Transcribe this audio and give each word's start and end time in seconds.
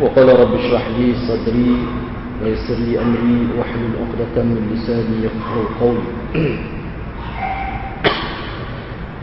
وقال 0.00 0.28
رب 0.40 0.52
اشرح 0.54 0.84
لي 0.98 1.14
صدري 1.28 1.76
ويسر 2.42 2.74
لي 2.74 2.98
أمري 2.98 3.38
واحلل 3.58 3.92
عقدة 4.02 4.42
من 4.42 4.60
لساني 4.72 5.16
يفقهوا 5.26 5.68
قولي 5.80 6.08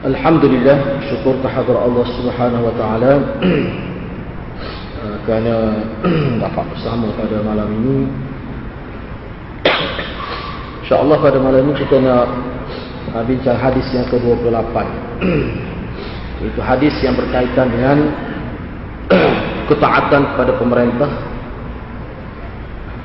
الحمد 0.05 0.43
لله 0.45 0.77
syukur 1.09 1.35
kehadrat 1.43 1.79
Allah 1.83 2.05
Subhanahu 2.15 2.63
wa 2.69 2.73
taala 2.79 3.13
kerana 5.27 5.55
dapat 6.39 6.65
bersama 6.71 7.11
pada 7.17 7.37
malam 7.43 7.69
ini 7.83 7.97
InsyaAllah 10.85 11.17
pada 11.21 11.37
malam 11.37 11.69
ini 11.69 11.73
kita 11.75 11.97
nak 12.01 12.25
bincang 13.25 13.57
hadis 13.57 13.85
yang 13.93 14.07
ke-28 14.09 14.75
Itu 16.39 16.61
hadis 16.63 16.95
yang 17.03 17.19
berkaitan 17.19 17.67
dengan 17.67 17.97
ketaatan 19.66 20.34
kepada 20.34 20.52
pemerintah 20.60 21.10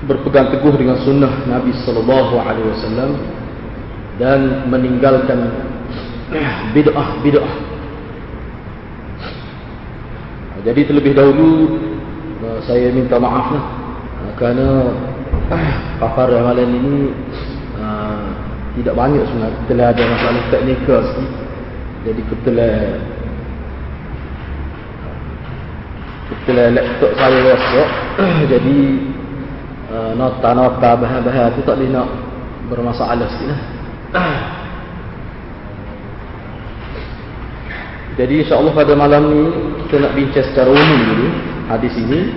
berpegang 0.08 0.48
teguh 0.56 0.74
dengan 0.80 0.96
sunnah 1.04 1.44
Nabi 1.44 1.76
sallallahu 1.84 2.40
alaihi 2.40 2.72
wasallam 2.72 3.12
dan 4.16 4.68
meninggalkan 4.72 5.40
bid'ah 6.72 7.20
bid'ah. 7.20 7.56
Jadi 10.60 10.82
terlebih 10.88 11.16
dahulu 11.16 11.80
saya 12.68 12.92
minta 12.92 13.16
maaf 13.16 13.48
lah 13.52 13.66
kerana 14.36 14.92
papar 16.00 16.32
ramalan 16.32 16.68
ini 16.68 16.96
tidak 18.80 18.96
banyak 18.96 19.24
sebenarnya 19.28 19.60
telah 19.68 19.88
ada 19.92 20.04
masalah 20.08 20.44
teknikal 20.52 21.00
sikit. 21.04 21.32
Jadi 22.08 22.22
ketelah 22.32 22.76
ketelah 26.50 26.74
laptop 26.74 27.14
saya 27.14 27.38
rosak 27.46 27.90
jadi 28.50 28.78
uh, 29.94 30.12
nota-nota 30.18 30.98
bahan-bahan 30.98 31.54
tu 31.54 31.62
tak 31.62 31.78
boleh 31.78 31.94
nak 31.94 32.10
bermasalah 32.74 33.30
sikit 33.30 33.54
lah. 33.54 33.62
Jadi 38.20 38.44
insyaAllah 38.44 38.76
pada 38.76 38.94
malam 39.00 39.32
ni 39.32 39.44
kita 39.88 40.04
nak 40.04 40.12
bincang 40.18 40.46
secara 40.52 40.70
umum 40.74 41.00
dulu 41.06 41.28
hadis 41.70 41.94
ini. 41.96 42.34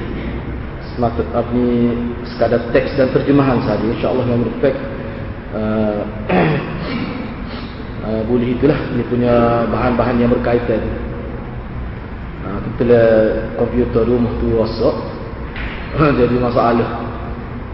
Semata 0.93 1.25
ni 1.57 1.97
sekadar 2.29 2.69
teks 2.71 2.93
dan 3.01 3.09
terjemahan 3.17 3.65
saja. 3.65 3.81
insyaAllah 3.81 4.29
yang 4.29 4.45
berfek 4.45 4.77
uh, 5.57 6.01
uh, 8.05 8.23
boleh 8.29 8.53
itulah. 8.55 8.77
Ini 8.93 9.03
punya 9.09 9.65
bahan-bahan 9.73 10.21
yang 10.21 10.31
berkaitan 10.31 10.85
lah 12.83 13.11
komputer 13.59 14.03
rumah 14.07 14.33
tu 14.43 14.47
rosak 14.59 14.97
jadi 16.21 16.37
masalah. 16.41 16.89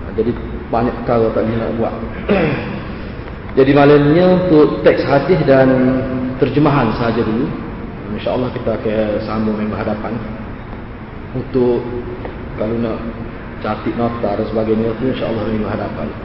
Uh, 0.06 0.12
jadi 0.18 0.30
banyak 0.68 0.94
perkara 1.02 1.26
tak 1.32 1.42
boleh 1.46 1.56
nak 1.56 1.72
buat. 1.78 1.94
Jadi 3.58 3.74
malamnya 3.74 4.38
untuk 4.38 4.86
teks 4.86 5.02
hadis 5.02 5.40
dan 5.42 5.66
terjemahan 6.38 6.94
saja 6.94 7.24
dulu 7.24 7.48
insyaAllah 8.14 8.50
kita 8.54 8.76
akan 8.76 9.08
sambung 9.24 9.56
yang 9.58 9.70
berhadapan. 9.72 10.14
Untuk 11.34 11.82
kalau 12.58 12.76
nak 12.78 12.98
catik 13.64 13.94
nota 13.98 14.30
dan 14.38 14.46
sebagainya 14.46 14.94
tu 14.98 15.10
insyaAllah 15.10 15.44
yang 15.50 15.64
berhadapan. 15.64 16.08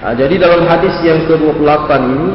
Ha, 0.00 0.16
jadi 0.16 0.40
dalam 0.40 0.64
hadis 0.64 0.96
yang 1.04 1.28
ke-28 1.28 1.92
ini 2.08 2.32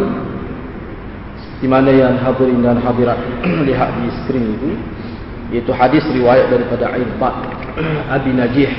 di 1.58 1.66
mana 1.66 1.90
yang 1.90 2.14
hadirin 2.22 2.62
dan 2.62 2.78
hadirat 2.78 3.18
lihat 3.66 3.90
di 4.06 4.14
skrin 4.22 4.54
itu 4.54 4.78
yaitu 5.56 5.72
hadis 5.72 6.04
riwayat 6.12 6.52
daripada 6.52 6.92
Irbad 7.00 7.36
Abi 8.12 8.32
Najih. 8.36 8.72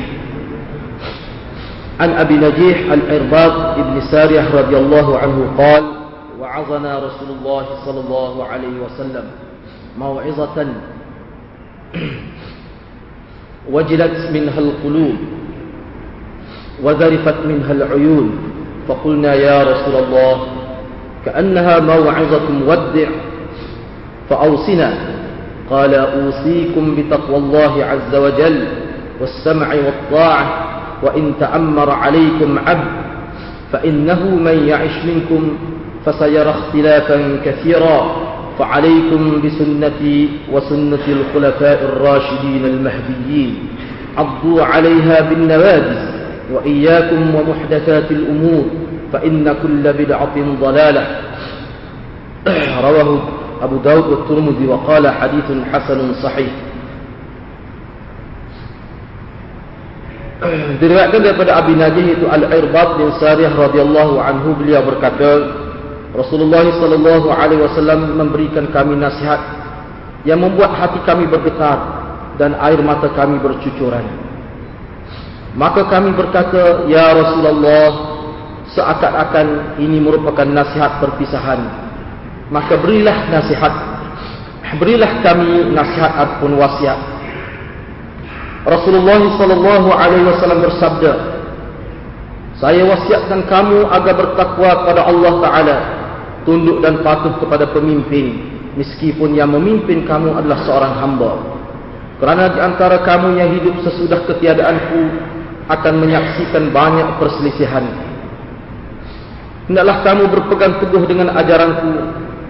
An 1.97 2.13
أبي 2.13 2.37
نجيح 2.37 2.93
Al 2.93 3.03
Irbad 3.09 3.81
بن 3.81 3.97
سارية 4.13 4.53
رضي 4.53 4.77
الله 4.77 5.07
عنه 5.19 5.39
قال 5.57 5.85
وعظنا 6.41 6.93
رسول 6.99 7.31
الله 7.41 7.65
صلى 7.89 8.01
الله 8.05 8.45
عليه 8.45 8.75
وسلم 8.85 9.25
موعظة 9.99 10.59
وجلت 13.73 14.17
منها 14.33 14.59
القلوب 14.61 15.17
وذرفت 16.83 17.39
منها 17.47 17.73
العيون 17.73 18.27
فقلنا 18.89 19.35
يا 19.35 19.63
رسول 19.65 19.95
الله 20.05 20.37
كأنها 21.25 21.81
موعظة 21.81 22.51
مودع 22.53 23.09
فأوصنا 24.31 25.16
قال 25.71 25.95
أوصيكم 25.95 26.97
بتقوى 26.97 27.37
الله 27.37 27.85
عز 27.85 28.15
وجل 28.15 28.65
والسمع 29.21 29.75
والطاعة 29.75 30.67
وإن 31.03 31.33
تأمر 31.41 31.91
عليكم 31.91 32.59
عبد 32.67 32.89
فإنه 33.73 34.25
من 34.25 34.69
يعش 34.69 35.05
منكم 35.05 35.57
فسيرى 36.07 36.51
اختلافا 36.51 37.41
كثيرا 37.45 38.17
فعليكم 38.59 39.43
بسنتي 39.45 40.29
وسنة 40.53 41.07
الخلفاء 41.09 41.85
الراشدين 41.85 42.65
المهديين 42.65 43.55
عضوا 44.17 44.63
عليها 44.63 45.21
بالنواجذ 45.21 46.17
وإياكم 46.53 47.35
ومحدثات 47.35 48.11
الأمور 48.11 48.65
فإن 49.13 49.55
كل 49.63 49.93
بدعة 49.93 50.37
ضلالة. 50.61 51.07
رواه 52.85 53.19
Abu 53.61 53.81
Dawud 53.81 54.25
al-Turmudi 54.25 54.65
wa 54.69 54.83
qala 54.85 55.13
hadithun 55.13 55.65
hasanun 55.69 56.17
sahih. 56.21 56.51
Diriwayatkan 60.77 61.21
daripada 61.25 61.57
Abi 61.57 61.73
Najih 61.73 62.21
itu 62.21 62.27
Al-Irbad 62.29 63.01
bin 63.01 63.09
Sarih 63.17 63.49
radhiyallahu 63.57 64.21
anhu 64.21 64.53
beliau 64.61 64.85
berkata 64.85 65.49
Rasulullah 66.13 66.65
sallallahu 66.77 67.29
alaihi 67.33 67.65
wasallam 67.65 68.21
memberikan 68.21 68.69
kami 68.69 69.01
nasihat 69.01 69.41
yang 70.29 70.45
membuat 70.45 70.77
hati 70.77 71.01
kami 71.09 71.25
bergetar 71.25 71.79
dan 72.37 72.53
air 72.61 72.81
mata 72.85 73.09
kami 73.17 73.41
bercucuran. 73.41 74.05
Maka 75.57 75.89
kami 75.89 76.13
berkata 76.13 76.85
ya 76.85 77.17
Rasulullah 77.17 77.89
seakan-akan 78.77 79.81
ini 79.81 80.05
merupakan 80.05 80.45
nasihat 80.45 81.01
perpisahan. 81.01 81.86
Maka 82.51 82.79
berilah 82.79 83.27
nasihat. 83.31 83.75
Berilah 84.79 85.23
kami 85.23 85.71
nasihat 85.75 86.13
ataupun 86.15 86.59
wasiat. 86.59 86.99
Rasulullah 88.67 89.23
sallallahu 89.39 89.89
alaihi 89.95 90.27
wasallam 90.27 90.59
bersabda, 90.67 91.13
Saya 92.59 92.83
wasiatkan 92.83 93.47
kamu 93.47 93.87
agar 93.95 94.15
bertakwa 94.19 94.71
kepada 94.83 95.07
Allah 95.07 95.33
Taala, 95.39 95.77
tunduk 96.43 96.83
dan 96.83 96.99
patuh 97.07 97.39
kepada 97.39 97.71
pemimpin, 97.71 98.43
meskipun 98.75 99.39
yang 99.39 99.55
memimpin 99.55 100.03
kamu 100.03 100.35
adalah 100.35 100.67
seorang 100.67 100.95
hamba. 100.99 101.33
Kerana 102.19 102.49
di 102.49 102.59
antara 102.59 103.07
kamu 103.07 103.39
yang 103.39 103.51
hidup 103.55 103.77
sesudah 103.87 104.25
ketiadaanku 104.25 105.01
akan 105.69 105.95
menyaksikan 106.03 106.73
banyak 106.75 107.07
perselisihan. 107.23 107.87
Hendaklah 109.67 110.03
kamu 110.07 110.23
berpegang 110.31 110.75
teguh 110.79 111.05
dengan 111.07 111.35
ajaranku 111.35 111.91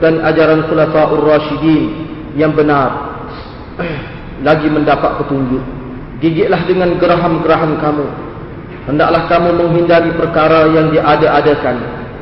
dan 0.01 0.21
ajaran 0.21 0.69
Khulafaur 0.69 1.23
Rasyidin 1.25 1.85
yang 2.37 2.53
benar. 2.53 3.17
Lagi 4.47 4.69
mendapat 4.69 5.25
petunjuk. 5.25 5.65
Gigitlah 6.21 6.65
dengan 6.65 6.97
geraham-geraham 6.97 7.77
kamu. 7.81 8.07
Hendaklah 8.87 9.27
kamu 9.27 9.51
menghindari 9.57 10.15
perkara 10.15 10.71
yang 10.71 10.95
diada-adakan 10.95 11.77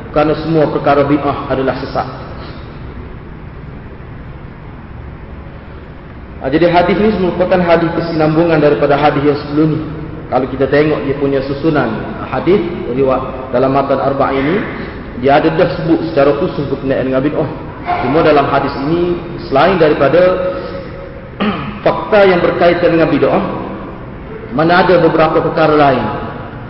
kerana 0.09 0.33
semua 0.41 0.65
perkara 0.71 1.05
bid'ah 1.05 1.51
adalah 1.51 1.75
sesat. 1.77 2.07
Jadi 6.45 6.65
hadis 6.69 6.97
ini 7.01 7.09
merupakan 7.25 7.57
hadis 7.57 7.89
kesinambungan 7.97 8.61
daripada 8.61 8.93
hadis 8.93 9.21
yang 9.25 9.39
sebelum 9.45 9.69
ini. 9.75 9.87
Kalau 10.25 10.45
kita 10.49 10.65
tengok 10.69 11.05
dia 11.05 11.15
punya 11.21 11.39
susunan 11.45 11.89
hadis 12.25 12.57
riwayat 12.89 13.53
dalam 13.53 13.69
matan 13.73 14.01
arba' 14.01 14.33
ini 14.33 14.57
dia 15.21 15.37
ada 15.37 15.53
dah 15.53 15.69
sebut 15.79 16.01
secara 16.11 16.33
khusus 16.41 16.65
berkenaan 16.69 17.07
dengan 17.07 17.21
bid'ah. 17.21 17.49
Cuma 17.85 18.25
dalam 18.25 18.49
hadis 18.49 18.73
ini 18.89 19.13
selain 19.45 19.77
daripada 19.77 20.21
fakta 21.85 22.25
yang 22.25 22.41
berkaitan 22.41 22.97
dengan 22.97 23.09
bid'ah 23.13 23.43
mana 24.55 24.81
ada 24.87 24.97
beberapa 25.03 25.43
perkara 25.43 25.75
lain 25.75 26.05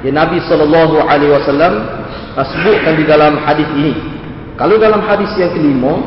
yang 0.03 0.17
Nabi 0.17 0.41
sallallahu 0.43 1.05
alaihi 1.05 1.31
wasallam 1.31 1.73
sebutkan 2.35 2.99
di 2.99 3.05
dalam 3.07 3.39
hadis 3.39 3.69
ini. 3.79 3.95
Kalau 4.59 4.75
dalam 4.75 4.99
hadis 5.03 5.31
yang 5.39 5.51
kelima, 5.55 6.03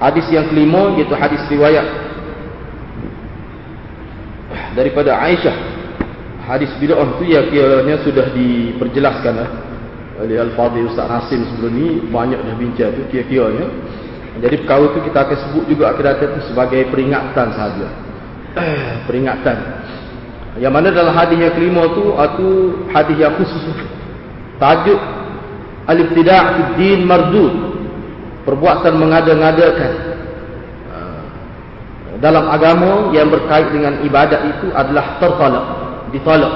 hadis 0.00 0.26
yang 0.28 0.44
kelima 0.52 0.92
iaitu 0.96 1.14
hadis 1.16 1.40
riwayat 1.48 1.86
daripada 4.76 5.16
Aisyah. 5.24 5.56
Hadis 6.48 6.72
bid'ah 6.80 7.04
itu 7.16 7.24
ya 7.28 7.44
kiranya 7.48 8.00
sudah 8.04 8.32
diperjelaskan 8.32 9.34
lah 9.36 9.50
oleh 10.18 10.40
Al-Fadhil 10.40 10.88
Ustaz 10.88 11.06
Hasim 11.06 11.44
sebelum 11.54 11.72
ni 11.76 11.88
banyak 12.08 12.40
dah 12.40 12.56
bincang 12.56 12.90
tu 12.96 13.04
kira-kiranya. 13.12 13.68
Jadi 14.38 14.54
perkara 14.62 14.86
tu 14.94 15.00
kita 15.02 15.18
akan 15.26 15.38
sebut 15.48 15.64
juga 15.66 15.84
akhirat 15.90 16.22
itu 16.22 16.40
sebagai 16.54 16.80
peringatan 16.94 17.46
sahaja. 17.58 17.88
peringatan. 19.08 19.56
Yang 20.58 20.72
mana 20.74 20.88
dalam 20.90 21.14
hadis 21.14 21.38
yang 21.38 21.54
kelima 21.54 21.86
tu 21.94 22.14
itu 22.14 22.48
hadis 22.90 23.16
yang 23.18 23.34
khusus. 23.38 23.62
Tajuk 24.58 24.98
Al-Ibtida' 25.88 26.42
fi 26.54 26.62
din 26.76 27.00
mardud. 27.06 27.54
Perbuatan 28.44 28.96
mengada-ngadakan 28.96 29.92
ah, 30.88 31.22
dalam 32.16 32.48
agama 32.48 33.12
yang 33.12 33.28
berkait 33.28 33.68
dengan 33.68 34.00
ibadat 34.00 34.40
itu 34.56 34.72
adalah 34.72 35.20
tertolak, 35.20 35.66
ditolak. 36.16 36.54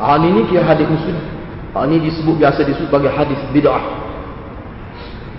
Ah 0.00 0.16
ini 0.16 0.48
dia 0.48 0.64
hadis 0.64 0.88
khusus. 0.88 1.18
Ah 1.76 1.84
ini 1.84 2.08
disebut 2.08 2.40
biasa 2.40 2.64
disebut 2.64 2.88
sebagai 2.88 3.12
hadis 3.12 3.36
bid'ah. 3.52 3.84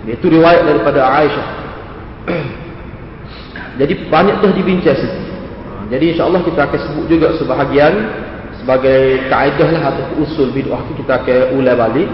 Itu 0.06 0.26
riwayat 0.26 0.66
daripada 0.66 1.02
Aisyah. 1.22 1.61
Jadi 3.80 3.92
banyak 4.12 4.36
dah 4.44 4.52
dibincang 4.52 4.96
situ. 4.96 5.20
Jadi 5.92 6.04
insya 6.16 6.24
Allah 6.24 6.40
kita 6.40 6.60
akan 6.64 6.80
sebut 6.88 7.04
juga 7.04 7.36
sebahagian 7.36 7.92
sebagai 8.56 9.28
kaedah 9.28 9.68
lah 9.76 9.82
atau 9.92 10.24
usul 10.24 10.48
bid'ah 10.56 10.80
itu 10.88 11.04
kita 11.04 11.20
akan 11.20 11.60
ulai 11.60 11.76
balik. 11.76 12.08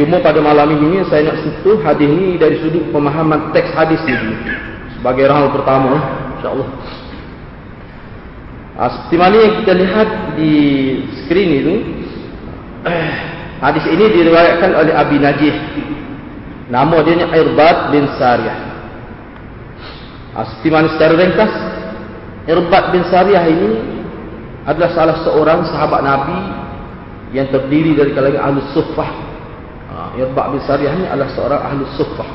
Cuma 0.00 0.24
pada 0.24 0.40
malam 0.40 0.72
ini 0.80 1.04
saya 1.12 1.28
nak 1.28 1.44
sentuh 1.44 1.76
hadis 1.84 2.08
ni 2.08 2.40
dari 2.40 2.56
sudut 2.64 2.88
pemahaman 2.88 3.52
teks 3.52 3.68
hadis 3.76 4.00
ni 4.08 4.16
sebagai 4.96 5.28
rahal 5.28 5.52
pertama 5.52 6.00
insya 6.40 6.48
Allah. 6.56 6.68
Ha, 8.72 8.82
seperti 8.88 9.16
mana 9.20 9.36
yang 9.36 9.54
kita 9.60 9.72
lihat 9.76 10.08
di 10.40 10.52
skrin 11.20 11.50
itu 11.52 11.74
hadis 13.64 13.84
ini 13.92 14.04
diriwayatkan 14.08 14.70
oleh 14.72 14.92
Abi 14.96 15.20
Najih 15.20 15.56
nama 16.72 17.04
dia 17.04 17.20
ni 17.20 17.26
Irbad 17.28 17.92
bin 17.92 18.08
Sariyah 18.16 18.71
mana 20.32 20.88
secara 20.96 21.14
ringkas 21.16 21.52
Irbat 22.48 22.90
bin 22.90 23.06
Sariyah 23.06 23.44
ini 23.46 23.70
adalah 24.66 24.90
salah 24.94 25.16
seorang 25.22 25.62
sahabat 25.70 26.00
Nabi 26.02 26.38
yang 27.36 27.46
terdiri 27.54 27.94
dari 27.94 28.10
kalangan 28.16 28.50
Ahlus 28.50 28.68
Suffah. 28.74 29.10
Ha, 29.92 29.94
Irbat 30.18 30.46
bin 30.50 30.60
Sariyah 30.66 30.92
ini 30.98 31.06
adalah 31.06 31.30
seorang 31.36 31.60
Ahlus 31.62 31.92
Suffah. 31.94 32.28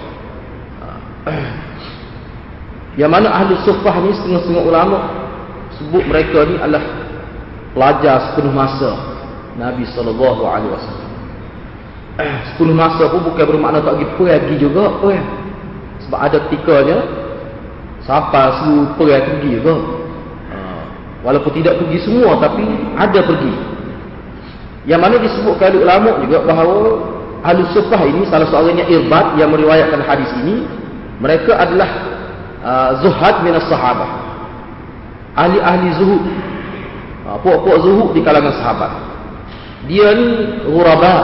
Ha. 0.80 0.88
Yang 3.02 3.12
mana 3.12 3.28
Ahlus 3.30 3.62
Suffah 3.68 3.96
ini 4.00 4.16
setengah-setengah 4.16 4.64
ulama 4.64 4.98
sebut 5.76 6.04
mereka 6.08 6.48
ini 6.48 6.56
adalah 6.58 6.84
pelajar 7.76 8.16
sepenuh 8.32 8.54
masa 8.56 8.92
Nabi 9.60 9.84
sallallahu 9.92 10.44
alaihi 10.48 10.72
wasallam. 10.72 11.10
Sepenuh 12.54 12.74
masa 12.74 13.04
pun 13.14 13.22
bukan 13.28 13.46
bermakna 13.46 13.84
tak 13.84 14.02
pergi 14.02 14.08
pergi 14.18 14.56
juga. 14.58 14.86
Sebab 16.08 16.18
ada 16.18 16.38
ketikanya 16.48 17.27
Siapa 18.08 18.64
suruh 18.64 18.96
pergi 18.96 19.20
pergi 19.20 19.52
ke? 19.60 19.76
Ha, 20.48 20.58
walaupun 21.28 21.52
tidak 21.60 21.76
pergi 21.76 22.08
semua 22.08 22.40
tapi 22.40 22.64
ada 22.96 23.20
pergi. 23.20 23.52
Yang 24.88 25.02
mana 25.04 25.16
disebutkan 25.20 25.76
oleh 25.76 25.84
ulama 25.84 26.10
juga 26.24 26.40
bahawa 26.48 26.76
Ahli 27.44 27.68
Sufah 27.76 28.00
ini 28.08 28.24
salah 28.32 28.48
seorangnya 28.48 28.88
Irbat 28.88 29.36
yang 29.36 29.52
meriwayatkan 29.52 30.00
hadis 30.08 30.32
ini 30.40 30.64
mereka 31.20 31.60
adalah 31.60 31.90
uh, 32.64 32.92
zuhad 33.04 33.44
minas 33.44 33.68
sahabah. 33.68 34.24
Ahli-ahli 35.36 35.92
zuhud. 36.00 36.24
Uh, 37.28 37.38
puak-puak 37.44 37.84
zuhud 37.84 38.16
di 38.16 38.24
kalangan 38.24 38.56
sahabat. 38.56 38.92
Dia 39.92 40.16
ni 40.16 40.28
ghuraba. 40.64 41.16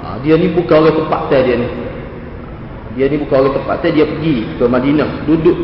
Uh, 0.00 0.16
dia 0.24 0.40
ni 0.40 0.56
bukan 0.56 0.88
orang 0.88 0.96
tempat 1.04 1.20
dia 1.28 1.56
ni. 1.60 1.68
Dia 2.96 3.12
ni 3.12 3.20
bukan 3.20 3.36
orang 3.44 3.54
tempat 3.60 3.84
dia 3.84 4.08
pergi 4.08 4.56
ke 4.56 4.64
Madinah, 4.64 5.28
duduk 5.28 5.58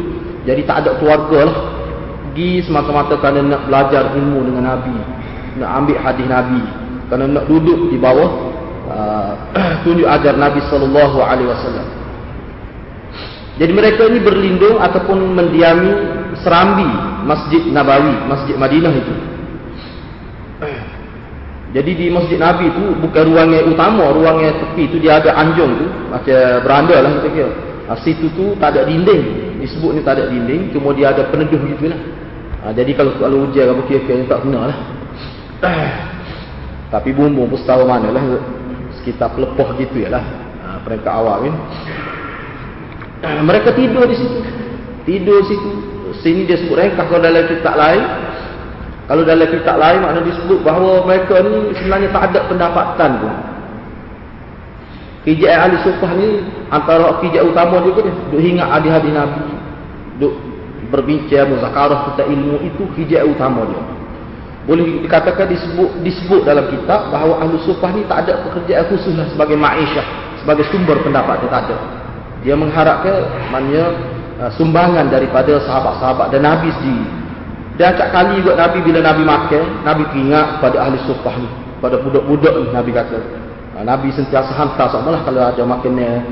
jadi 0.45 0.63
tak 0.69 0.77
ada 0.85 0.91
keluarga 1.01 1.49
lah. 1.49 1.59
Pergi 2.31 2.67
semata-mata 2.69 3.17
kerana 3.17 3.41
nak 3.47 3.63
belajar 3.69 4.13
ilmu 4.13 4.45
dengan 4.45 4.77
Nabi. 4.77 4.97
Nak 5.57 5.71
ambil 5.83 5.97
hadis 6.05 6.27
Nabi. 6.29 6.63
Kerana 7.09 7.25
nak 7.41 7.45
duduk 7.49 7.89
di 7.89 7.97
bawah. 7.97 8.31
Uh, 8.85 9.33
tunjuk 9.85 10.05
ajar 10.05 10.37
Nabi 10.37 10.61
SAW. 10.69 11.89
Jadi 13.55 13.73
mereka 13.73 14.11
ini 14.11 14.19
berlindung 14.19 14.83
ataupun 14.83 15.31
mendiami 15.31 15.91
serambi 16.43 16.91
Masjid 17.23 17.63
Nabawi, 17.71 18.13
Masjid 18.27 18.59
Madinah 18.59 18.93
itu. 18.93 19.15
Jadi 21.75 21.91
di 21.99 22.07
Masjid 22.07 22.39
Nabi 22.39 22.71
itu 22.71 22.99
bukan 23.03 23.35
ruangnya 23.35 23.67
utama, 23.67 24.15
ruangnya 24.15 24.55
tepi 24.59 24.91
itu 24.91 24.97
dia 25.03 25.19
ada 25.19 25.35
anjung 25.35 25.75
tu, 25.75 25.87
macam 26.07 26.39
beranda 26.63 26.97
lah 27.03 27.11
kita 27.19 27.29
kira. 27.35 27.51
Ha, 27.91 27.93
situ 27.99 28.27
tu 28.35 28.55
tak 28.63 28.79
ada 28.79 28.87
dinding, 28.87 29.44
disebut 29.65 29.91
ni 29.97 30.01
tak 30.05 30.21
ada 30.21 30.29
dinding 30.29 30.71
cuma 30.77 30.93
dia 30.93 31.11
ada 31.11 31.25
peneduh 31.33 31.59
gitu 31.65 31.89
lah 31.89 32.01
ha, 32.61 32.73
jadi 32.77 32.93
kalau 32.93 33.13
kalau 33.17 33.37
hujan 33.49 33.73
apa 33.73 33.83
kira-kira 33.89 34.25
tak 34.29 34.41
kena 34.45 34.61
lah. 34.69 34.79
Tapi 36.93 37.11
bumbung 37.11 37.51
pun 37.51 37.59
setahu 37.59 37.89
mana 37.89 38.13
lah 38.13 38.23
sekitar 39.01 39.35
pelepoh 39.35 39.75
gitu 39.81 40.05
ya 40.05 40.15
lah. 40.15 40.25
Ha, 40.65 40.69
mereka 40.85 41.09
awal 41.11 41.49
kan 41.49 41.55
ha, 43.25 43.29
mereka 43.41 43.73
tidur 43.73 44.05
di 44.05 44.17
situ. 44.17 44.39
Tidur 45.09 45.43
di 45.45 45.47
situ. 45.49 45.71
Sini 46.23 46.47
dia 46.47 46.57
sebut 46.61 46.79
rengkah 46.79 47.11
kalau 47.11 47.21
dalam 47.27 47.43
kitab 47.51 47.75
lain 47.75 48.05
kalau 49.05 49.21
dalam 49.21 49.45
kitab 49.53 49.77
lain 49.77 50.01
makna 50.01 50.25
disebut 50.25 50.65
bahawa 50.65 51.05
mereka 51.05 51.45
ni 51.45 51.77
sebenarnya 51.77 52.09
tak 52.09 52.23
ada 52.33 52.41
pendapatan 52.49 53.11
pun. 53.21 53.35
Kijai 55.25 55.57
ahli 55.57 55.77
sufah 55.85 56.13
ni 56.17 56.45
antara 56.69 57.17
kijai 57.21 57.45
utama 57.45 57.81
dia 57.85 57.93
pun 57.97 58.09
duk 58.33 58.41
ingat 58.41 58.69
hadis-hadis 58.69 59.13
Nabi. 59.13 59.54
Duk 60.23 60.35
berbincang 60.93 61.51
muzakarah 61.51 62.13
tentang 62.13 62.29
ilmu 62.31 62.63
itu 62.63 62.83
kijai 62.95 63.27
utama 63.27 63.67
dia. 63.67 63.83
Boleh 64.65 65.05
dikatakan 65.05 65.51
disebut 65.53 66.01
disebut 66.01 66.41
dalam 66.49 66.65
kitab 66.73 67.13
bahawa 67.13 67.45
ahli 67.45 67.61
sufah 67.69 67.93
ni 67.93 68.01
tak 68.09 68.25
ada 68.25 68.41
pekerjaan 68.49 68.89
khusus 68.89 69.13
lah 69.13 69.29
sebagai 69.29 69.61
ma'isyah, 69.61 70.07
sebagai 70.41 70.65
sumber 70.73 70.97
pendapat 71.05 71.45
dia 71.45 71.51
tak 71.53 71.63
ada. 71.69 71.77
Dia 72.41 72.55
mengharapkan 72.57 73.29
maknanya 73.53 73.85
uh, 74.41 74.51
sumbangan 74.57 75.13
daripada 75.13 75.61
sahabat-sahabat 75.69 76.33
dan 76.33 76.49
Nabi 76.49 76.73
sendiri. 76.81 77.07
Dan 77.75 77.91
acak 77.93 78.09
kali 78.15 78.39
juga 78.41 78.55
Nabi 78.55 78.79
bila 78.87 78.99
Nabi 79.03 79.23
makan, 79.27 79.65
Nabi 79.83 80.03
ingat 80.15 80.63
pada 80.63 80.77
ahli 80.79 80.97
sufah 81.05 81.35
ni, 81.37 81.49
pada 81.83 81.99
budak-budak 82.01 82.55
ni 82.55 82.71
Nabi 82.71 82.95
kata, 82.95 83.19
Ha, 83.75 83.83
Nabi 83.83 84.15
sentiasa 84.15 84.55
hantar 84.55 84.87
sama 84.87 85.19
lah 85.19 85.27
kalau 85.27 85.51
ada 85.51 85.63
makanan 85.67 86.23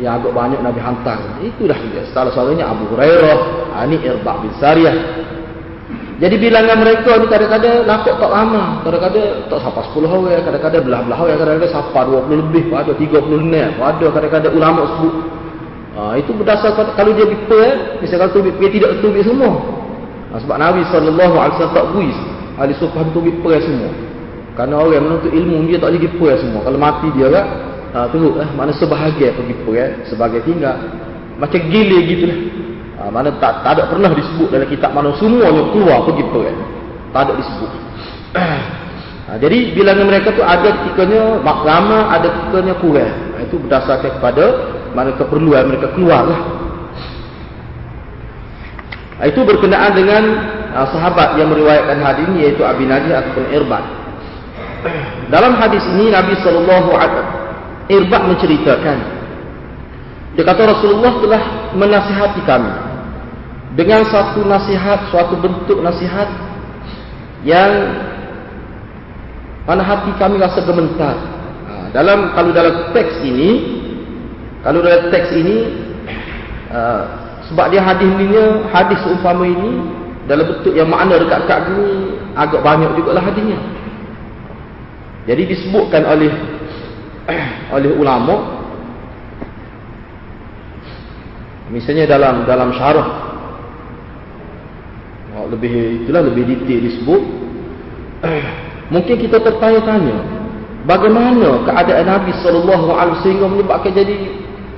yang 0.00 0.16
agak 0.20 0.32
banyak 0.32 0.60
Nabi 0.64 0.80
hantar. 0.80 1.20
Itu 1.44 1.68
dah 1.68 1.76
dia. 1.76 2.02
Salah 2.10 2.32
satunya 2.32 2.64
Abu 2.64 2.88
Hurairah. 2.88 3.36
Ini 3.84 3.96
ha, 4.00 4.04
Irbah 4.16 4.36
bin 4.40 4.52
Sariyah. 4.56 4.96
Jadi 6.20 6.36
bilangan 6.36 6.76
mereka 6.84 7.16
ni 7.16 7.26
kadang-kadang 7.28 7.84
nakut 7.84 8.16
tak 8.16 8.30
lama. 8.32 8.84
Kadang-kadang 8.84 9.28
tak 9.48 9.58
sampai 9.60 9.84
10 9.92 10.08
orang. 10.08 10.42
Kadang-kadang 10.44 10.82
belah-belah 10.88 11.18
orang. 11.20 11.38
Kadang-kadang 11.40 11.72
sampai 11.72 12.02
20 12.08 12.40
lebih. 12.48 12.62
Ada 12.72 12.92
30 12.96 13.44
enam. 13.44 13.70
Ada 13.76 14.06
kadang-kadang 14.08 14.52
ulama 14.56 14.82
sebut. 14.96 15.14
Ha, 15.90 16.00
itu 16.16 16.30
berdasarkan 16.32 16.96
kalau 16.96 17.12
dia 17.12 17.26
bipa 17.26 17.60
eh, 17.60 17.74
misalnya 17.98 18.30
kalau 18.30 18.34
tubik 18.40 18.54
dia 18.56 18.70
tidak 18.72 18.90
tubik 19.04 19.20
semua. 19.26 19.52
Ha, 20.32 20.38
sebab 20.40 20.56
Nabi 20.56 20.80
SAW 20.88 21.72
tak 21.76 21.86
buis. 21.92 22.16
Ahli 22.56 22.72
sufah 22.76 23.04
tubik 23.12 23.40
per 23.40 23.60
semua. 23.64 23.88
Kerana 24.52 24.84
orang 24.84 25.00
menuntut 25.00 25.32
ilmu 25.32 25.64
dia 25.64 25.80
tak 25.80 25.96
lagi 25.96 26.08
puas 26.20 26.36
semua. 26.36 26.60
Kalau 26.60 26.76
mati 26.76 27.08
dia 27.16 27.32
kan, 27.32 27.46
ha, 27.94 28.06
teruk 28.10 28.34
lah. 28.38 28.48
Mana 28.54 28.72
sebahagia 28.74 29.34
pergi 29.34 29.54
puas 29.66 29.90
sebagai 30.06 30.42
tinggal. 30.46 30.76
Macam 31.38 31.60
gila 31.70 31.98
gitu 32.06 32.24
lah. 32.28 32.38
Ha, 33.00 33.02
mana 33.08 33.28
tak, 33.40 33.64
tak 33.64 33.80
ada 33.80 33.88
pernah 33.88 34.12
disebut 34.12 34.48
dalam 34.52 34.68
kitab 34.68 34.90
mana 34.92 35.14
semuanya 35.16 35.62
keluar 35.72 35.98
pergi 36.04 36.24
puas. 36.28 36.56
Tak 37.10 37.20
ada 37.26 37.32
disebut. 37.38 37.70
Ha, 38.36 39.30
jadi 39.42 39.58
bilangan 39.74 40.06
mereka 40.06 40.28
tu 40.36 40.42
ada 40.44 40.68
ketikanya 40.68 41.40
lama, 41.42 41.98
ada 42.12 42.28
ketikanya 42.28 42.74
kurang. 42.78 43.14
Ha, 43.36 43.36
itu 43.44 43.56
berdasarkan 43.56 44.10
kepada 44.20 44.44
mana 44.94 45.14
keperluan 45.16 45.70
mereka 45.70 45.90
keluar 45.96 46.28
lah. 46.28 46.40
Ha, 49.20 49.28
itu 49.28 49.40
berkenaan 49.44 49.92
dengan 49.92 50.22
uh, 50.72 50.86
sahabat 50.92 51.36
yang 51.36 51.52
meriwayatkan 51.52 51.98
hadis 52.00 52.24
ini 52.32 52.38
iaitu 52.48 52.62
Abi 52.64 52.88
Najih 52.88 53.14
ataupun 53.16 53.44
Irbat. 53.52 53.84
Dalam 55.34 55.60
hadis 55.60 55.84
ini 55.92 56.08
Nabi 56.08 56.34
sallallahu 56.40 56.90
alaihi 56.96 57.40
Irbah 57.88 58.22
menceritakan 58.28 58.98
dia 60.36 60.44
kata 60.46 60.62
Rasulullah 60.62 61.12
telah 61.22 61.42
menasihati 61.74 62.40
kami 62.46 62.72
dengan 63.74 64.02
satu 64.06 64.42
nasihat, 64.42 65.10
suatu 65.14 65.38
bentuk 65.38 65.78
nasihat 65.78 66.26
yang 67.46 67.70
Mana 69.70 69.86
hati 69.86 70.10
kami 70.18 70.42
rasa 70.42 70.66
gementar. 70.66 71.14
Ha, 71.14 71.94
dalam 71.94 72.34
kalau 72.34 72.50
dalam 72.50 72.90
teks 72.90 73.22
ini, 73.22 73.78
kalau 74.66 74.82
dalam 74.82 75.14
teks 75.14 75.30
ini, 75.30 75.58
uh, 76.74 77.06
sebab 77.46 77.70
dia 77.70 77.78
hadisnya 77.78 78.66
hadis 78.74 78.98
umpama 79.06 79.46
ini 79.46 79.78
dalam 80.26 80.50
bentuk 80.50 80.74
yang 80.74 80.90
makna 80.90 81.22
dekat-dekat 81.22 81.70
gini 81.70 82.18
agak 82.34 82.60
banyak 82.66 82.90
juga 82.98 83.14
lah 83.14 83.22
hadisnya. 83.22 83.62
Jadi 85.30 85.54
disebutkan 85.54 86.02
oleh 86.02 86.34
oleh 87.74 87.90
ulama. 87.94 88.34
Misalnya 91.70 92.10
dalam 92.10 92.46
dalam 92.46 92.74
syarah. 92.74 93.30
Lebih 95.50 96.06
itulah 96.06 96.22
lebih 96.26 96.46
detail 96.46 96.80
disebut. 96.86 97.22
Mungkin 98.94 99.16
kita 99.18 99.38
tertanya-tanya 99.38 100.16
bagaimana 100.86 101.62
keadaan 101.66 102.06
Nabi 102.06 102.32
sallallahu 102.42 102.90
alaihi 102.90 103.16
wasallam 103.22 103.50
menyebabkan 103.54 103.92
jadi 103.94 104.16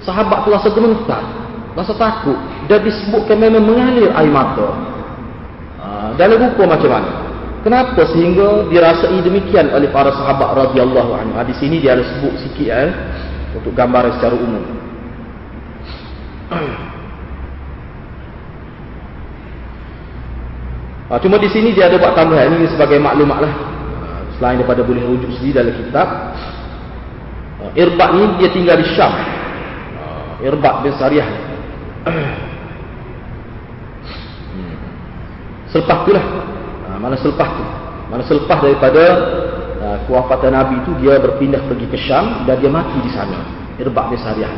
sahabat 0.04 0.44
tu 0.44 0.52
rasa 0.52 0.68
gemetar 0.72 1.24
rasa 1.72 1.92
takut. 1.96 2.36
Dan 2.68 2.84
disebutkan 2.84 3.36
memang 3.40 3.64
mengalir 3.64 4.12
air 4.12 4.32
mata. 4.32 4.68
Ha, 5.82 5.88
dalam 6.14 6.38
rupa 6.40 6.76
macam 6.76 6.90
mana 6.92 7.21
kenapa 7.62 8.02
sehingga 8.10 8.66
dirasai 8.68 9.22
demikian 9.22 9.70
oleh 9.72 9.88
para 9.88 10.10
sahabat 10.12 10.68
radhiyallahu 10.68 11.10
anhu 11.14 11.38
di 11.46 11.54
sini 11.56 11.78
dia 11.78 11.96
ada 11.96 12.04
sebut 12.04 12.34
sikit 12.42 12.68
eh, 12.68 12.92
untuk 13.56 13.72
gambaran 13.72 14.18
secara 14.18 14.36
umum 14.36 14.82
Ha, 21.12 21.20
cuma 21.20 21.36
di 21.36 21.44
sini 21.52 21.76
dia 21.76 21.92
ada 21.92 22.00
buat 22.00 22.16
tambahan 22.16 22.56
ini 22.56 22.72
sebagai 22.72 22.96
maklumat 22.96 23.44
lah. 23.44 23.52
Selain 24.40 24.56
daripada 24.56 24.80
boleh 24.80 25.04
rujuk 25.04 25.28
sendiri 25.36 25.60
dalam 25.60 25.76
kitab. 25.76 26.08
Ha, 27.60 27.68
Irbak 27.76 28.10
ni 28.16 28.24
dia 28.40 28.48
tinggal 28.48 28.80
di 28.80 28.86
Syam. 28.96 29.12
Ha, 29.12 30.40
Irbak 30.40 30.80
bin 30.80 30.96
Sariyah. 30.96 31.28
Hmm. 32.08 32.32
Selepas 35.68 36.00
tu 36.08 36.16
mana 37.02 37.18
selepas 37.18 37.48
tu? 37.58 37.64
Mana 38.06 38.22
selepas 38.22 38.62
daripada 38.62 39.02
uh, 39.82 39.96
kewafatan 40.06 40.54
Nabi 40.54 40.76
tu 40.86 40.94
dia 41.02 41.18
berpindah 41.18 41.66
pergi 41.66 41.86
ke 41.90 41.98
Syam 41.98 42.46
dan 42.46 42.62
dia 42.62 42.70
mati 42.70 43.02
di 43.02 43.10
sana. 43.10 43.42
Irbak 43.82 44.14
bin 44.14 44.18
Sariyah. 44.22 44.52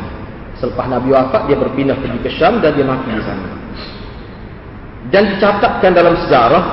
Selepas 0.61 0.85
Nabi 0.85 1.09
wafat 1.11 1.49
dia 1.49 1.57
berpindah 1.57 1.97
pergi 1.97 2.19
ke 2.21 2.29
Syam 2.37 2.61
dan 2.61 2.77
dia 2.77 2.85
mati 2.85 3.09
di 3.09 3.23
sana 3.25 3.65
dan 5.13 5.37
dicatatkan 5.37 5.91
dalam 5.93 6.17
sejarah 6.25 6.63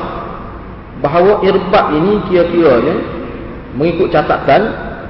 bahawa 1.05 1.43
Irbad 1.45 1.87
ini 1.99 2.13
kira-kiranya 2.31 2.97
mengikut 3.77 4.09
catatan 4.13 4.63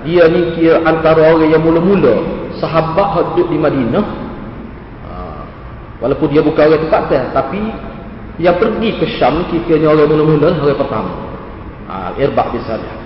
dia 0.02 0.26
ni 0.26 0.58
kira 0.58 0.82
antara 0.82 1.30
orang 1.30 1.50
yang 1.52 1.62
mula-mula 1.62 2.26
sahabat 2.58 3.34
hidup 3.34 3.46
di 3.50 3.58
Madinah 3.58 4.04
ha, 5.06 5.10
walaupun 6.02 6.26
dia 6.32 6.42
bukan 6.42 6.62
orang 6.66 6.82
tempatan 6.82 7.22
tapi 7.30 7.60
yang 8.40 8.56
pergi 8.56 8.96
ke 8.96 9.06
Syam 9.20 9.44
kira-kiranya 9.52 9.92
orang 9.92 10.08
mula-mula 10.08 10.50
orang 10.56 10.78
pertama. 10.78 11.12
Ha, 11.92 12.16
Irbad 12.16 12.46
bin 12.56 12.62
Salih 12.64 13.02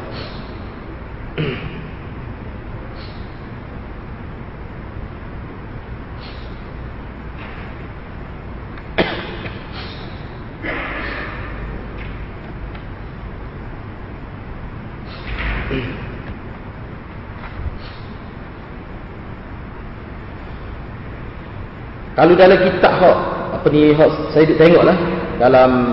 Kalau 22.16 22.32
dalam 22.32 22.56
kitab 22.56 22.96
hak 22.96 23.16
apa 23.60 23.66
ni 23.68 23.92
hak 23.92 24.32
saya 24.32 24.48
tengoklah 24.56 25.15
dalam 25.36 25.92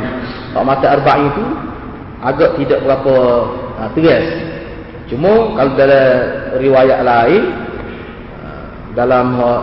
mata 0.62 0.86
arba'in 0.94 1.28
itu 1.34 1.46
agak 2.24 2.56
tidak 2.62 2.80
berapa 2.88 3.16
ha, 3.78 3.82
tegas. 3.92 4.26
Cuma 5.12 5.54
kalau 5.60 5.72
dalam 5.76 6.08
riwayat 6.64 7.00
lain 7.04 7.44
ha, 8.40 8.50
dalam 8.96 9.26
hak 9.36 9.62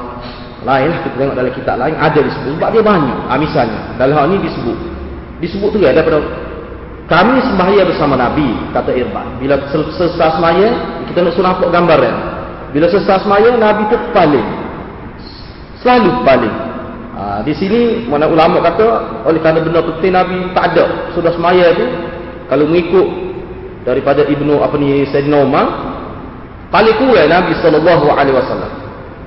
lain 0.61 0.91
kita 1.01 1.17
tengok 1.17 1.37
dalam 1.41 1.53
kitab 1.57 1.77
lain 1.81 1.97
ada 1.97 2.21
disebut 2.21 2.51
sebab 2.61 2.71
dia 2.71 2.83
banyak. 2.85 3.19
Ha, 3.27 3.33
misalnya 3.41 3.81
dalam 3.97 4.15
hak 4.17 4.27
ni 4.29 4.37
disebut. 4.45 4.79
Disebut 5.41 5.69
tu 5.73 5.79
daripada 5.81 6.21
kami 7.09 7.43
sembahyang 7.43 7.89
bersama 7.89 8.15
Nabi 8.15 8.49
kata 8.77 8.93
Irban. 8.93 9.41
Bila 9.41 9.57
selesai 9.73 10.37
sembahyang 10.37 10.75
kita 11.11 11.19
nak 11.25 11.33
suruh 11.33 11.49
nampak 11.49 11.69
gambar 11.73 11.99
ya. 12.05 12.15
Bila 12.71 12.87
selesai 12.93 13.25
sembahyang 13.25 13.57
Nabi 13.57 13.83
tu 13.89 13.97
paling 14.13 14.49
selalu 15.81 16.13
paling 16.29 16.55
ha, 17.21 17.45
di 17.45 17.53
sini 17.53 18.09
mana 18.09 18.25
ulama 18.25 18.65
kata 18.65 18.87
oleh 19.29 19.37
kerana 19.45 19.61
benda 19.61 19.85
penting 19.85 20.13
Nabi 20.17 20.39
tak 20.57 20.73
ada. 20.73 21.13
Sudah 21.13 21.37
semaya 21.37 21.77
tu 21.77 21.85
kalau 22.49 22.65
mengikut 22.65 23.07
daripada 23.85 24.25
ibnu 24.25 24.65
apa 24.65 24.73
ni 24.81 25.05
Sayyidina 25.13 25.45
Umar 25.45 25.67
paling 26.73 26.97
kurang 26.97 27.29
Nabi 27.29 27.53
sallallahu 27.61 28.07
alaihi 28.09 28.37
wasallam. 28.41 28.73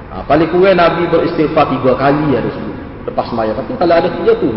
Ha, 0.10 0.26
paling 0.26 0.50
kurang 0.50 0.82
Nabi 0.82 1.06
beristighfar 1.06 1.70
tiga 1.70 1.94
kali 1.94 2.34
ada 2.34 2.50
sebut 2.50 2.78
lepas 3.06 3.26
semaya. 3.30 3.54
Tapi 3.54 3.72
kalau 3.78 3.94
ada 3.94 4.10
tiga 4.10 4.34
tu 4.42 4.50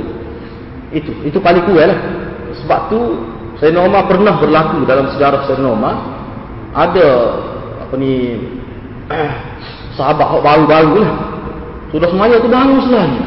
itu 0.96 1.12
itu 1.28 1.38
paling 1.44 1.62
kurang 1.68 1.92
lah. 1.92 2.00
Sebab 2.64 2.80
tu 2.88 3.00
Sayyidina 3.60 3.84
Umar 3.84 4.08
pernah 4.08 4.40
berlaku 4.40 4.88
dalam 4.88 5.12
sejarah 5.12 5.44
Sayyidina 5.44 5.68
Umar. 5.68 5.96
Ada 6.72 7.08
apa 7.84 7.94
ni 8.00 8.40
sahabat 9.96 10.44
baru-baru 10.44 11.04
lah 11.04 11.35
sudah 11.94 12.08
semaya 12.10 12.34
tu 12.42 12.48
bangun 12.50 12.82
selagi. 12.82 13.20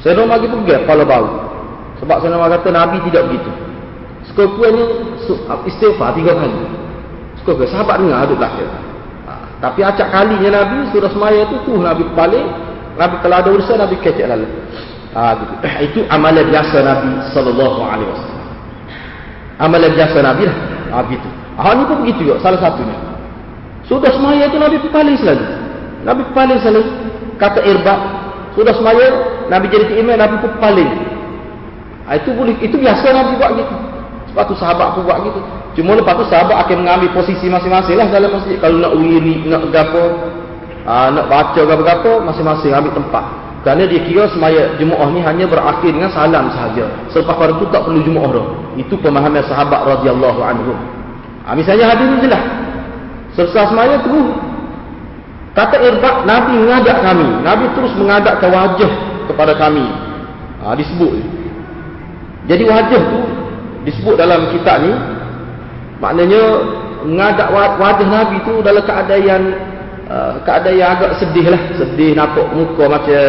Saya 0.00 0.16
nak 0.16 0.32
bagi 0.32 0.48
pergi 0.48 0.72
kepala 0.80 1.04
bau. 1.04 1.28
Sebab 2.00 2.16
saya 2.24 2.32
nak 2.32 2.50
kata 2.56 2.68
Nabi 2.72 2.96
tidak 3.12 3.22
begitu. 3.28 3.50
Sekukunya 4.32 4.84
istighfar 5.68 6.16
tiga 6.16 6.32
kali. 6.32 6.56
Sekukunya 7.40 7.68
sahabat 7.68 8.00
dengar 8.00 8.24
ada 8.24 8.34
belakang. 8.34 8.72
Ha, 9.28 9.32
tapi 9.60 9.80
acak 9.84 10.08
kalinya 10.08 10.50
Nabi 10.64 10.88
sudah 10.96 11.10
semaya 11.12 11.44
tu 11.52 11.60
tu 11.68 11.76
Nabi 11.76 12.02
balik. 12.16 12.44
Nabi 12.96 13.14
kalau 13.20 13.36
ada 13.38 13.48
urusan 13.52 13.76
Nabi 13.76 13.96
kecek 14.00 14.24
lalu. 14.24 14.48
Ha, 15.12 15.36
gitu. 15.36 15.54
Itu 15.92 15.98
amalan 16.08 16.48
biasa 16.48 16.76
Nabi 16.80 17.10
sallallahu 17.36 17.80
alaihi 17.84 18.10
wasallam. 18.10 18.46
Amalan 19.60 19.90
biasa 19.92 20.18
Nabi 20.24 20.42
lah. 20.48 20.56
Ha, 20.96 20.96
gitu. 21.12 21.28
Ha, 21.60 21.76
ini 21.76 21.82
pun 21.84 21.96
begitu 22.00 22.20
juga 22.24 22.40
salah 22.40 22.60
satunya. 22.64 22.96
Sudah 23.84 24.08
semaya 24.16 24.48
tu 24.48 24.56
Nabi 24.56 24.80
paling 24.88 25.16
selalu. 25.20 25.44
Nabi 26.08 26.22
paling 26.32 26.58
selalu 26.64 26.80
kata 27.40 27.64
irbak 27.64 27.98
sudah 28.54 28.76
semaya 28.76 29.06
Nabi 29.48 29.66
jadi 29.72 29.98
imam 29.98 30.20
Nabi 30.20 30.36
pun 30.42 30.52
paling. 30.60 30.90
Ha, 32.06 32.18
itu 32.18 32.30
boleh 32.34 32.54
itu 32.60 32.76
biasa 32.76 33.06
Nabi 33.14 33.32
buat 33.38 33.50
gitu. 33.56 33.74
Sebab 34.30 34.44
tu 34.46 34.54
sahabat 34.58 34.98
pun 34.98 35.02
buat 35.06 35.18
gitu. 35.26 35.40
Cuma 35.80 35.96
lepas 35.96 36.18
tu 36.18 36.26
sahabat 36.28 36.66
akan 36.66 36.84
mengambil 36.84 37.08
posisi 37.14 37.46
masing-masing 37.48 37.96
lah 37.96 38.10
dalam 38.10 38.30
masjid. 38.34 38.58
Kalau 38.58 38.76
nak 38.82 38.92
wiri 38.98 39.46
nak 39.46 39.70
gapo 39.70 40.04
ha, 40.84 41.08
nak 41.14 41.26
baca 41.30 41.60
gapo-gapo 41.62 42.20
masing-masing 42.26 42.74
ambil 42.74 42.92
tempat. 42.94 43.24
Kerana 43.60 43.84
dia 43.84 44.00
kira 44.08 44.24
semaya 44.32 44.72
jemaah 44.80 45.08
ni 45.12 45.20
hanya 45.20 45.44
berakhir 45.44 45.92
dengan 45.92 46.08
salam 46.10 46.48
sahaja. 46.48 46.88
Selepas 47.12 47.36
pada 47.36 47.52
tu 47.60 47.68
tak 47.68 47.84
perlu 47.86 48.00
jemaah 48.02 48.30
dah. 48.34 48.46
Itu 48.80 48.96
pemahaman 48.98 49.44
sahabat 49.46 49.84
radhiyallahu 49.84 50.40
anhu 50.42 50.72
ha, 51.46 51.54
misalnya 51.54 51.90
hadis 51.90 52.06
ni 52.06 52.18
jelas. 52.26 52.42
Selesai 53.34 53.70
semaya 53.70 53.94
tu 54.02 54.34
Kata 55.50 55.82
Irbak, 55.82 56.30
Nabi 56.30 56.62
mengajak 56.62 57.02
kami. 57.02 57.28
Nabi 57.42 57.64
terus 57.74 57.92
mengadapkan 57.98 58.50
wajah 58.54 58.92
kepada 59.26 59.52
kami. 59.58 59.82
Ha, 60.62 60.78
disebut. 60.78 61.10
Jadi 62.46 62.62
wajah 62.70 63.02
tu 63.02 63.20
disebut 63.82 64.14
dalam 64.14 64.46
kitab 64.54 64.86
ni. 64.86 64.94
Maknanya 65.98 66.42
mengadap 67.02 67.50
wajah 67.54 68.06
Nabi 68.06 68.36
tu 68.46 68.62
dalam 68.62 68.82
keadaan 68.86 69.42
uh, 70.06 70.32
keadaan 70.46 70.78
yang 70.78 70.90
agak 70.94 71.18
sedih 71.18 71.50
lah. 71.50 71.62
Sedih 71.74 72.14
nampak 72.14 72.46
muka 72.54 72.86
macam 72.86 73.26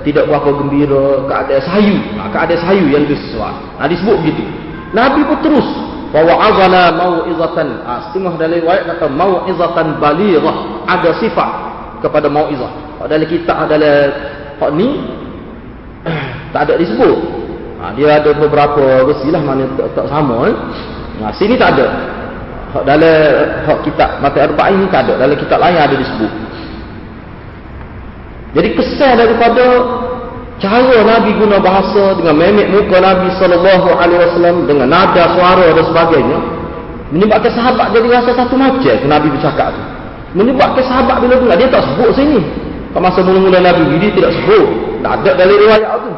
tidak 0.00 0.24
berapa 0.24 0.50
gembira. 0.56 1.28
Keadaan 1.28 1.62
sayu. 1.68 1.96
Ha, 2.16 2.32
keadaan 2.32 2.60
sayu 2.64 2.86
yang 2.88 3.04
sesuai. 3.04 3.76
Ha, 3.76 3.84
disebut 3.92 4.16
begitu. 4.24 4.44
Nabi 4.96 5.20
pun 5.28 5.36
terus 5.44 5.68
wa 6.12 6.20
wa'azana 6.20 6.96
mau'izatan 6.96 7.68
ha, 7.88 8.08
setengah 8.08 8.36
dari 8.36 8.60
riwayat 8.60 8.84
kata 8.84 9.08
mau'izatan 9.08 9.96
balighah 9.96 10.71
ada 10.86 11.10
sifat 11.18 11.50
kepada 12.02 12.26
mau'izah. 12.26 12.98
Kalau 12.98 13.08
dalam 13.08 13.26
kitab 13.26 13.56
dalam 13.70 13.98
hak 14.58 14.70
ni 14.74 14.88
tak 16.54 16.68
ada 16.68 16.74
disebut. 16.78 17.18
Ha, 17.82 17.90
dia 17.98 18.14
ada 18.14 18.30
beberapa 18.30 19.02
versi 19.10 19.26
lah 19.34 19.42
mana 19.42 19.66
tak, 19.74 19.90
tak 19.98 20.06
sama 20.06 20.46
eh. 20.46 20.56
ha, 21.22 21.34
sini 21.34 21.58
tak 21.58 21.78
ada. 21.78 21.86
Hak 22.72 22.84
dalam 22.86 23.18
hak 23.66 23.78
kitab 23.84 24.10
mata 24.22 24.38
arba'in 24.42 24.78
ni 24.82 24.86
tak 24.90 25.10
ada. 25.10 25.26
Dalam 25.26 25.36
kitab 25.38 25.58
lain 25.58 25.78
ada 25.78 25.94
disebut. 25.94 26.32
Jadi 28.52 28.68
kesan 28.76 29.16
daripada 29.16 29.64
cara 30.60 30.96
Nabi 31.02 31.30
guna 31.40 31.56
bahasa 31.58 32.14
dengan 32.20 32.36
memek 32.36 32.68
muka 32.68 33.00
Nabi 33.00 33.32
sallallahu 33.40 33.88
alaihi 33.96 34.20
wasallam 34.20 34.56
dengan 34.68 34.86
nada 34.92 35.32
suara 35.34 35.72
dan 35.72 35.84
sebagainya 35.88 36.38
Menyebabkan 37.12 37.52
sahabat 37.52 37.92
jadi 37.92 38.08
rasa 38.08 38.32
satu 38.32 38.56
macam 38.56 38.96
Nabi 39.04 39.28
bercakap 39.36 39.76
tu. 39.76 39.82
Menyebabkan 40.32 40.84
sahabat 40.84 41.20
bila 41.20 41.36
tu 41.36 41.46
dia 41.48 41.68
tak 41.68 41.82
sebut 41.92 42.10
sini. 42.16 42.40
Pada 42.92 43.08
masa 43.08 43.24
mula-mula 43.24 43.60
Nabi 43.60 44.00
dia 44.00 44.12
tidak 44.12 44.32
sebut. 44.36 44.66
Tak 45.04 45.12
ada 45.20 45.30
dari 45.36 45.54
riwayat 45.60 45.92
tu. 46.00 46.12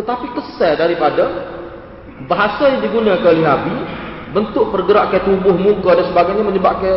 Tetapi 0.00 0.26
kesal 0.38 0.78
daripada 0.78 1.24
bahasa 2.30 2.70
yang 2.70 2.80
digunakan 2.84 3.26
oleh 3.26 3.42
Nabi, 3.42 3.74
bentuk 4.30 4.70
pergerakan 4.70 5.20
tubuh, 5.26 5.54
muka 5.54 5.98
dan 5.98 6.06
sebagainya 6.10 6.42
menyebabkan 6.46 6.94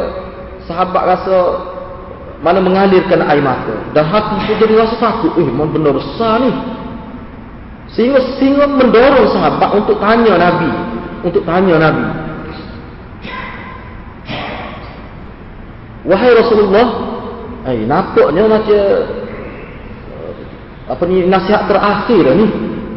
sahabat 0.69 1.03
rasa 1.17 1.37
mana 2.43 2.59
mengalirkan 2.59 3.23
air 3.23 3.39
mata. 3.39 3.73
Dan 3.95 4.03
hati 4.03 4.35
pun 4.45 4.55
jadi 4.59 4.73
rasa 4.75 4.95
takut. 4.99 5.31
Eh, 5.39 5.47
memang 5.47 5.71
benda 5.71 5.95
besar 5.95 6.43
ni. 6.43 6.51
Sehingga, 7.93 8.19
sehingga 8.41 8.65
mendorong 8.67 9.31
sahabat 9.31 9.69
untuk 9.73 9.97
tanya 10.01 10.35
Nabi. 10.35 10.69
Untuk 11.23 11.45
tanya 11.47 11.75
Nabi. 11.79 12.22
Wahai 16.03 16.35
Rasulullah, 16.35 16.87
eh 17.63 17.87
nampaknya 17.87 18.43
macam 18.43 18.75
eh, 18.75 19.01
apa 20.91 21.03
ni 21.07 21.23
nasihat 21.23 21.63
terakhir 21.63 22.23
ni. 22.35 22.47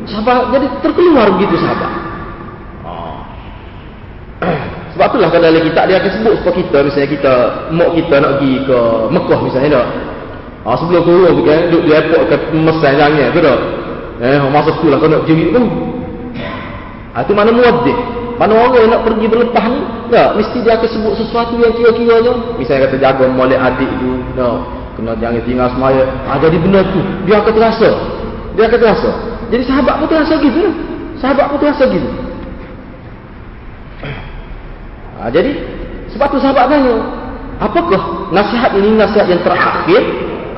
Sahabat 0.06 0.54
jadi 0.54 0.66
terkeluar 0.82 1.26
begitu 1.38 1.54
sahabat. 1.58 1.92
Ah. 2.82 3.18
Sebab 4.94 5.06
itulah 5.12 5.28
kalau 5.28 5.44
dalam 5.50 5.62
kitab 5.66 5.84
dia 5.86 5.98
akan 6.02 6.10
sebut 6.18 6.34
supaya 6.40 6.54
kita 6.56 6.78
misalnya 6.82 7.08
kita 7.10 7.34
mak 7.74 7.90
kita 7.94 8.14
nak 8.16 8.32
pergi 8.38 8.54
ke 8.64 8.78
Mekah 9.12 9.40
misalnya 9.44 9.70
tak. 9.76 9.86
Ha, 10.66 10.68
sebelum 10.82 11.02
turun 11.06 11.34
kan 11.46 11.70
duduk 11.70 11.82
di 11.86 11.90
airport 11.94 12.22
ke 12.26 12.36
Mesir 12.58 12.92
jangan 12.98 13.30
tu 13.30 13.40
tak. 13.44 13.60
Eh 14.18 14.38
masa 14.50 14.70
tu 14.82 14.86
lah 14.90 14.98
kau 14.98 15.06
nak 15.06 15.22
pergi 15.22 15.54
tu. 15.54 15.62
Ha, 17.14 17.16
itu 17.22 17.32
mana 17.38 17.50
muadzin. 17.54 18.15
Mana 18.36 18.52
orang 18.52 18.84
yang 18.84 18.92
nak 18.92 19.02
pergi 19.08 19.26
berlepas 19.32 19.64
ni, 19.64 19.80
tak, 20.12 20.28
mesti 20.36 20.58
dia 20.60 20.76
akan 20.76 20.88
sebut 20.92 21.14
sesuatu 21.16 21.56
yang 21.56 21.72
kira-kiranya. 21.72 22.32
Misalnya 22.60 22.88
kata 22.88 22.96
jaga 23.00 23.24
molek 23.32 23.56
adik 23.56 23.88
tu, 23.96 24.20
no, 24.36 24.48
kena 24.92 25.16
jangan 25.16 25.40
tinggal 25.48 25.68
semaya. 25.72 26.04
Ha, 26.28 26.36
jadi 26.36 26.56
benda 26.60 26.84
tu, 26.92 27.00
dia 27.24 27.40
akan 27.40 27.52
terasa. 27.56 27.90
Dia 28.52 28.64
akan 28.68 28.78
terasa. 28.80 29.10
Jadi 29.48 29.62
sahabat 29.64 29.94
pun 29.96 30.06
terasa 30.12 30.34
gitu. 30.36 30.62
Sahabat 31.16 31.44
pun 31.48 31.58
terasa 31.64 31.84
gitu. 31.88 32.08
Ha, 35.16 35.32
jadi, 35.32 35.50
sebab 36.12 36.26
tu 36.28 36.36
sahabat 36.36 36.68
tanya, 36.68 36.96
apakah 37.56 38.28
nasihat 38.36 38.76
ini 38.76 39.00
nasihat 39.00 39.32
yang 39.32 39.40
terakhir? 39.40 40.02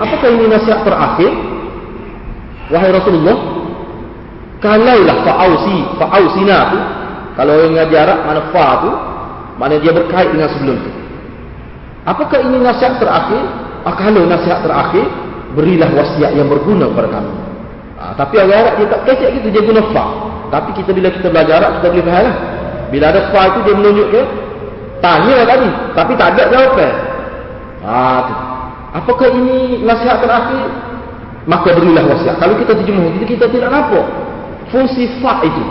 Apakah 0.03 0.29
ini 0.35 0.51
nasihat 0.51 0.83
terakhir? 0.83 1.31
Wahai 2.69 2.91
Rasulullah, 2.91 3.39
kalaulah 4.59 5.17
fa'ausi, 5.25 5.79
fa'ausina 5.97 6.59
tu, 6.75 6.79
kalau 7.39 7.55
orang 7.55 7.79
ngaji 7.79 7.95
Arab, 7.95 8.19
mana 8.27 8.43
fa 8.51 8.67
tu, 8.83 8.91
mana 9.63 9.79
dia 9.79 9.95
berkait 9.95 10.27
dengan 10.35 10.51
sebelum 10.51 10.75
tu. 10.83 10.91
Apakah 12.03 12.43
ini 12.43 12.59
nasihat 12.59 12.99
terakhir? 12.99 13.43
Kalau 13.87 14.27
nasihat 14.27 14.67
terakhir, 14.67 15.07
berilah 15.55 15.87
wasiat 15.95 16.35
yang 16.35 16.51
berguna 16.51 16.91
kepada 16.91 17.09
kami. 17.15 17.33
Ah, 17.95 18.13
tapi 18.19 18.43
orang 18.43 18.59
Arab 18.59 18.75
dia 18.83 18.87
tak 18.91 19.01
kecek 19.07 19.31
gitu, 19.39 19.47
dia 19.55 19.63
guna 19.63 19.83
fa. 19.95 20.05
Tapi 20.51 20.83
kita 20.83 20.91
bila 20.91 21.15
kita 21.15 21.31
belajar 21.31 21.63
Arab, 21.63 21.71
kita 21.79 21.87
boleh 21.95 22.05
faham 22.11 22.25
lah. 22.27 22.37
Bila 22.91 23.05
ada 23.15 23.21
fa 23.31 23.41
itu, 23.55 23.59
dia 23.71 23.75
menunjukkan, 23.79 24.27
tanya 24.99 25.37
tadi, 25.47 25.71
tapi 25.95 26.13
tak 26.19 26.29
ada 26.35 26.43
jawapan. 26.51 26.93
Ah, 27.87 28.19
tu. 28.27 28.35
Apakah 28.99 29.29
ini 29.31 29.87
nasihat 29.87 30.19
terakhir? 30.19 30.67
Maka 31.47 31.71
berilah 31.71 32.03
wasiat. 32.03 32.35
Kalau 32.43 32.59
kita 32.59 32.75
terjemah, 32.83 33.15
kita, 33.15 33.27
kita 33.31 33.45
tidak 33.47 33.71
nampak 33.71 34.05
fungsi 34.75 35.07
fa 35.23 35.39
itu. 35.47 35.65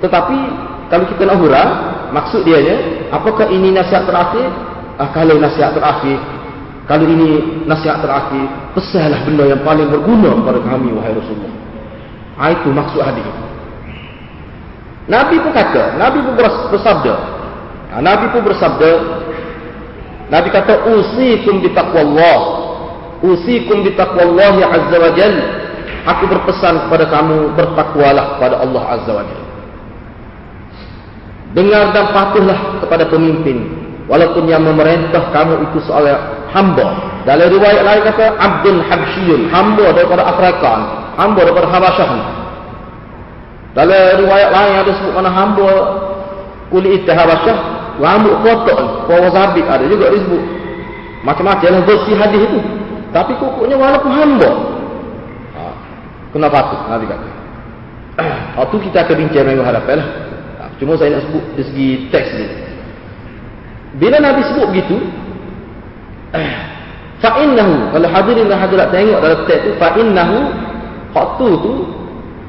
Tetapi 0.00 0.69
kalau 0.90 1.06
kita 1.06 1.22
nak 1.22 1.38
hurang, 1.38 1.70
maksud 2.10 2.42
dia 2.42 2.58
nya, 2.58 2.76
apakah 3.14 3.46
ini 3.46 3.70
nasihat 3.70 4.10
terakhir? 4.10 4.50
Ah, 4.98 5.14
kalau 5.14 5.38
nasihat 5.38 5.70
terakhir, 5.70 6.18
kalau 6.90 7.06
ini 7.06 7.62
nasihat 7.70 8.02
terakhir, 8.02 8.50
pesanlah 8.74 9.22
benda 9.22 9.46
yang 9.46 9.62
paling 9.62 9.86
berguna 9.86 10.34
kepada 10.42 10.58
kami, 10.66 10.90
wahai 10.98 11.14
Rasulullah. 11.14 11.54
Ha, 12.42 12.42
itu 12.50 12.68
maksud 12.74 13.00
hadis. 13.06 13.26
Nabi 15.06 15.38
pun 15.38 15.54
kata, 15.54 15.94
Nabi 15.94 16.18
pun 16.26 16.34
bersabda. 16.74 17.14
Ha, 17.94 18.02
Nabi 18.02 18.24
pun 18.34 18.42
bersabda, 18.42 18.90
Nabi 20.26 20.48
kata, 20.50 20.90
usikum 20.90 21.62
di 21.62 21.70
taqwallah. 21.70 22.40
Usikum 23.22 23.86
di 23.86 23.94
taqwallah 23.94 24.58
ya 24.58 24.66
azza 24.74 24.96
wa 24.98 25.10
jal. 25.14 25.34
Aku 26.10 26.26
berpesan 26.26 26.90
kepada 26.90 27.06
kamu, 27.06 27.54
bertakwalah 27.54 28.34
kepada 28.34 28.58
Allah 28.66 28.82
azza 28.98 29.12
wa 29.14 29.22
jalla. 29.22 29.49
Dengar 31.50 31.90
dan 31.90 32.14
patuhlah 32.14 32.78
kepada 32.82 33.10
pemimpin. 33.10 33.66
Walaupun 34.06 34.46
yang 34.50 34.62
memerintah 34.66 35.30
kamu 35.30 35.70
itu 35.70 35.78
seorang 35.86 36.50
hamba. 36.50 36.86
Dalam 37.26 37.46
riwayat 37.46 37.82
lain 37.86 38.00
kata, 38.10 38.26
Abdul 38.38 38.80
Habsyiyun. 38.82 39.50
Hamba 39.50 39.94
daripada 39.94 40.26
Afrika. 40.30 40.72
Hamba 41.18 41.40
daripada 41.46 41.68
Habasyah. 41.70 42.10
Dalam 43.70 44.02
riwayat 44.26 44.50
lain 44.50 44.72
ada 44.82 44.92
sebut 44.98 45.12
mana 45.14 45.30
hamba 45.30 45.70
kulit 46.74 47.06
Habasyah. 47.06 47.80
Rambut 48.00 48.34
kotak. 48.40 48.80
Pawa 49.04 49.28
zabik 49.28 49.66
ada 49.68 49.84
juga 49.84 50.08
disebut. 50.08 50.42
Macam-macam 51.20 51.68
lah 51.68 51.82
versi 51.84 52.12
hadis 52.16 52.40
itu. 52.48 52.58
Tapi 53.12 53.36
kukunya 53.36 53.76
walaupun 53.76 54.08
hamba. 54.08 54.50
Ha. 55.52 55.62
Kenapa 56.32 56.58
tu? 56.72 56.76
Nabi 56.88 57.04
kata. 57.04 57.28
Itu 58.64 58.76
kita 58.80 59.04
akan 59.04 59.14
bincang 59.18 59.44
minggu 59.50 59.64
hadapan 59.66 60.00
lah. 60.00 60.08
Cuma 60.80 60.96
saya 60.96 61.20
nak 61.20 61.28
sebut 61.28 61.44
dari 61.52 61.64
segi 61.68 61.88
teks 62.08 62.28
ni. 62.40 62.46
Bila 64.00 64.16
Nabi 64.16 64.40
sebut 64.48 64.66
begitu, 64.72 64.96
fa'innahu, 67.22 67.92
kalau 67.92 68.08
hadirin 68.08 68.48
dan 68.48 68.58
hadirat 68.64 68.88
tengok 68.88 69.20
dalam 69.20 69.40
teks 69.44 69.60
tu, 69.60 69.70
fa'innahu, 69.76 70.38
waktu 71.12 71.46
tu, 71.60 71.72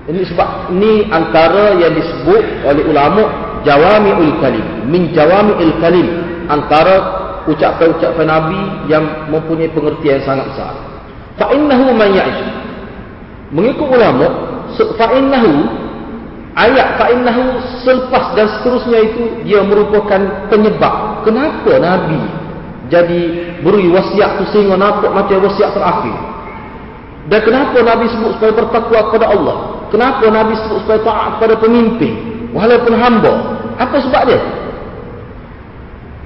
ini 0.08 0.22
sebab 0.32 0.72
ni 0.72 1.06
antara 1.12 1.76
yang 1.76 1.92
disebut 1.92 2.64
oleh 2.64 2.84
ulama 2.88 3.28
jawami'ul 3.68 4.40
kalim. 4.40 4.88
Min 4.88 5.12
jawami'ul 5.12 5.76
kalim. 5.84 6.08
Antara 6.48 6.96
ucapan-ucapan 7.52 8.28
Nabi 8.32 8.62
yang 8.88 9.04
mempunyai 9.28 9.70
pengertian 9.76 10.24
yang 10.24 10.26
sangat 10.26 10.46
besar. 10.56 10.74
Fa'innahu 11.36 11.92
man 11.92 12.10
ya'ish. 12.16 12.42
Mengikut 13.52 13.92
ulama, 13.92 14.28
fa'innahu 14.96 15.52
ayat 16.56 17.00
fa'innahu 17.00 17.44
selepas 17.84 18.36
dan 18.36 18.48
seterusnya 18.60 19.00
itu 19.00 19.24
dia 19.48 19.64
merupakan 19.64 20.50
penyebab 20.52 21.24
kenapa 21.24 21.72
Nabi 21.80 22.42
jadi 22.92 23.22
beri 23.64 23.88
wasiat 23.88 24.44
tu 24.44 24.44
sehingga 24.52 24.76
nampak 24.76 25.16
macam 25.16 25.48
wasiat 25.48 25.72
terakhir. 25.72 26.12
Dan 27.32 27.40
kenapa 27.48 27.80
Nabi 27.80 28.12
sebut 28.12 28.36
supaya 28.36 28.52
bertakwa 28.52 29.00
kepada 29.08 29.32
Allah? 29.32 29.58
Kenapa 29.88 30.28
Nabi 30.28 30.60
sebut 30.60 30.84
supaya 30.84 31.00
taat 31.00 31.40
kepada 31.40 31.56
pemimpin 31.64 32.14
walaupun 32.52 32.92
hamba? 33.00 33.34
Apa 33.80 33.96
sebab 34.04 34.28
dia 34.28 34.40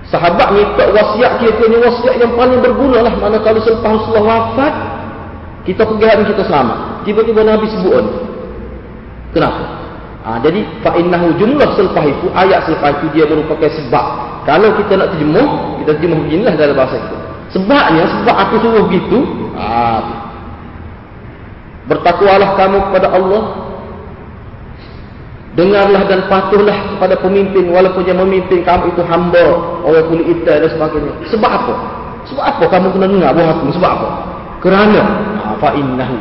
sahabat 0.10 0.58
minta 0.58 0.90
wasiat 0.90 1.38
kira-kira 1.38 1.78
wasiat 1.86 2.16
yang 2.18 2.34
paling 2.34 2.58
berguna 2.66 3.06
lah. 3.06 3.14
Mana 3.14 3.38
kalau 3.46 3.62
selepas 3.62 4.02
Rasulullah 4.02 4.26
wafat 4.26 4.74
kita 5.70 5.86
pergi 5.86 6.06
hari 6.10 6.24
kita 6.26 6.50
selamat. 6.50 7.06
Tiba-tiba 7.06 7.42
Nabi 7.46 7.70
sebut 7.70 8.06
kenapa 9.38 9.85
Ha, 10.26 10.42
jadi 10.42 10.66
fa 10.82 10.98
innahu 10.98 11.38
jumlah 11.38 11.78
selepas 11.78 12.02
itu 12.02 12.34
ayat 12.34 12.66
selepas 12.66 12.98
itu 12.98 13.14
dia 13.14 13.30
merupakan 13.30 13.70
sebab. 13.70 14.06
Kalau 14.50 14.74
kita 14.82 14.98
nak 14.98 15.14
terjemuh, 15.14 15.50
kita 15.86 16.02
terjemuh 16.02 16.18
beginilah 16.26 16.54
dalam 16.58 16.74
bahasa 16.74 16.98
kita. 16.98 17.18
Sebabnya 17.54 18.04
sebab 18.10 18.36
aku 18.36 18.54
suruh 18.58 18.84
begitu, 18.90 19.18
ha, 19.54 20.02
bertakwalah 21.86 22.58
kamu 22.58 22.78
kepada 22.90 23.08
Allah. 23.14 23.44
Dengarlah 25.56 26.04
dan 26.10 26.28
patuhlah 26.28 26.98
kepada 26.98 27.16
pemimpin 27.22 27.72
walaupun 27.72 28.04
yang 28.04 28.20
memimpin 28.20 28.66
kamu 28.66 28.92
itu 28.92 29.06
hamba, 29.08 29.46
orang 29.86 30.10
kulit 30.10 30.26
hitam 30.26 30.58
dan 30.58 30.70
sebagainya. 30.74 31.14
Sebab 31.32 31.48
apa? 31.48 31.74
Sebab 32.34 32.44
apa 32.44 32.64
kamu 32.66 32.88
kena 32.98 33.08
dengar 33.14 33.30
buah 33.38 33.50
aku? 33.62 33.72
Sebab 33.78 33.92
apa? 33.94 34.10
Kerana 34.66 35.02
ha, 35.38 35.54
fa 35.62 35.70
innahu. 35.78 36.18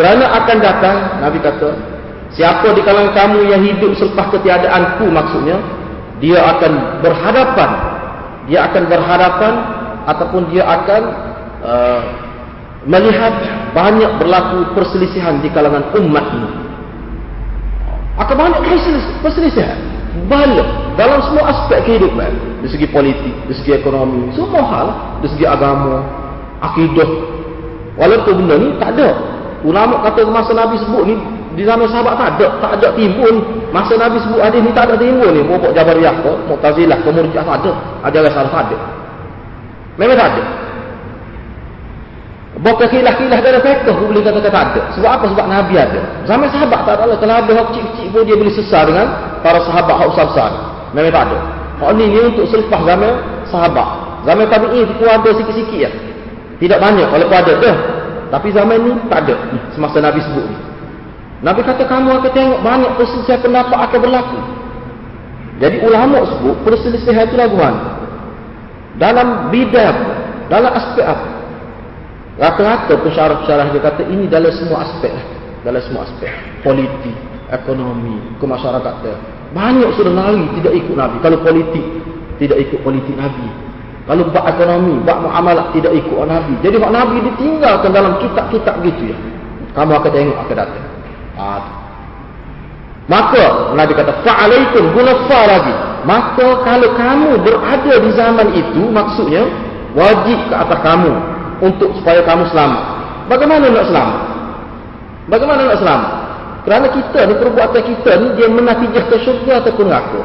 Kerana 0.00 0.24
akan 0.40 0.56
datang 0.56 0.96
Nabi 1.20 1.38
kata 1.44 1.91
Siapa 2.32 2.72
di 2.72 2.80
kalangan 2.80 3.12
kamu 3.12 3.38
yang 3.52 3.60
hidup 3.60 3.92
selepas 3.92 4.32
ketiadaanku 4.32 5.04
maksudnya, 5.12 5.60
dia 6.16 6.40
akan 6.40 7.02
berhadapan. 7.04 7.70
Dia 8.48 8.58
akan 8.72 8.82
berhadapan 8.88 9.52
ataupun 10.08 10.42
dia 10.48 10.64
akan 10.64 11.02
uh, 11.60 12.02
melihat 12.88 13.34
banyak 13.76 14.10
berlaku 14.16 14.72
perselisihan 14.72 15.44
di 15.44 15.52
kalangan 15.52 15.92
umat 15.92 16.26
ini. 16.32 16.50
Akan 18.16 18.36
banyak 18.36 18.60
perselisihan. 19.20 19.76
Banyak. 20.28 20.96
Dalam 20.96 21.20
semua 21.24 21.52
aspek 21.52 21.84
kehidupan. 21.84 22.64
Di 22.64 22.68
segi 22.68 22.86
politik, 22.88 23.34
di 23.48 23.54
segi 23.56 23.76
ekonomi, 23.76 24.32
semua 24.32 24.64
hal. 24.64 24.88
Di 25.20 25.28
segi 25.32 25.44
agama, 25.44 26.00
akidah. 26.64 27.08
Walaupun 28.00 28.44
benda 28.44 28.54
ni 28.56 28.68
tak 28.80 28.96
ada. 28.96 29.10
Ulama 29.62 30.00
kata 30.00 30.26
masa 30.28 30.56
Nabi 30.56 30.80
sebut 30.80 31.04
ni 31.06 31.16
di 31.52 31.62
zaman 31.68 31.84
sahabat 31.84 32.14
tak 32.16 32.28
ada, 32.36 32.46
tak 32.64 32.72
ada 32.80 32.88
timbul. 32.96 33.34
Masa 33.72 33.96
Nabi 34.00 34.16
sebut 34.24 34.40
hadis 34.40 34.60
ni 34.64 34.72
tak 34.72 34.88
ada 34.88 34.96
timbul 34.96 35.28
ni. 35.32 35.44
Pokok 35.44 35.72
Jabariyah 35.76 36.14
ke, 36.24 36.32
Mu'tazilah 36.48 36.98
ke, 37.04 37.08
Murji'ah 37.12 37.44
tak 37.44 37.56
ada. 37.60 37.72
Ajaran 38.08 38.30
salaf 38.32 38.52
tak 38.52 38.64
ada. 38.68 38.76
Memang 40.00 40.16
tak 40.16 40.28
ada. 40.32 40.42
Bukan 42.62 42.86
khilah-khilah 42.88 43.38
dalam 43.42 43.60
fiqh 43.64 43.80
pun 43.90 44.06
boleh 44.12 44.22
kata 44.22 44.38
tak 44.44 44.52
ada. 44.52 44.80
Sebab 44.94 45.10
apa? 45.10 45.24
Sebab 45.34 45.46
Nabi 45.50 45.74
ada. 45.76 46.00
Zaman 46.24 46.46
sahabat 46.52 46.80
tak 46.84 46.94
ada. 47.00 47.16
Kalau 47.16 47.34
ada 47.34 47.52
hak 47.52 47.64
kecil-kecil 47.72 48.06
pun 48.12 48.22
dia 48.28 48.36
boleh 48.38 48.54
sesar 48.54 48.82
dengan 48.86 49.06
para 49.42 49.58
sahabat 49.66 49.94
hak 49.98 50.08
besar-besar. 50.14 50.50
Memang 50.94 51.12
tak 51.12 51.24
ada. 51.28 51.38
Ni 51.98 52.04
ni 52.06 52.20
untuk 52.22 52.46
selepas 52.48 52.80
zaman 52.86 53.12
sahabat. 53.50 53.88
Zaman 54.22 54.44
tabi'in 54.46 54.86
itu 54.86 55.04
ada 55.04 55.30
sikit-sikit 55.34 55.80
ya. 55.80 55.90
Tidak 56.62 56.78
banyak 56.78 57.08
kalau 57.10 57.26
ada 57.26 57.52
dah. 57.58 57.76
Tapi 58.30 58.48
zaman 58.54 58.78
ni 58.78 58.92
tak 59.10 59.26
ada. 59.26 59.34
Semasa 59.74 59.98
Nabi 59.98 60.22
sebut 60.22 60.46
ni. 60.46 60.56
Nabi 61.42 61.60
kata 61.66 61.90
kamu 61.90 62.22
akan 62.22 62.30
tengok 62.30 62.60
banyak 62.62 62.90
perselisihan 62.94 63.40
pendapat 63.42 63.74
akan 63.74 63.98
berlaku. 63.98 64.38
Jadi 65.58 65.76
ulama 65.82 66.22
sebut 66.26 66.56
perselisihan 66.62 67.26
itu 67.26 67.34
lagu 67.34 67.58
mana? 67.58 67.98
Dalam 68.98 69.50
bidang, 69.50 69.98
dalam 70.46 70.70
aspek 70.70 71.02
apa? 71.02 71.28
Rata-rata 72.38 72.94
pensyarah-pensyarah 72.96 73.66
dia 73.74 73.82
kata 73.82 74.02
ini 74.06 74.30
dalam 74.30 74.54
semua 74.54 74.86
aspek. 74.86 75.10
Dalam 75.66 75.82
semua 75.82 76.06
aspek. 76.06 76.30
Politik, 76.62 77.16
ekonomi, 77.50 78.18
kemasyarakatan. 78.38 79.18
Banyak 79.52 79.90
sudah 79.98 80.14
lari 80.14 80.46
tidak 80.62 80.72
ikut 80.78 80.94
Nabi. 80.96 81.16
Kalau 81.20 81.38
politik, 81.44 81.84
tidak 82.40 82.58
ikut 82.70 82.80
politik 82.86 83.14
Nabi. 83.18 83.46
Kalau 84.02 84.26
buat 84.30 84.44
ekonomi, 84.48 84.98
buat 85.06 85.18
muamalah 85.22 85.70
tidak 85.74 85.92
ikut 85.94 86.16
Nabi. 86.26 86.54
Jadi 86.64 86.74
buat 86.78 86.90
Nabi 86.94 87.22
ditinggalkan 87.34 87.90
dalam 87.90 88.18
kitab-kitab 88.18 88.78
gitu 88.82 89.10
ya. 89.10 89.16
Kamu 89.78 89.92
akan 89.98 90.10
tengok 90.10 90.38
akan 90.42 90.56
datang. 90.56 90.86
Ah. 91.38 91.82
Maka 93.10 93.74
Nabi 93.74 93.92
kata 93.98 94.22
fa'alaikum 94.22 94.94
gunafa 94.94 95.40
lagi. 95.48 95.74
Maka 96.06 96.46
kalau 96.62 96.88
kamu 96.94 97.30
berada 97.42 97.94
di 97.98 98.10
zaman 98.14 98.48
itu 98.54 98.82
maksudnya 98.90 99.42
wajib 99.94 100.38
ke 100.50 100.54
atas 100.54 100.78
kamu 100.82 101.12
untuk 101.62 101.94
supaya 101.98 102.22
kamu 102.22 102.46
selamat. 102.50 102.82
Bagaimana 103.30 103.64
nak 103.70 103.86
selamat? 103.90 104.20
Bagaimana 105.30 105.60
nak 105.66 105.78
selamat? 105.78 106.12
Kerana 106.62 106.86
kita 106.94 107.20
ni 107.26 107.34
perbuatan 107.38 107.82
kita 107.82 108.10
ni 108.22 108.28
dia 108.38 108.48
menatijah 108.50 109.04
ke 109.10 109.16
syurga 109.26 109.66
ataupun 109.66 109.86
neraka. 109.90 110.22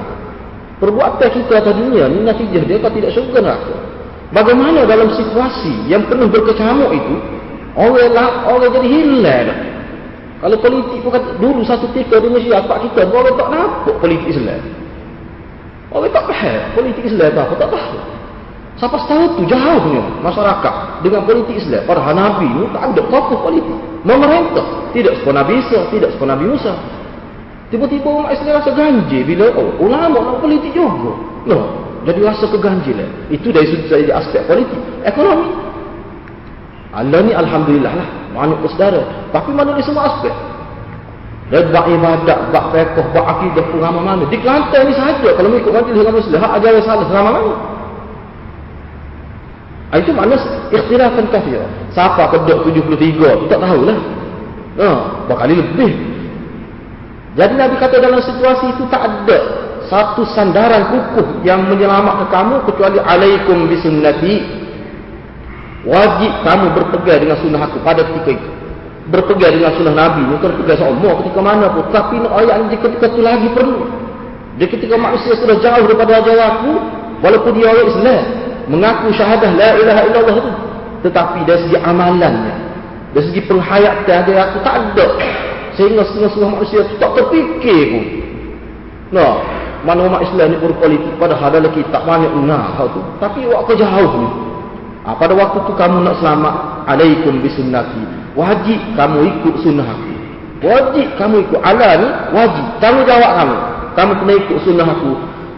Perbuatan 0.78 1.30
kita 1.34 1.54
atas 1.66 1.74
dunia 1.74 2.06
ni 2.14 2.22
natijah 2.22 2.62
dia 2.62 2.78
kalau 2.78 2.94
tidak 2.94 3.12
syurga 3.14 3.40
neraka. 3.42 3.76
Bagaimana 4.28 4.86
dalam 4.86 5.10
situasi 5.18 5.90
yang 5.90 6.06
penuh 6.06 6.30
berkecamuk 6.30 6.94
itu 6.94 7.16
orang 7.74 8.32
orang 8.50 8.70
jadi 8.76 8.88
hilang 8.90 9.67
kalau 10.38 10.58
politik 10.62 11.02
pun 11.02 11.10
kata, 11.10 11.30
dulu 11.42 11.62
satu 11.66 11.90
tika 11.98 12.22
dengan 12.22 12.38
siapa 12.38 12.78
kita, 12.86 13.10
orang 13.10 13.34
tak 13.34 13.50
nampak 13.50 13.96
politik 13.98 14.38
Islam. 14.38 14.62
Orang 15.90 16.14
tak 16.14 16.30
faham 16.30 16.62
politik 16.78 17.04
Islam 17.10 17.32
apa, 17.34 17.54
tak 17.58 17.70
tahu. 17.74 17.98
Siapa 18.78 18.98
tahu 19.10 19.26
tu 19.42 19.44
jauhnya 19.50 20.04
masyarakat 20.22 21.02
dengan 21.02 21.26
politik 21.26 21.58
Islam. 21.58 21.82
Para 21.90 22.14
Nabi 22.14 22.46
ni 22.46 22.70
tak 22.70 22.94
ada 22.94 23.02
tokoh 23.10 23.40
politik. 23.42 23.78
Memerintah. 24.06 24.94
Tidak 24.94 25.14
sekolah 25.22 25.42
Nabi 25.42 25.54
Isa, 25.58 25.80
tidak 25.90 26.14
sekolah 26.14 26.38
Nabi 26.38 26.46
Musa. 26.54 26.74
Tiba-tiba 27.74 28.06
umat 28.06 28.38
Islam 28.38 28.62
rasa 28.62 28.72
ganjil 28.78 29.26
bila 29.26 29.50
oh, 29.58 29.74
ulama 29.82 30.22
nak 30.22 30.38
politik 30.46 30.70
juga. 30.78 31.18
No. 31.50 31.58
Jadi 32.06 32.20
rasa 32.22 32.46
keganjilan. 32.46 33.10
Itu 33.34 33.50
dari 33.50 33.66
sudut 33.74 33.90
aspek 34.14 34.46
politik. 34.46 34.80
Ekonomi. 35.02 35.50
Allah 36.94 37.20
ni 37.26 37.34
Alhamdulillah 37.34 37.94
lah 37.98 38.08
manut 38.38 38.60
bersaudara 38.62 39.02
tapi 39.34 39.50
mana 39.52 39.74
di 39.74 39.84
semua 39.84 40.08
aspek. 40.14 40.34
Dan 41.48 41.72
bak 41.72 41.88
ibadat, 41.88 42.52
bak 42.52 42.66
fiqh, 42.76 43.08
bak 43.16 43.24
akidah 43.24 43.64
pun 43.72 43.80
ramai 43.80 44.04
mana. 44.04 44.28
Di 44.28 44.36
Kelantan 44.36 44.84
ni 44.84 44.92
sahaja. 44.92 45.32
Kalau 45.32 45.48
mengikut 45.48 45.72
majlis 45.72 45.96
dengan 45.96 46.16
Muslim 46.20 46.40
hak 46.44 46.52
ajaran 46.60 46.82
salah 46.84 47.08
ramai 47.08 47.32
mana. 47.40 47.54
Ah, 49.88 49.98
itu 50.04 50.12
makna 50.12 50.36
ikhtilafan 50.68 51.32
kafir 51.32 51.64
siapa 51.96 52.28
kedok 52.36 52.68
73 52.68 53.48
tak 53.48 53.60
tahulah. 53.64 53.98
Ha, 54.78 54.88
berkali 55.32 55.56
lebih. 55.58 55.92
Jadi 57.34 57.54
Nabi 57.56 57.76
kata 57.80 57.98
dalam 57.98 58.22
situasi 58.22 58.66
itu 58.78 58.84
tak 58.92 59.02
ada 59.08 59.40
satu 59.88 60.28
sandaran 60.28 60.92
kukuh 60.92 61.42
yang 61.48 61.66
menyelamatkan 61.66 62.28
kamu 62.30 62.56
kecuali 62.68 63.00
alaikum 63.00 63.66
bisunnati 63.72 64.57
Wajib 65.86 66.32
kamu 66.42 66.66
berpegang 66.74 67.20
dengan 67.22 67.38
sunnah 67.38 67.62
aku 67.70 67.78
pada 67.86 68.02
ketika 68.02 68.34
itu. 68.34 68.50
Berpegang 69.14 69.54
dengan 69.62 69.72
sunnah 69.78 69.94
Nabi. 69.94 70.22
Bukan 70.34 70.48
berpegang 70.58 70.80
semua 70.82 71.12
ketika 71.22 71.40
mana 71.44 71.66
pun. 71.70 71.86
Tapi 71.94 72.18
ayat 72.26 72.56
ini 72.66 72.78
ketika 72.82 73.06
itu 73.14 73.22
lagi 73.22 73.48
perlu. 73.54 73.86
Dia 74.58 74.66
ketika 74.66 74.96
manusia 74.98 75.38
sudah 75.38 75.58
jauh 75.62 75.86
daripada 75.86 76.18
ajaran 76.18 76.46
aku. 76.58 76.72
Walaupun 77.22 77.52
dia 77.54 77.70
orang 77.70 77.88
Islam. 77.94 78.24
Mengaku 78.68 79.08
syahadah 79.14 79.52
la 79.54 79.70
ilaha 79.78 80.02
illallah 80.10 80.36
itu. 80.42 80.52
Tetapi 81.06 81.40
dari 81.46 81.60
segi 81.70 81.78
amalannya. 81.78 82.56
Dari 83.14 83.24
segi 83.30 83.42
penghayatan 83.46 84.16
ajaran 84.26 84.44
aku 84.50 84.58
tak 84.66 84.76
ada. 84.82 85.08
Sehingga 85.78 86.02
setengah-setengah 86.10 86.52
manusia 86.58 86.80
itu 86.82 86.94
tak 86.98 87.12
terfikir 87.14 87.82
pun. 87.94 88.06
Nah, 89.14 89.40
mana 89.86 90.04
umat 90.10 90.26
Islam 90.26 90.52
ini 90.52 90.58
berpolitik 90.60 91.14
padahal 91.16 91.48
dalam 91.54 91.72
kitab 91.72 92.02
banyak 92.04 92.28
nah 92.44 92.76
tu. 92.92 93.00
Tapi 93.22 93.46
waktu 93.46 93.78
jauh 93.78 94.14
ni. 94.20 94.47
Ha, 95.08 95.16
pada 95.16 95.32
waktu 95.40 95.64
tu 95.64 95.72
kamu 95.72 96.04
nak 96.04 96.20
selamat, 96.20 96.84
alaikum 96.84 97.40
bisunnati. 97.40 98.04
Wajib 98.36 98.76
kamu 99.00 99.18
ikut 99.24 99.56
sunnah 99.64 99.88
aku. 99.88 100.14
Wajib 100.68 101.08
kamu 101.16 101.48
ikut 101.48 101.60
ala 101.64 101.90
ni, 101.96 102.08
wajib. 102.36 102.66
Tanggungjawab 102.84 103.32
kamu. 103.40 103.56
Kamu 103.96 104.12
kena 104.20 104.34
ikut 104.36 104.58
sunnah 104.68 104.84
aku. 104.84 105.12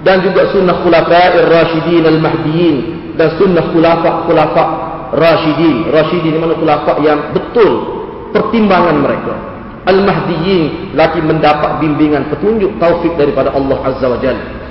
Dan 0.05 0.21
juga 0.21 0.53
sunnah 0.53 0.85
khulafa'ir 0.85 1.49
rasyidin 1.49 2.05
al-mahdiyin. 2.05 2.77
Dan 3.17 3.41
sunnah 3.41 3.73
khulafak-khulafak 3.73 4.69
rasyidin. 5.17 5.97
Rasyidin 5.97 6.33
mana 6.37 6.53
khulafak 6.53 7.01
yang 7.01 7.33
betul 7.33 7.71
pertimbangan 8.29 9.01
mereka. 9.01 9.33
Al-mahdiyin 9.89 10.93
lagi 10.93 11.25
mendapat 11.25 11.81
bimbingan 11.81 12.29
petunjuk 12.29 12.77
taufik 12.77 13.17
daripada 13.17 13.49
Allah 13.57 13.81
Azza 13.81 14.05
wa 14.05 14.21
Jalla. 14.21 14.68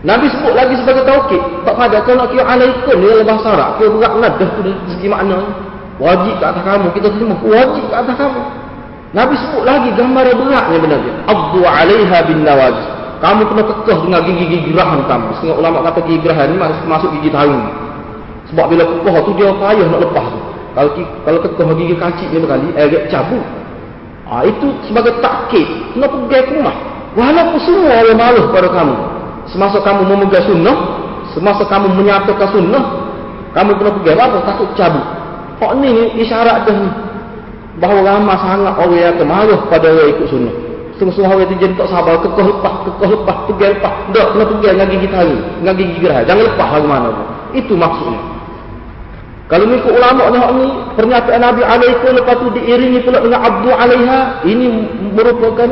Nabi 0.00 0.32
sebut 0.32 0.56
lagi 0.56 0.74
sebagai 0.80 1.04
taukid. 1.04 1.42
Tak 1.68 1.76
pada 1.76 2.00
kalau 2.08 2.24
nak 2.24 2.32
kira 2.32 2.44
alaikum 2.48 2.96
ni 2.96 3.06
dalam 3.12 3.26
bahasa 3.28 3.48
Arab. 3.52 3.70
Kira 3.76 3.88
berat 3.92 4.12
nadah 4.16 4.48
tu 4.56 4.60
dari 4.64 4.76
segi 4.96 5.08
makna. 5.12 5.38
Wajib 6.00 6.34
ke 6.40 6.44
atas 6.48 6.62
kamu. 6.64 6.86
Kita 6.96 7.08
terima 7.12 7.36
wajib 7.36 7.84
ke 7.84 7.94
atas 7.94 8.16
kamu. 8.16 8.42
Nabi 9.12 9.34
sebut 9.36 9.62
lagi 9.68 9.88
gambar 9.92 10.24
yang 10.24 10.38
beratnya 10.40 10.78
benar 10.80 10.98
dia. 11.04 11.14
Abdu 11.28 11.60
alaiha 11.60 12.18
bin 12.24 12.38
nawaj. 12.48 12.76
Kamu 13.20 13.42
kena 13.52 13.62
kekeh 13.68 13.98
dengan 14.00 14.20
gigi-gigi 14.24 14.72
gerahan 14.72 15.00
kamu. 15.04 15.26
Setengah 15.36 15.56
ulama 15.60 15.78
kata 15.92 16.00
gigi 16.08 16.20
gerahan 16.24 16.46
ni 16.48 16.56
masuk 16.88 17.10
gigi 17.20 17.28
tahu. 17.28 17.52
Sebab 18.48 18.64
bila 18.72 18.82
kekeh 18.88 19.14
tu 19.28 19.30
dia 19.36 19.52
payah 19.52 19.84
nak 19.84 20.00
lepas 20.00 20.26
tu. 20.32 20.40
Kalau 20.72 20.90
kalau 21.28 21.38
kekeh 21.44 21.66
gigi 21.76 21.94
kacik 22.00 22.28
ni 22.32 22.40
berkali, 22.40 22.72
eh 22.80 23.04
cabut. 23.12 23.44
Ha, 24.32 24.48
itu 24.48 24.72
sebagai 24.88 25.20
takkid. 25.20 25.68
Kena 25.92 26.08
pergi 26.08 26.40
ke 26.48 26.52
rumah. 26.56 26.76
Walaupun 27.12 27.60
semua 27.60 28.00
orang 28.00 28.16
maluh 28.16 28.44
pada 28.54 28.70
kamu 28.72 29.19
semasa 29.48 29.80
kamu 29.80 30.04
memegang 30.04 30.44
sunnah 30.44 30.76
semasa 31.32 31.64
kamu 31.64 31.94
menyatakan 31.96 32.48
sunnah 32.52 32.84
kamu 33.50 33.70
kena 33.82 33.90
pergi 33.98 34.10
apa? 34.14 34.38
Takut 34.46 34.68
cabut 34.78 35.04
kok 35.60 35.72
ni 35.76 35.90
isyarat 36.24 36.64
dah 36.64 36.76
ni. 36.76 36.90
Bahawa 37.80 38.00
ramah 38.16 38.36
sangat 38.40 38.74
orang 38.76 38.98
yang 38.98 39.16
kemarah 39.16 39.60
pada 39.72 39.88
orang 39.88 40.10
ikut 40.16 40.26
sunnah. 40.28 40.54
Sungguh-sungguh 40.96 41.32
orang 41.32 41.48
itu 41.48 41.54
jadi 41.64 41.74
tak 41.80 41.88
sabar 41.88 42.20
kekeh 42.20 42.44
lepas 42.44 42.74
kekeh 42.84 43.08
lepas 43.08 43.36
pergi 43.48 43.66
lepas. 43.76 43.94
Tak 44.12 44.26
kena 44.36 44.44
pergi 44.48 44.66
dengan 44.68 44.88
gigi 44.88 45.08
tali 45.08 45.36
dengan 45.60 45.74
gigi 45.76 45.96
gerah 46.00 46.20
jangan 46.24 46.44
lepas 46.48 46.68
lagi 46.72 46.88
mana 46.88 47.08
pun. 47.12 47.26
Itu 47.56 47.74
maksudnya. 47.74 48.20
Kalau 49.50 49.66
mengikut 49.66 49.92
ulama 49.98 50.22
ni 50.30 50.66
pernyataan 50.94 51.40
Nabi 51.42 51.62
alaihi 51.66 52.06
lepas 52.06 52.34
tu 52.38 52.46
diiringi 52.54 53.02
pula 53.02 53.18
dengan 53.18 53.40
abdu 53.42 53.70
alaiha 53.74 54.46
ini 54.46 54.66
merupakan 55.10 55.68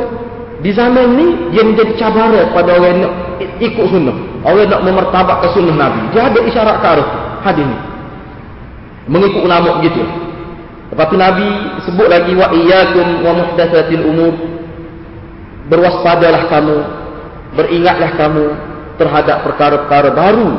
di 0.59 0.71
zaman 0.75 1.15
ni 1.15 1.27
dia 1.55 1.63
menjadi 1.63 1.95
cabaran 1.95 2.51
pada 2.51 2.75
orang 2.75 2.99
nak 2.99 3.13
ikut 3.63 3.85
sunnah. 3.87 4.15
Orang 4.43 4.67
nak 4.67 4.81
memertabakkan 4.83 5.49
sunnah 5.55 5.75
Nabi. 5.75 6.01
Dia 6.11 6.27
ada 6.27 6.39
isyarat 6.43 6.77
ke 6.83 6.87
arah 6.87 7.09
hadis 7.47 7.63
ni. 7.63 7.77
Mengikut 9.09 9.41
ulama 9.41 9.79
begitu. 9.79 10.03
Tu 10.89 11.15
Nabi 11.15 11.47
sebut 11.87 12.07
lagi 12.11 12.33
wa 12.35 12.51
iyyakum 12.51 13.07
wa 13.23 13.31
muhdatsatil 13.39 14.03
umur. 14.03 14.35
Berwaspadalah 15.69 16.49
kamu, 16.49 16.77
beringatlah 17.53 18.11
kamu 18.17 18.45
terhadap 18.97 19.45
perkara-perkara 19.45 20.09
baru 20.17 20.49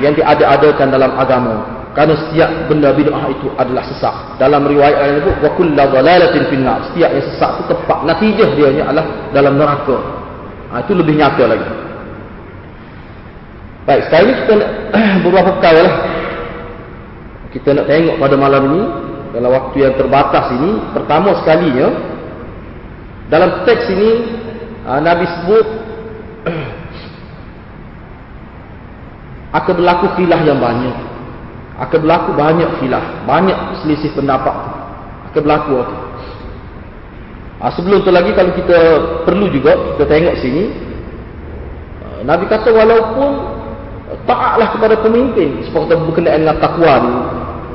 yang 0.00 0.16
diada-adakan 0.16 0.88
dalam 0.88 1.12
agama. 1.14 1.73
Karena 1.94 2.18
setiap 2.18 2.50
benda 2.66 2.90
bid'ah 2.90 3.30
itu 3.30 3.46
adalah 3.54 3.86
sesat. 3.86 4.34
Dalam 4.42 4.66
riwayat 4.66 4.98
yang 4.98 5.14
disebut 5.22 5.36
wa 5.46 5.50
kullu 5.54 5.78
dhalalatin 5.78 6.42
finnar. 6.50 6.78
Setiap 6.90 7.10
yang 7.14 7.24
sesat 7.30 7.50
itu 7.54 7.64
tepat 7.70 7.98
natijah 8.02 8.50
dia 8.58 8.68
adalah 8.82 9.06
dalam 9.30 9.54
neraka. 9.54 9.96
Ha, 10.74 10.82
itu 10.82 10.92
lebih 10.98 11.14
nyata 11.14 11.44
lagi. 11.46 11.68
Baik, 13.86 14.10
sekarang 14.10 14.26
ini 14.26 14.34
kita 14.42 14.52
nak 14.58 14.70
beberapa 15.22 15.50
perkara 15.54 15.80
lah. 15.86 15.96
Kita 17.54 17.68
nak 17.78 17.86
tengok 17.86 18.16
pada 18.18 18.34
malam 18.34 18.62
ini 18.74 18.82
dalam 19.30 19.50
waktu 19.54 19.76
yang 19.86 19.94
terbatas 19.94 20.46
ini 20.54 20.78
pertama 20.94 21.34
sekalinya 21.42 21.90
Dalam 23.30 23.66
teks 23.66 23.86
ini 23.90 24.10
uh, 24.84 25.00
Nabi 25.00 25.24
sebut 25.26 25.66
akan 29.62 29.72
berlaku 29.78 30.06
filah 30.18 30.42
yang 30.42 30.58
banyak. 30.58 31.13
Akan 31.74 32.06
berlaku 32.06 32.38
banyak 32.38 32.70
filah, 32.78 33.26
banyak 33.26 33.82
selisih 33.82 34.14
pendapat. 34.14 34.54
Akan 35.30 35.40
berlaku 35.42 35.82
itu. 35.82 35.96
Uh, 37.64 37.70
sebelum 37.72 38.04
tu 38.04 38.12
lagi 38.12 38.34
kalau 38.36 38.52
kita 38.52 38.78
perlu 39.24 39.48
juga 39.48 39.72
kita 39.96 40.04
tengok 40.04 40.34
sini 40.42 40.68
uh, 42.02 42.20
Nabi 42.26 42.44
kata 42.50 42.68
walaupun 42.68 43.30
taatlah 44.28 44.68
kepada 44.74 45.00
pemimpin 45.00 45.64
seperti 45.64 45.96
berkenaan 45.96 46.44
dengan 46.44 46.58
takwa 46.60 46.92
ni 47.00 47.12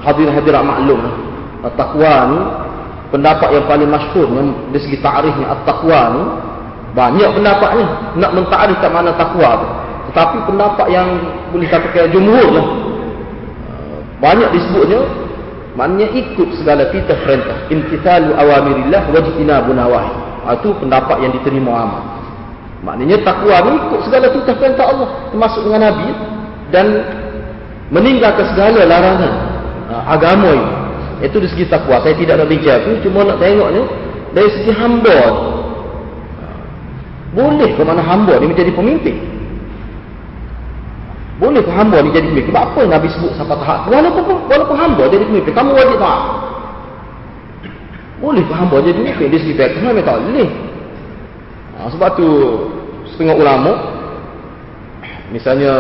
hadir-hadirat 0.06 0.62
maklum 0.62 1.02
takwa 1.74 2.16
ni 2.30 2.40
pendapat 3.10 3.50
yang 3.50 3.66
paling 3.66 3.90
masyhur 3.90 4.28
yang 4.30 4.54
dari 4.70 4.82
segi 4.86 4.98
ta'rifnya 5.02 5.48
at-taqwa 5.58 6.02
ni 6.14 6.24
banyak 6.94 7.30
pendapatnya 7.34 7.86
nak 8.20 8.32
mentakrif 8.38 8.78
kat 8.84 8.92
mana 8.94 9.12
takwa 9.18 9.50
tu 9.58 9.68
tetapi 10.14 10.38
pendapat 10.46 10.88
yang 10.94 11.08
boleh 11.50 11.66
katakan 11.66 12.14
jumhur 12.14 12.48
lah 12.54 12.68
banyak 14.20 14.50
disebutnya 14.56 15.02
maknanya 15.76 16.08
ikut 16.12 16.50
segala 16.60 16.92
titah 16.92 17.18
perintah 17.24 17.58
imtithalu 17.72 18.36
awamirillah 18.36 19.04
wajtinabu 19.12 19.72
nawahi 19.72 20.12
itu 20.50 20.70
pendapat 20.80 21.18
yang 21.24 21.32
diterima 21.36 21.72
amat 21.88 22.04
maknanya 22.84 23.18
takwa 23.24 23.58
ni 23.64 23.72
ikut 23.80 24.00
segala 24.08 24.28
titah 24.32 24.56
perintah 24.56 24.86
Allah 24.88 25.08
termasuk 25.32 25.62
dengan 25.68 25.82
Nabi 25.92 26.08
dan 26.70 26.86
meninggalkan 27.90 28.46
segala 28.54 28.86
larangan 28.86 29.34
agama 30.06 30.52
ini 30.54 30.80
itu 31.20 31.36
dari 31.36 31.52
segi 31.52 31.66
takwa. 31.68 32.00
Saya 32.00 32.16
tidak 32.16 32.40
nak 32.40 32.48
bincang 32.48 32.80
tu. 32.88 32.92
Cuma 33.08 33.28
nak 33.28 33.44
tengok 33.44 33.70
ni. 33.76 33.82
Dari 34.32 34.50
segi 34.56 34.72
hamba 34.72 35.18
ni. 35.20 35.42
Boleh 37.30 37.70
ke 37.78 37.82
mana 37.86 38.02
hamba 38.02 38.42
ni 38.42 38.50
menjadi 38.50 38.72
pemimpin? 38.74 39.16
Boleh 41.40 41.64
ke 41.64 41.72
hamba 41.72 42.04
ni 42.04 42.12
jadi 42.12 42.28
pemimpin? 42.28 42.52
Sebab 42.52 42.64
apa 42.76 42.82
Nabi 42.84 43.08
sebut 43.16 43.32
sampai 43.40 43.56
tahap? 43.64 43.88
Walaupun, 43.88 44.24
walaupun 44.52 44.76
hamba 44.76 45.08
jadi 45.08 45.24
pemimpin. 45.24 45.56
Kamu 45.56 45.72
wajib 45.72 45.96
tak? 45.96 46.20
Boleh 48.20 48.44
ke 48.44 48.54
hamba 48.54 48.76
jadi 48.84 49.00
pemimpin? 49.00 49.40
Segi 49.40 49.56
fiqh. 49.56 49.80
Memang 49.80 50.04
tak 50.04 50.20
boleh. 50.20 50.50
Ha, 51.80 51.88
sebab 51.96 52.10
tu 52.20 52.28
setengah 53.16 53.40
ulama 53.40 53.72
misalnya 55.32 55.72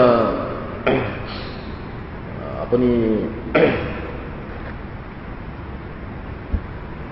apa 2.64 2.74
ni 2.80 3.20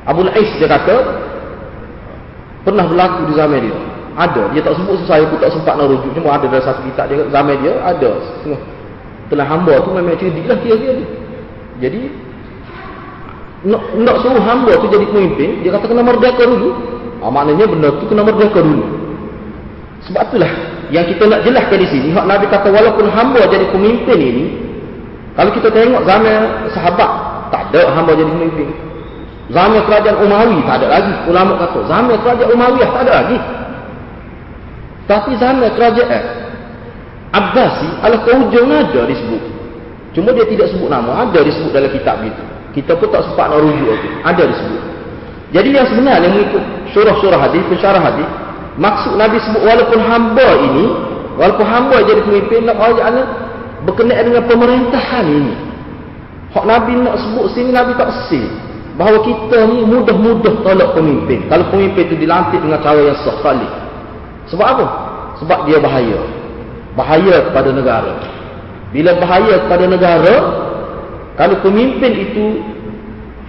Abu 0.07 0.23
Ais 0.23 0.55
dia 0.55 0.71
kata 0.71 0.95
pernah 2.63 2.87
berlaku 2.87 3.27
di 3.27 3.33
zaman 3.35 3.59
dia. 3.59 3.75
Ada, 4.17 4.49
dia 4.49 4.65
tak 4.65 4.73
sebut 4.81 4.97
saya 5.05 5.29
pun 5.29 5.37
tak 5.37 5.53
sempat 5.53 5.77
nak 5.77 5.93
rujuk 5.93 6.09
cuma 6.17 6.33
ada 6.33 6.49
dalam 6.49 6.65
satu 6.65 6.81
kitab 6.89 7.05
dia 7.05 7.21
zaman 7.29 7.53
dia 7.61 7.77
ada 7.85 8.17
setengah 8.17 8.61
telah 9.29 9.45
hamba 9.45 9.73
tu 9.83 9.91
memang 9.91 10.15
cerdik 10.17 10.45
lah 10.47 10.57
dia 10.63 10.75
dia. 10.79 10.93
Jadi 11.77 12.01
nak, 13.67 13.81
nak 13.99 14.15
suruh 14.23 14.41
hamba 14.41 14.73
tu 14.79 14.87
jadi 14.89 15.05
pemimpin, 15.05 15.61
dia 15.61 15.69
kata 15.75 15.85
kena 15.91 16.03
merdeka 16.05 16.43
dulu. 16.47 16.69
Ah, 17.21 17.29
maknanya 17.33 17.65
benda 17.67 17.89
tu 17.97 18.05
kena 18.07 18.23
merdeka 18.23 18.59
dulu. 18.61 18.85
Sebab 20.07 20.21
itulah 20.31 20.51
yang 20.93 21.05
kita 21.09 21.23
nak 21.27 21.41
jelaskan 21.43 21.77
di 21.83 21.87
sini, 21.89 22.07
hak 22.15 22.25
Nabi 22.25 22.45
kata 22.47 22.69
walaupun 22.71 23.05
hamba 23.11 23.41
jadi 23.49 23.65
pemimpin 23.73 24.17
ini, 24.17 24.45
kalau 25.35 25.51
kita 25.51 25.67
tengok 25.69 26.01
zaman 26.07 26.37
sahabat, 26.71 27.11
tak 27.51 27.61
ada 27.73 27.91
hamba 27.93 28.15
jadi 28.15 28.29
pemimpin. 28.31 28.69
Zaman 29.47 29.79
kerajaan 29.87 30.17
Umawi 30.27 30.59
tak 30.67 30.83
ada 30.83 30.87
lagi. 30.91 31.13
Ulama 31.31 31.55
kata, 31.55 31.79
zaman 31.87 32.15
kerajaan 32.19 32.49
Umayyah 32.51 32.89
tak 32.91 33.01
ada 33.07 33.11
lagi. 33.23 33.37
Tapi 35.07 35.39
zaman 35.39 35.71
kerajaan 35.71 36.47
Abbasi 37.37 37.87
ala 37.99 38.17
hujung 38.23 38.71
ada 38.71 39.01
disebut. 39.03 39.43
Cuma 40.15 40.31
dia 40.31 40.47
tidak 40.47 40.71
sebut 40.71 40.87
nama, 40.87 41.27
ada 41.27 41.39
disebut 41.43 41.69
dalam 41.75 41.91
kitab 41.91 42.23
itu. 42.23 42.43
Kita 42.73 42.95
pun 42.95 43.11
tak 43.11 43.27
sempat 43.27 43.51
nak 43.51 43.59
rujuk 43.61 43.93
itu. 43.93 44.07
Ada 44.23 44.43
disebut. 44.47 44.81
Jadi 45.51 45.69
yang 45.75 45.87
sebenarnya 45.87 46.27
mengikut 46.31 46.63
surah-surah 46.95 47.39
hadis, 47.39 47.63
pensyarah 47.67 48.01
hadis, 48.01 48.27
maksud 48.79 49.13
Nabi 49.15 49.37
sebut 49.43 49.61
walaupun 49.63 49.99
hamba 50.01 50.47
ini, 50.71 50.85
walaupun 51.35 51.65
hamba 51.67 51.97
jadi 52.03 52.21
pemimpin 52.23 52.59
nak 52.65 52.75
kerajaan 52.79 53.13
berkenaan 53.85 54.23
dengan 54.31 54.43
pemerintahan 54.47 55.25
ini. 55.27 55.55
Hak 56.55 56.65
Nabi 56.65 56.91
nak 57.03 57.15
sebut 57.21 57.45
sini 57.53 57.69
Nabi 57.75 57.91
tak 57.99 58.09
sih 58.31 58.47
bahawa 58.97 59.21
kita 59.21 59.57
ni 59.69 59.85
mudah-mudah 59.85 60.63
tolak 60.63 60.89
pemimpin. 60.95 61.45
Kalau 61.51 61.69
pemimpin 61.69 62.07
itu 62.07 62.15
dilantik 62.17 62.57
dengan 62.63 62.81
cara 62.81 62.97
yang 62.97 63.17
sah 63.21 63.37
kali. 63.45 63.67
Sebab 64.51 64.67
apa? 64.67 64.85
Sebab 65.43 65.59
dia 65.67 65.77
bahaya. 65.79 66.19
Bahaya 66.95 67.35
kepada 67.51 67.69
negara. 67.71 68.13
Bila 68.95 69.19
bahaya 69.19 69.67
kepada 69.67 69.85
negara, 69.85 70.35
kalau 71.37 71.55
pemimpin 71.61 72.11
itu 72.15 72.45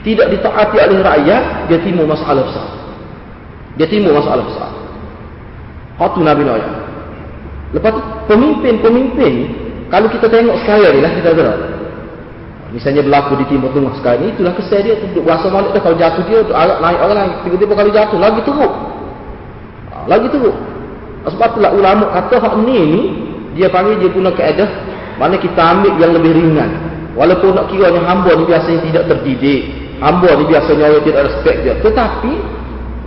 tidak 0.04 0.34
ditaati 0.34 0.76
oleh 0.78 1.00
rakyat, 1.00 1.42
dia 1.70 1.78
timbul 1.80 2.06
masalah 2.06 2.44
besar. 2.44 2.68
Dia 3.80 3.86
timbul 3.88 4.14
masalah 4.14 4.44
besar. 4.44 4.70
Hatu 5.98 6.20
Nabi 6.22 6.46
Nuh. 6.46 6.60
Lepas 7.74 7.90
tu 7.92 8.02
pemimpin-pemimpin 8.30 9.34
kalau 9.88 10.08
kita 10.08 10.28
tengok 10.28 10.56
sekarang 10.64 10.96
ni 10.96 11.00
lah 11.04 11.12
kita 11.16 11.32
tahu 11.36 11.52
Misalnya 12.68 13.00
berlaku 13.00 13.40
di 13.40 13.44
timur 13.48 13.72
tengah 13.72 13.96
sekarang 13.96 14.28
ni, 14.28 14.36
itulah 14.36 14.52
kesal 14.52 14.84
dia. 14.84 15.00
Duduk 15.00 15.24
berasa 15.24 15.48
malik 15.48 15.72
dah. 15.72 15.80
Kalau 15.80 15.96
jatuh 15.96 16.24
dia, 16.28 16.44
naik 16.52 16.98
orang 17.00 17.16
lain. 17.16 17.32
Tiba-tiba 17.48 17.72
kali 17.72 17.90
jatuh, 17.96 18.18
lagi 18.20 18.40
teruk. 18.44 18.72
Ha, 19.88 19.96
lagi 20.04 20.26
teruk. 20.28 20.56
Sebab 21.26 21.58
itulah 21.58 21.72
ulama 21.74 22.04
kata 22.14 22.38
hak 22.38 22.54
ni 22.62 22.78
ni, 22.78 23.02
dia 23.58 23.66
panggil 23.66 23.98
dia 23.98 24.10
guna 24.14 24.30
keadaan, 24.30 24.70
mana 25.18 25.34
kita 25.34 25.58
ambil 25.58 25.92
yang 25.98 26.12
lebih 26.14 26.32
ringan. 26.36 26.70
Walaupun 27.18 27.58
nak 27.58 27.66
kira 27.74 27.90
yang 27.90 28.06
hamba 28.06 28.30
ni 28.38 28.46
biasanya 28.46 28.80
tidak 28.86 29.04
terdidik. 29.10 29.62
Hamba 29.98 30.30
ni 30.38 30.44
biasanya 30.46 30.84
orang 30.94 31.02
tidak 31.02 31.22
respect 31.26 31.58
dia. 31.66 31.74
Tetapi, 31.82 32.32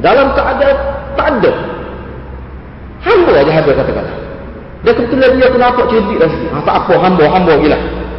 dalam 0.03 0.27
keadaan 0.35 0.77
tak 1.15 1.27
ada. 1.39 1.51
Hamba 3.01 3.31
aja 3.39 3.51
ada 3.63 3.71
kata-kata. 3.71 4.13
Dia 4.81 4.91
kebetulan 4.97 5.31
dia 5.37 5.47
kenapa 5.47 5.81
cerdik 5.87 6.17
dah 6.19 6.29
sikit. 6.29 6.49
Ha, 6.51 6.57
tak 6.65 6.75
apa, 6.83 6.93
hamba, 6.99 7.23
hamba 7.29 7.53
gila. 7.61 7.77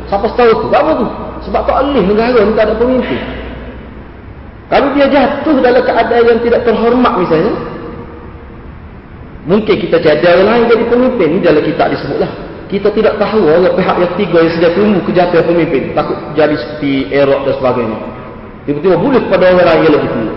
Siapa 0.09 0.27
tahu 0.33 0.51
tu? 0.57 0.67
Apa 0.73 0.93
tu? 0.97 1.07
Sebab 1.51 1.61
tak 1.67 1.77
boleh 1.85 2.05
negara 2.07 2.39
ni 2.41 2.53
tak 2.55 2.65
ada 2.71 2.75
pemimpin. 2.79 3.21
Kalau 4.73 4.89
dia 4.97 5.07
jatuh 5.11 5.57
dalam 5.61 5.83
keadaan 5.85 6.25
yang 6.25 6.41
tidak 6.41 6.61
terhormat 6.65 7.13
misalnya, 7.21 7.53
mungkin 9.47 9.75
kita 9.79 9.97
jadi 10.03 10.23
orang 10.23 10.49
lain 10.49 10.63
jadi 10.71 10.85
pemimpin. 10.87 11.29
Ini 11.39 11.41
dalam 11.43 11.63
kitab 11.63 11.91
disebutlah. 11.93 12.31
Kita 12.73 12.89
tidak 12.97 13.21
tahu 13.21 13.45
orang 13.45 13.77
pihak 13.77 13.97
yang 14.01 14.13
tiga 14.17 14.39
yang 14.41 14.53
sedia 14.57 14.71
tunggu 14.73 15.01
kejatuhan 15.05 15.45
pemimpin. 15.45 15.83
Takut 15.93 16.17
jadi 16.33 16.57
seperti 16.57 17.13
Erok 17.13 17.41
dan 17.45 17.55
sebagainya. 17.61 17.99
Tiba-tiba 18.65 18.97
boleh 18.97 19.21
kepada 19.29 19.45
orang 19.53 19.67
lain 19.67 19.81
yang 19.83 19.95
lebih 19.99 20.11
tinggi. 20.15 20.35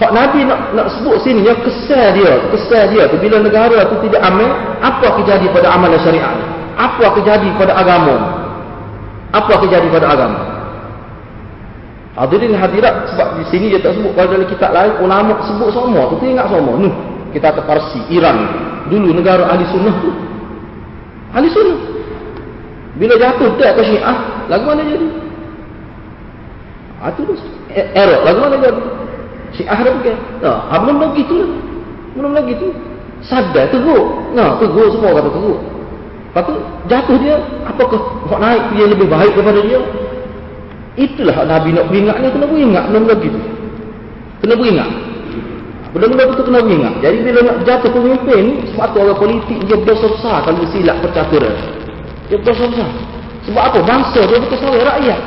Hak 0.00 0.12
Nabi 0.16 0.40
nak, 0.48 0.60
nak 0.72 0.88
sebut 0.96 1.20
sini 1.20 1.44
yang 1.44 1.60
kesal 1.60 2.16
dia, 2.16 2.32
kesal 2.48 2.88
dia 2.88 3.04
bila 3.20 3.36
negara 3.36 3.84
tu 3.84 4.00
tidak 4.08 4.24
amal, 4.24 4.48
apa 4.80 5.12
kejadi 5.20 5.44
pada 5.52 5.76
amalan 5.76 6.00
syariat 6.00 6.40
Apa 6.72 7.20
kejadi 7.20 7.52
pada 7.60 7.76
agama 7.76 8.40
apa 9.30 9.52
terjadi 9.62 9.86
pada 9.94 10.06
agama 10.10 10.40
hadirin 12.18 12.52
hadirat 12.58 13.06
sebab 13.14 13.38
di 13.38 13.44
sini 13.46 13.66
dia 13.70 13.78
tak 13.78 13.94
sebut 13.94 14.10
kalau 14.18 14.34
dalam 14.34 14.48
kitab 14.50 14.74
lain 14.74 14.92
ulama 14.98 15.38
sebut 15.46 15.70
semua 15.70 16.10
tu 16.10 16.18
ingat 16.26 16.50
semua 16.50 16.74
Nuh 16.74 16.94
kita 17.30 17.54
kata 17.54 17.62
Parsi 17.66 18.00
Iran. 18.10 18.38
Dulu 18.90 19.14
negara 19.14 19.46
ahli 19.46 19.64
sunnah 19.70 19.94
tu. 20.02 20.10
Ahli 21.34 21.48
sunnah. 21.50 21.78
Bila 22.98 23.14
jatuh 23.16 23.54
tak 23.56 23.78
ke 23.78 23.82
syiah 23.86 24.44
lagu 24.50 24.66
mana 24.66 24.82
jadi 24.82 25.08
itu 27.00 27.20
tu 27.24 27.34
error 27.72 28.20
lagu 28.28 28.38
mana 28.44 28.56
jadi 28.60 28.82
syiah 29.56 29.78
dah 29.78 29.92
bukan? 29.94 30.16
Nah, 30.42 30.58
ha, 30.68 30.74
belum 30.84 30.96
lagi 31.00 31.22
tu 31.24 31.38
belum 32.18 32.32
lagi 32.34 32.52
tu. 32.58 32.74
Sadar 33.20 33.68
teruk. 33.70 34.34
Nah, 34.34 34.58
teruk 34.58 34.96
semua 34.96 35.16
kata 35.16 35.28
teruk. 35.30 35.60
Lepas 36.30 36.42
tu 36.46 36.54
jatuh 36.86 37.16
dia, 37.18 37.36
apakah 37.66 38.00
hak 38.30 38.38
naik 38.38 38.62
dia 38.74 38.86
lebih 38.86 39.06
baik 39.10 39.34
daripada 39.34 39.60
dia? 39.66 39.80
Itulah 40.94 41.42
Nabi 41.42 41.74
nak 41.74 41.90
beringat 41.90 42.16
ni, 42.22 42.28
kena 42.30 42.46
beringat 42.46 42.84
benda-benda 42.86 43.14
gitu. 43.18 43.40
Kena 44.38 44.54
beringat. 44.54 44.90
Benda-benda 45.90 46.22
itu 46.30 46.42
kena 46.46 46.60
beringat. 46.62 46.94
Jadi 47.02 47.18
bila 47.26 47.38
nak 47.50 47.56
jatuh 47.66 47.90
pemimpin, 47.90 48.44
sebab 48.70 48.86
tu 48.94 48.98
orang 49.02 49.18
politik 49.18 49.58
dia 49.66 49.76
berdosa 49.82 50.06
besar 50.06 50.36
kalau 50.46 50.62
silap 50.70 50.96
percaturan. 51.02 51.54
Dia 52.30 52.36
berdosa 52.38 52.64
besar. 52.70 52.90
Sebab 53.50 53.62
apa? 53.62 53.78
Bangsa 53.82 54.20
dia 54.22 54.38
betul 54.38 54.58
salah 54.62 54.82
rakyat. 54.94 55.20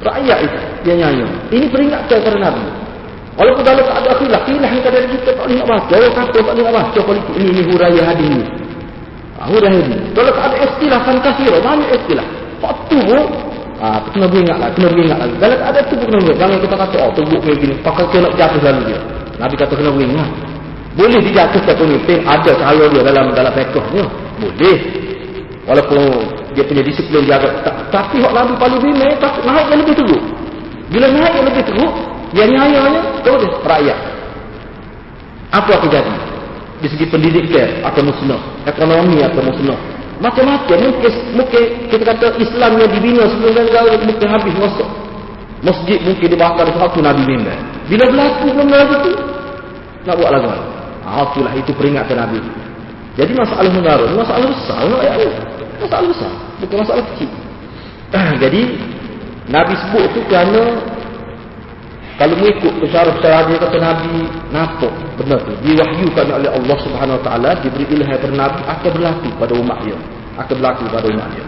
Rakyat 0.00 0.38
itu 0.42 0.58
dia 0.82 0.94
nyanyi. 0.98 1.26
Ini 1.52 1.66
peringatan 1.70 2.16
kepada 2.18 2.38
Nabi. 2.40 2.64
Walaupun 3.38 3.62
dalam 3.62 3.84
keadaan 3.86 4.16
khilaf, 4.18 4.42
khilaf 4.44 4.70
yang 4.74 4.82
kadang 4.82 5.06
kita 5.06 5.30
tak 5.32 5.44
boleh 5.46 5.56
nak 5.62 5.68
baca. 5.70 5.94
Orang 5.94 6.14
kata 6.18 6.38
tak 6.42 6.52
boleh 6.52 6.64
nak 6.66 6.74
baca 6.74 7.00
politik. 7.06 7.34
Ini, 7.38 7.48
ini 7.54 7.62
huraya 7.70 8.02
hadir 8.02 8.28
ini. 8.28 8.46
Mudah 9.40 9.72
ini. 9.72 9.96
Kalau 10.12 10.32
ada 10.36 10.56
istilah 10.60 11.00
kan 11.00 11.16
kafir, 11.24 11.52
banyak 11.64 11.88
istilah. 11.96 12.26
Pak 12.60 12.76
tu 12.92 13.00
Ah, 13.00 13.24
ha, 13.80 14.04
kena 14.12 14.26
beringat 14.28 14.56
lah, 14.60 14.68
kena 14.76 14.88
beringat 14.92 15.18
lagi. 15.18 15.34
Kalau 15.40 15.56
ada 15.58 15.80
tu 15.88 15.94
kena 15.96 16.18
beringat. 16.20 16.36
Jangan 16.38 16.56
kita 16.60 16.76
kata, 16.76 16.96
oh, 17.00 17.10
tunggu 17.16 17.36
kayak 17.40 17.56
gini. 17.58 17.74
Pakai 17.80 18.04
kena 18.12 18.28
jatuh 18.36 18.60
lalu 18.60 18.80
dia. 18.92 19.00
Nabi 19.40 19.54
kata 19.56 19.72
kena 19.72 19.90
ingat. 19.96 20.30
Boleh 20.90 21.20
dijatuhkan 21.22 21.74
pemimpin, 21.78 22.18
ada 22.26 22.50
cara 22.50 22.84
dia 22.90 23.02
dalam 23.02 23.32
dalam 23.32 23.52
fiqhnya. 23.56 24.04
Boleh. 24.36 24.78
Walaupun 25.64 26.00
dia 26.52 26.64
punya 26.66 26.82
disiplin 26.82 27.22
dia 27.24 27.38
agak 27.38 27.62
tak, 27.62 27.74
tapi 27.94 28.18
hak 28.18 28.32
Nabi 28.34 28.52
paling 28.58 28.80
bimbing 28.82 29.14
tak 29.22 29.38
naik 29.46 29.66
yang 29.70 29.80
lebih 29.86 29.94
teruk. 30.02 30.22
Bila 30.90 31.06
naik 31.06 31.32
yang 31.38 31.46
lebih 31.46 31.62
teruk, 31.62 31.92
dia 32.34 32.44
nyayanya 32.46 33.00
kepada 33.22 33.46
rakyat. 33.62 33.98
Apa 35.50 35.70
akan 35.78 35.88
jadi? 35.90 36.14
Di 36.80 36.86
segi 36.88 37.06
pendidikan 37.06 37.84
atau 37.84 38.02
musnah, 38.02 38.40
ekonomi 38.66 39.20
atau 39.20 39.42
musnah. 39.44 39.78
Macam-macam 40.20 40.78
mungkin, 40.84 41.12
mungkin 41.32 41.64
kita 41.88 42.04
kata 42.04 42.36
Islam 42.36 42.76
yang 42.76 42.90
dibina 42.92 43.24
sebelum 43.24 43.56
negara 43.56 43.96
mungkin 44.04 44.28
habis 44.28 44.52
masuk. 44.52 44.88
Masjid 45.64 45.96
mungkin 46.04 46.28
dibakar 46.28 46.68
satu 46.68 47.00
Nabi 47.00 47.24
bimbing. 47.24 47.60
Bila 47.88 48.04
berlaku 48.08 48.48
benda 48.52 48.80
itu, 48.84 49.12
nak 50.04 50.14
buat 50.20 50.30
lagu. 50.32 50.48
Ah, 51.04 51.24
itulah 51.32 51.52
itu 51.56 51.72
peringatan 51.72 52.16
Nabi. 52.20 52.38
Jadi 53.16 53.32
masalah 53.32 53.68
negara, 53.72 54.04
masalah 54.12 54.46
besar, 54.48 54.84
masalah 55.80 56.06
besar, 56.08 56.32
bukan 56.62 56.76
masalah 56.84 57.04
kecil. 57.12 57.30
Jadi 58.44 58.62
Nabi 59.50 59.74
sebut 59.74 60.02
itu 60.04 60.20
kerana 60.28 60.62
kalau 62.20 62.36
mengikut 62.36 62.84
pesara-pesara 62.84 63.48
dia 63.48 63.56
kata 63.56 63.80
Nabi 63.80 64.28
nampak 64.52 64.92
benar 65.16 65.40
tu. 65.40 65.56
Diwahyukan 65.64 66.28
oleh 66.28 66.52
Allah 66.52 66.76
Subhanahu 66.84 67.16
Wa 67.16 67.24
Taala 67.24 67.50
diberi 67.64 67.88
ilham 67.96 68.12
kepada 68.12 68.36
Nabi 68.36 68.60
akan 68.68 68.90
berlaku 68.92 69.28
pada 69.40 69.52
umat 69.56 69.78
dia. 69.88 69.96
Akan 70.36 70.54
berlaku 70.60 70.84
pada 70.92 71.08
umat 71.08 71.28
dia. 71.32 71.44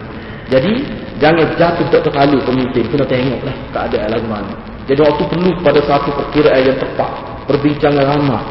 Jadi 0.49 0.73
jangan 1.21 1.45
jatuh 1.61 1.87
tak 1.93 2.01
terkali 2.09 2.41
pemimpin. 2.41 2.89
Kena 2.89 3.05
tengoklah 3.05 3.57
keadaan 3.69 4.09
lagu 4.17 4.27
mana. 4.33 4.53
Jadi 4.89 5.01
waktu 5.05 5.23
perlu 5.29 5.51
pada 5.61 5.81
satu 5.85 6.09
perkiraan 6.09 6.63
yang 6.65 6.79
tepat 6.81 7.11
perbincangan 7.53 8.05
ramah. 8.09 8.43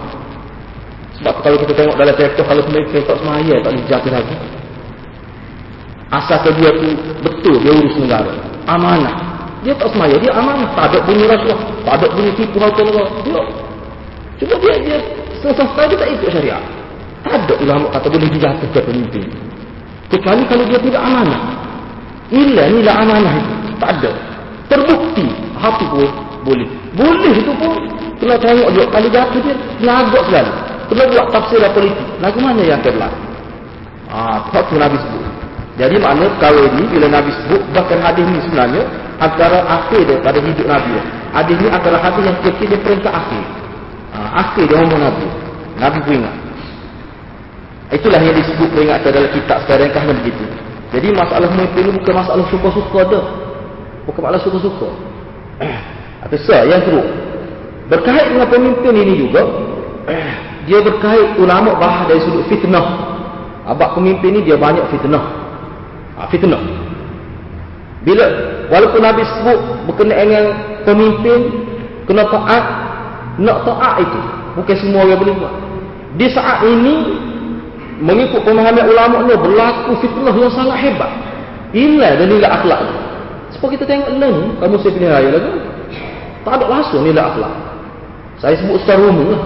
Sebab 1.17 1.35
kalau 1.41 1.57
kita 1.57 1.73
tengok 1.73 1.95
dalam 1.97 2.13
tektok 2.21 2.45
kalau 2.45 2.61
pemimpin 2.69 3.01
tak 3.01 3.17
semaya 3.17 3.55
tak 3.65 3.69
boleh 3.73 3.85
jatuh 3.89 4.11
lagi. 4.13 4.35
Asal 6.13 6.37
dia 6.53 6.69
tu 6.69 6.89
betul 7.25 7.55
dia 7.65 7.73
urus 7.73 7.97
negara. 7.97 8.29
Amanah. 8.69 9.31
Dia 9.61 9.77
tak 9.77 9.93
semaya, 9.93 10.17
dia 10.17 10.33
amanah. 10.33 10.73
Tak 10.73 10.89
ada 10.89 10.97
bunyi 11.05 11.29
rasuah, 11.29 11.59
tak 11.85 11.93
ada 12.01 12.07
bunyi 12.13 12.31
tipu 12.37 12.57
harta 12.61 12.81
negara. 12.81 13.09
Dia. 13.25 13.41
Cuma 14.41 14.55
dia, 14.57 14.73
dia 14.81 14.97
selesai 15.41 15.85
dia 15.89 15.97
tak 15.97 16.09
ikut 16.13 16.29
syariat. 16.33 16.63
Tak 17.21 17.33
ada 17.37 17.53
ulama 17.61 17.87
kata 17.93 18.07
boleh 18.09 18.29
dijatuhkan 18.33 18.83
pemimpin. 18.85 19.27
Kecuali 20.09 20.41
kalau 20.49 20.63
dia 20.65 20.79
tidak 20.81 21.01
amanah. 21.01 21.41
Nilai, 22.33 22.67
nilai 22.73 22.95
amanah 22.95 23.33
itu. 23.37 23.53
Tak 23.77 23.89
ada. 23.99 24.11
Terbukti. 24.67 25.25
Hati 25.61 25.85
pun 25.93 26.09
boleh. 26.41 26.67
Boleh 26.97 27.33
itu 27.37 27.53
pun. 27.55 27.77
Kena 28.17 28.35
tengok 28.37 28.69
dia. 28.73 28.85
Kalau 28.89 29.09
jatuh 29.13 29.39
dia, 29.45 29.55
kena 29.77 29.93
agak 30.03 30.23
selalu. 30.29 30.53
Kena 30.89 31.03
buat 31.07 31.25
tafsir 31.31 31.61
politik. 31.71 32.07
Lagu 32.19 32.39
mana 32.41 32.61
yang 32.65 32.81
berlaku? 32.81 33.19
Ah, 34.11 34.43
tak 34.51 34.67
Nabi 34.75 34.99
sebut. 34.99 35.23
Jadi 35.79 35.95
makna 36.03 36.27
kawin 36.35 36.67
ini 36.75 36.83
bila 36.91 37.07
Nabi 37.07 37.31
sebut 37.31 37.61
bahkan 37.71 38.03
hadis 38.03 38.27
ini 38.27 38.39
sebenarnya 38.43 38.83
antara 39.23 39.63
akhir 39.63 40.03
daripada 40.03 40.37
hidup 40.43 40.67
Nabi. 40.67 40.91
Hadis 41.31 41.55
ini 41.59 41.69
antara 41.71 41.97
hadis 41.99 42.23
yang 42.27 42.37
kecil 42.43 42.67
dia 42.67 42.79
perintah 42.79 43.11
akhir. 43.11 43.43
Ha, 44.11 44.19
akhir 44.43 44.63
dia 44.67 44.77
umur 44.83 44.99
Nabi. 44.99 45.27
Nabi 45.79 45.97
pun 46.03 46.13
ingat. 46.19 46.35
Itulah 47.91 48.19
yang 48.23 48.35
disebut 48.35 48.67
peringatan 48.71 49.09
dalam 49.11 49.31
kitab 49.35 49.57
sekarang 49.67 49.91
kan 49.91 50.15
begitu. 50.23 50.43
Jadi 50.91 51.07
masalah 51.15 51.47
memimpin 51.51 51.87
ini 51.87 51.91
bukan 51.99 52.13
masalah 52.15 52.43
suka-suka 52.51 52.99
dah. 53.07 53.25
Bukan 54.07 54.21
masalah 54.23 54.41
suka-suka. 54.43 54.89
Atau 56.27 56.39
sah 56.43 56.63
yang 56.67 56.83
teruk. 56.83 57.07
Berkait 57.87 58.31
dengan 58.31 58.47
pemimpin 58.47 58.93
ini 58.95 59.13
juga, 59.27 59.41
dia 60.67 60.79
berkait 60.83 61.39
ulama 61.39 61.75
bahas 61.79 62.07
dari 62.11 62.19
sudut 62.23 62.47
fitnah. 62.47 63.11
Abad 63.67 63.95
pemimpin 63.95 64.35
ini 64.35 64.51
dia 64.51 64.59
banyak 64.59 64.83
fitnah 64.91 65.41
ha, 66.21 66.29
fitnah 66.29 66.61
bila 68.01 68.25
walaupun 68.69 69.01
Nabi 69.01 69.21
sebut 69.25 69.59
berkenaan 69.89 70.25
dengan 70.25 70.45
pemimpin 70.83 71.39
kena 72.05 72.27
taat 72.27 72.63
nak 73.39 73.57
taat 73.63 73.95
itu 74.03 74.19
bukan 74.59 74.75
semua 74.77 75.07
orang 75.07 75.19
boleh 75.19 75.35
buat 75.39 75.53
di 76.19 76.27
saat 76.27 76.67
ini 76.67 76.95
mengikut 78.01 78.41
pemahaman 78.43 78.85
ulama 78.85 79.17
ni 79.29 79.35
berlaku 79.37 79.91
fitnah 80.01 80.35
yang 80.35 80.51
sangat 80.51 80.77
hebat 80.81 81.11
nilai 81.71 82.17
dan 82.17 82.27
nilai 82.27 82.49
akhlak 82.49 82.81
sebab 83.55 83.67
kita 83.77 83.83
tengok 83.87 84.09
lain 84.17 84.57
kamu 84.59 84.75
saya 84.81 84.91
pilih 84.91 85.09
raya 85.09 85.29
lagi 85.31 85.51
tak 86.41 86.53
ada 86.57 86.65
langsung 86.67 87.01
nilai 87.05 87.23
akhlak 87.23 87.53
saya 88.41 88.57
sebut 88.57 88.77
secara 88.81 89.05
umum 89.05 89.37
lah 89.37 89.43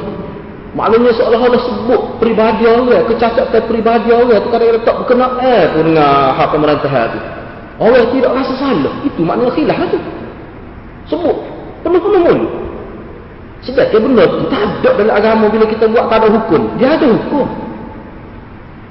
Maknanya 0.76 1.16
seolah-olah 1.16 1.62
sebut 1.64 2.02
peribadi 2.20 2.68
orang, 2.68 3.08
kecacatan 3.08 3.64
peribadi 3.64 4.12
orang 4.12 4.44
tu 4.44 4.52
kadang-kadang 4.52 4.84
tak 4.84 4.96
berkenaan 5.00 5.64
pun 5.72 5.84
dengan 5.88 6.36
hak 6.36 6.48
pemerintahan 6.52 7.08
tu. 7.16 7.20
Orang 7.80 8.06
tidak 8.12 8.32
rasa 8.36 8.54
salah. 8.60 8.94
Itu 9.08 9.24
maknanya 9.24 9.56
khilaf 9.56 9.78
lah 9.80 9.88
tu. 9.88 10.00
Sebut. 11.10 11.38
Penuh-penuh 11.86 12.22
mulut. 12.22 12.52
Sebaiknya 13.66 13.98
benda 13.98 14.24
tu 14.30 14.46
tak 14.54 14.62
ada 14.62 14.90
dalam 14.94 15.14
agama 15.18 15.46
bila 15.50 15.66
kita 15.66 15.90
buat 15.90 16.06
tak 16.06 16.22
ada 16.22 16.30
hukum. 16.30 16.62
Dia 16.78 16.94
ada 16.94 17.08
hukum. 17.10 17.46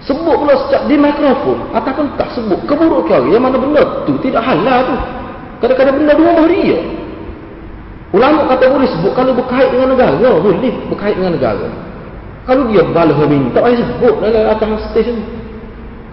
Sebut 0.03 0.35
pula 0.35 0.55
sejak 0.67 0.83
di 0.91 0.99
mikrofon. 0.99 1.59
Ataupun 1.71 2.07
tak 2.19 2.35
sebut 2.35 2.59
keburukan 2.67 3.31
yang 3.31 3.43
mana 3.43 3.55
benda 3.55 3.83
tu 4.03 4.19
tidak 4.19 4.43
halal 4.43 4.79
tu. 4.83 4.97
Kadang-kadang 5.63 5.95
benda 6.03 6.13
dua 6.19 6.31
bahaya. 6.43 6.79
Ulama 8.15 8.47
kata 8.47 8.71
boleh 8.71 8.87
sebut 8.87 9.11
kalau 9.15 9.35
berkait 9.35 9.75
dengan 9.75 9.91
negara, 9.91 10.39
boleh 10.39 10.75
berkait 10.87 11.19
dengan 11.19 11.35
negara. 11.35 11.67
Kalau 12.47 12.69
dia 12.71 12.85
balas 12.95 13.17
meminta, 13.25 13.59
tak 13.59 13.63
payah 13.73 13.79
sebut 13.81 14.15
dalam 14.23 14.45
atas 14.55 14.71
stesen. 14.93 15.19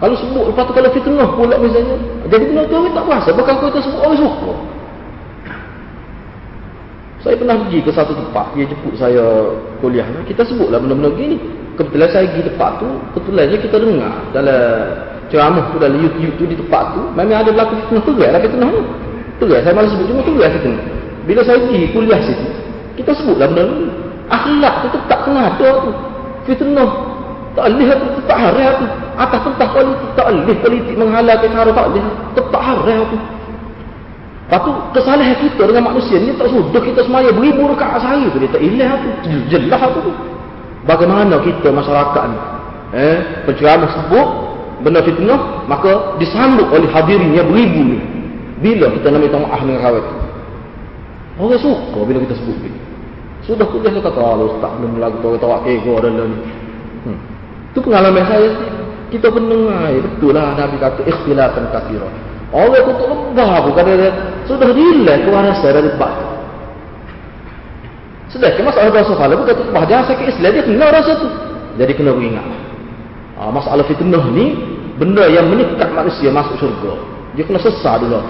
Kalau 0.00 0.16
sebut, 0.18 0.44
lepas 0.50 0.66
tu 0.66 0.72
kalau 0.74 0.90
fitnah 0.90 1.28
pula 1.38 1.54
misalnya. 1.62 1.94
Jadi 2.26 2.42
benda 2.50 2.62
tu 2.66 2.74
orang 2.74 2.94
tak 2.96 3.04
puasa, 3.06 3.28
bahkan 3.36 3.54
kita 3.60 3.78
sebut 3.86 4.00
orang 4.02 4.18
suka. 4.18 4.52
Saya 7.22 7.38
pernah 7.38 7.54
pergi 7.54 7.78
ke 7.86 7.90
satu 7.94 8.18
tempat, 8.18 8.50
dia 8.58 8.66
jemput 8.66 8.98
saya 8.98 9.22
kuliah. 9.78 10.02
Kita 10.26 10.42
sebutlah 10.42 10.82
benda-benda 10.82 11.14
begini. 11.14 11.38
Kebetulan 11.78 12.08
saya 12.10 12.26
pergi 12.28 12.42
tempat 12.50 12.70
tu, 12.82 12.88
kebetulannya 13.14 13.56
kita 13.62 13.76
dengar 13.78 14.14
dalam 14.34 14.62
ceramah 15.30 15.64
tu, 15.70 15.76
dalam 15.78 15.98
YouTube 16.02 16.34
tu, 16.36 16.44
di 16.50 16.56
tempat 16.58 16.98
tu, 16.98 17.00
memang 17.14 17.46
ada 17.46 17.50
berlaku 17.54 17.78
fitnah 17.78 18.02
tu, 18.02 18.12
fitnah 18.18 18.68
tu. 18.74 18.82
Tu 19.38 19.44
saya 19.48 19.72
malas 19.72 19.90
sebut, 19.94 20.06
cuma 20.10 20.20
tu 20.26 20.34
fitnah. 20.36 20.82
Bila 21.22 21.40
saya 21.46 21.58
pergi 21.62 21.80
kuliah 21.94 22.20
situ, 22.26 22.46
kita 22.98 23.10
sebutlah 23.14 23.46
benda 23.54 23.62
ni. 23.70 23.86
Akhlak 24.26 24.74
tu 24.82 24.88
tetap 24.98 25.18
kena 25.22 25.40
ada 25.54 25.68
tu. 25.86 25.90
Fitnah. 26.50 26.90
Tak 27.54 27.68
boleh 27.68 27.88
tu, 27.94 28.06
tetap 28.18 28.36
haram 28.42 28.72
tu. 28.82 28.86
Atas 29.12 29.40
tentang 29.44 29.70
politik, 29.76 30.10
tak 30.16 30.26
boleh 30.32 30.56
politik 30.58 30.94
menghalalkan 30.98 31.48
cara 31.54 31.70
tak 31.70 31.86
boleh. 31.86 32.04
Tetap 32.34 32.62
haram 32.64 33.00
tu. 33.06 33.18
Lepas 34.52 34.68
tu, 34.68 34.72
kesalahan 34.92 35.32
kita 35.40 35.64
dengan 35.64 35.88
manusia 35.88 36.20
ni 36.20 36.28
tak 36.36 36.52
sudah 36.52 36.76
kita 36.84 37.00
semaya 37.08 37.32
beribu 37.32 37.72
rekat 37.72 38.04
sehari 38.04 38.28
tu. 38.28 38.36
Dia 38.36 38.52
tak 38.52 38.60
ilah 38.60 39.00
tu. 39.00 39.08
Jelas 39.48 39.80
tu. 39.96 40.12
Bagaimana 40.84 41.40
kita 41.40 41.72
masyarakat 41.72 42.24
ni? 42.28 42.38
Eh, 42.92 43.16
penceramah 43.48 43.88
sebut 43.96 44.28
benda 44.84 45.00
fitnah, 45.00 45.64
maka 45.64 46.20
disambut 46.20 46.68
oleh 46.68 46.84
hadirin 46.92 47.32
yang 47.32 47.48
beribu 47.48 47.96
ni. 47.96 47.98
Bila 48.60 48.92
kita 48.92 49.08
nak 49.08 49.20
minta 49.24 49.40
maaf 49.40 49.64
dengan 49.64 50.04
tu? 50.04 50.16
Orang 51.40 51.56
suka 51.56 52.00
bila 52.04 52.20
kita 52.20 52.36
sebut 52.36 52.56
ni. 52.60 52.70
Sudah 53.48 53.64
kuliah 53.72 53.88
dia 53.88 54.04
kata, 54.04 54.20
Allah 54.20 54.52
Ustaz 54.52 54.68
belum 54.76 55.00
lagu 55.00 55.16
tahu 55.24 55.40
tawak 55.40 55.64
kego 55.64 55.96
ni. 56.04 56.36
Hmm. 57.08 57.18
Itu 57.72 57.80
pengalaman 57.80 58.28
saya. 58.28 58.52
Kita 59.08 59.32
pendengar, 59.32 59.96
betul 59.96 60.36
lah 60.36 60.60
Nabi 60.60 60.76
kata, 60.76 61.08
ikhtilatan 61.08 61.72
kathira. 61.72 62.31
Allah 62.52 62.80
kutuk 62.84 63.08
lembah 63.08 63.64
pun 63.64 63.72
kata 63.72 63.90
dia, 63.96 64.10
sudah 64.44 64.68
dilai 64.76 65.24
kewarasan 65.24 65.72
dari 65.72 65.90
bak. 65.96 66.12
Sedangkan 68.28 68.68
masalah 68.68 68.92
dosa 68.92 69.12
fala 69.16 69.32
tu 69.36 69.64
bah 69.72 69.84
jasa 69.88 70.12
ke 70.16 70.28
Islam 70.28 70.50
dia 70.52 70.64
kena 70.64 70.86
rasa 70.88 71.12
tu. 71.16 71.28
Jadi 71.80 71.92
kena 71.96 72.12
ingat. 72.12 72.44
Ah, 73.40 73.48
masalah 73.48 73.84
fitnah 73.88 74.24
ni 74.32 74.56
benda 75.00 75.24
yang 75.32 75.48
menyekat 75.48 75.88
manusia 75.96 76.28
masuk 76.28 76.60
syurga. 76.60 76.92
Dia 77.32 77.44
kena 77.48 77.60
sesat 77.60 78.04
dulu. 78.04 78.20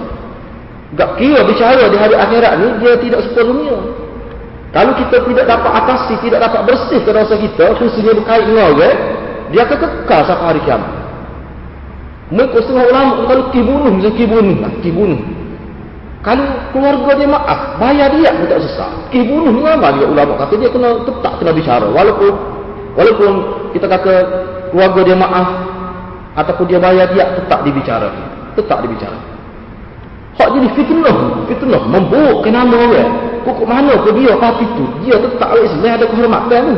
Tak 0.94 1.18
kira 1.18 1.42
bicara 1.42 1.90
di 1.90 1.98
hari 1.98 2.14
akhirat 2.14 2.52
ni 2.62 2.66
dia 2.78 2.94
tidak 3.02 3.20
sepenuhnya. 3.26 3.78
Kalau 4.72 4.92
kita 4.96 5.16
tidak 5.28 5.44
dapat 5.44 5.72
atasi, 5.84 6.14
tidak 6.24 6.48
dapat 6.48 6.60
bersih 6.64 7.00
rasa 7.04 7.36
kita, 7.36 7.76
khususnya 7.76 8.16
berkait 8.16 8.48
dengan 8.48 8.72
orang, 8.72 8.96
dia 9.52 9.68
akan 9.68 9.78
kekal 9.84 10.20
sampai 10.24 10.46
hari 10.48 10.60
kiamat. 10.64 11.01
Mereka 12.32 12.64
setengah 12.64 12.84
ulama 12.88 13.12
kalau 13.28 13.44
kibunuh, 13.52 13.92
misalnya 13.92 14.16
kibunuh 14.16 14.56
lah, 14.56 14.72
kibunuh. 14.80 15.20
Kalau 16.22 16.46
keluarga 16.70 17.18
dia 17.18 17.28
maaf, 17.28 17.60
bayar 17.82 18.08
dia 18.14 18.30
pun 18.30 18.46
tak 18.46 18.62
sesak. 18.62 18.90
Kibunuh 19.10 19.50
ni 19.50 19.66
apa 19.66 19.90
dia 19.98 20.06
ulama 20.06 20.38
kata 20.38 20.54
dia 20.54 20.70
kena 20.70 21.02
tetap 21.02 21.32
kena 21.42 21.50
bicara. 21.50 21.86
Walaupun 21.90 22.32
walaupun 22.94 23.32
kita 23.74 23.90
kata 23.90 24.12
keluarga 24.70 25.00
dia 25.02 25.16
maaf 25.18 25.48
ataupun 26.38 26.64
dia 26.70 26.78
bayar 26.78 27.10
dia 27.10 27.26
tetap 27.36 27.66
dibicara. 27.66 28.08
Tetap 28.54 28.86
dibicara. 28.86 29.18
Hak 30.38 30.48
jadi 30.54 30.68
fitnah. 30.78 31.16
Fitnah. 31.50 31.82
Memburukkan 31.90 32.54
nama 32.54 32.76
orang. 32.86 33.10
Pokok 33.42 33.66
mana 33.66 33.98
pun 33.98 34.14
dia 34.14 34.38
parti 34.38 34.64
tu. 34.78 34.84
Dia 35.02 35.18
tetap 35.18 35.58
Islam 35.58 35.90
ada 35.90 36.06
kehormatan 36.06 36.60
tu. 36.70 36.76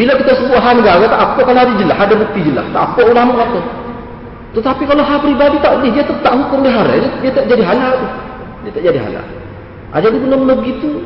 Bila 0.00 0.12
kita 0.16 0.32
sebut 0.32 0.56
hal 0.56 0.80
negara, 0.80 1.04
tak 1.10 1.20
apa 1.20 1.40
kalau 1.44 1.60
ada 1.60 1.72
jelas. 1.76 1.96
Ada 2.00 2.14
bukti 2.16 2.40
jelas. 2.40 2.64
Tak 2.72 2.82
apa 2.88 3.00
ulama 3.04 3.32
kata. 3.36 3.60
Tetapi 4.56 4.82
kalau 4.88 5.04
hal 5.04 5.18
pribadi 5.20 5.56
tak 5.60 5.76
boleh. 5.76 5.90
Dia 5.92 6.04
tetap 6.04 6.32
hukum 6.32 6.64
dia 6.64 6.72
haram. 6.72 6.96
Dia, 6.96 7.10
dia 7.20 7.30
tak 7.36 7.44
jadi 7.52 7.62
halal. 7.64 7.96
Dia 8.64 8.70
tak 8.72 8.82
jadi 8.84 8.98
halal. 9.00 9.26
Ha, 9.92 9.94
jadi 10.00 10.16
benda-benda 10.16 10.54
begitu. 10.56 11.04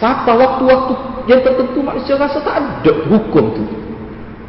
Sampai 0.00 0.32
waktu-waktu 0.38 0.92
yang 1.28 1.44
tertentu 1.44 1.78
manusia 1.84 2.16
rasa 2.16 2.40
tak 2.40 2.56
ada 2.56 2.92
hukum 3.06 3.52
tu. 3.52 3.64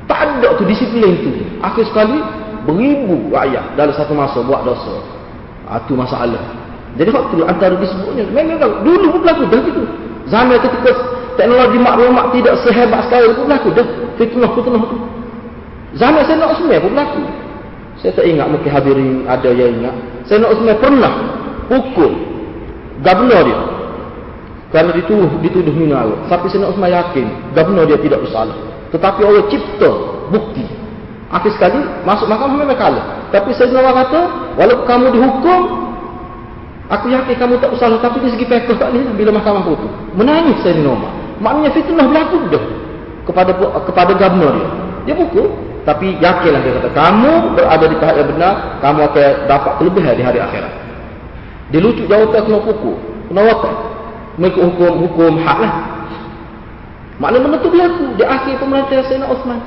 Tak 0.07 0.20
ada 0.26 0.57
tu 0.57 0.64
disiplin 0.66 1.22
tu. 1.22 1.30
Akhir 1.62 1.86
sekali 1.86 2.18
beribu 2.66 3.30
rakyat 3.30 3.78
dalam 3.78 3.93
satu 3.93 4.16
masa 4.16 4.39
buat 4.41 4.64
dosa. 4.66 4.95
Itu 5.70 5.93
ha, 5.93 6.01
masalah. 6.01 6.43
Jadi 6.97 7.10
waktu 7.14 7.36
antara 7.45 7.78
disebutnya 7.78 8.26
memang 8.34 8.57
dulu 8.82 9.14
pun 9.14 9.20
berlaku 9.22 9.43
dah 9.53 9.62
gitu. 9.62 9.84
Zaman 10.30 10.57
ketika 10.57 10.91
teknologi 11.38 11.78
maklumat 11.78 12.26
tidak 12.34 12.55
sehebat 12.66 13.05
sekarang 13.05 13.38
pun 13.38 13.45
berlaku 13.45 13.70
dah. 13.78 13.88
Fitnah 14.18 14.49
fitnah 14.57 14.84
tu. 14.88 14.97
Zaman 15.97 16.22
saya 16.26 16.38
nak 16.41 16.57
Usman 16.57 16.80
pun 16.82 16.91
berlaku. 16.97 17.22
Saya 18.00 18.12
tak 18.16 18.26
ingat 18.26 18.47
mungkin 18.47 18.72
hadirin 18.72 19.28
ada 19.28 19.50
yang 19.52 19.84
ingat. 19.84 19.95
Saya 20.28 20.45
nak 20.45 20.56
Usman 20.56 20.78
pernah 20.80 21.14
pukul 21.68 22.14
gubernur 23.04 23.41
dia. 23.43 23.60
Kerana 24.70 24.93
dituduh, 24.93 25.32
dituduh 25.41 25.74
minal. 25.74 26.16
Tapi 26.32 26.47
saya 26.47 26.68
nak 26.68 26.80
Usman 26.80 26.89
yakin 26.93 27.28
gubernur 27.52 27.84
dia 27.89 27.97
tidak 28.00 28.24
bersalah. 28.24 28.56
Tetapi 28.89 29.22
Allah 29.22 29.45
cipta 29.52 29.91
bukti 30.34 30.80
Akhir 31.30 31.54
sekali 31.54 31.78
masuk 32.10 32.26
mahkamah 32.26 32.58
memang 32.58 32.74
kalah. 32.74 33.30
Tapi 33.30 33.54
saya 33.54 33.70
Umar 33.70 33.93
kata, 33.93 34.22
walaupun 34.58 34.86
kamu 34.89 35.06
dihukum, 35.14 35.62
aku 36.89 37.06
yakin 37.14 37.36
kamu 37.38 37.62
tak 37.62 37.70
bersalah. 37.70 38.02
Tapi 38.02 38.18
dari 38.26 38.34
segi 38.34 38.50
pekoh 38.50 38.74
tak 38.82 38.89
boleh 38.89 39.14
bila 39.14 39.38
mahkamah 39.38 39.62
putus. 39.62 39.93
Menangis 40.18 40.58
saya 40.66 40.82
Umar. 40.82 41.14
Maknanya 41.38 41.70
fitnah 41.78 42.06
berlaku 42.10 42.38
dah 42.50 42.64
kepada 43.30 43.52
kepada 43.62 44.12
gubernur 44.18 44.52
dia. 44.58 44.68
Dia 45.06 45.14
pukul. 45.22 45.68
Tapi 45.89 46.21
yakinlah 46.21 46.61
dia 46.61 46.77
kata, 46.77 46.89
kamu 46.93 47.57
berada 47.57 47.85
di 47.89 47.97
pihak 47.97 48.15
yang 48.21 48.29
benar, 48.29 48.53
kamu 48.77 48.99
akan 49.09 49.29
dapat 49.49 49.71
kelebihan 49.81 50.13
di 50.13 50.21
hari 50.21 50.37
akhirat. 50.37 50.73
Dia 51.73 51.81
lucu 51.81 52.05
jawapan 52.05 52.45
kena 52.45 52.61
pukul. 52.61 52.93
Kena 53.25 53.41
watak. 53.49 53.75
Mengikut 54.37 54.63
hukum, 54.69 54.91
hukum 55.01 55.33
hak 55.41 55.57
lah. 55.65 55.73
Maknanya 57.17 57.41
benda 57.41 57.57
tu 57.65 57.69
berlaku. 57.73 58.05
Di 58.21 58.23
akhir 58.23 58.61
pemerintahan 58.61 59.03
Sayyidina 59.09 59.33
Osman. 59.33 59.59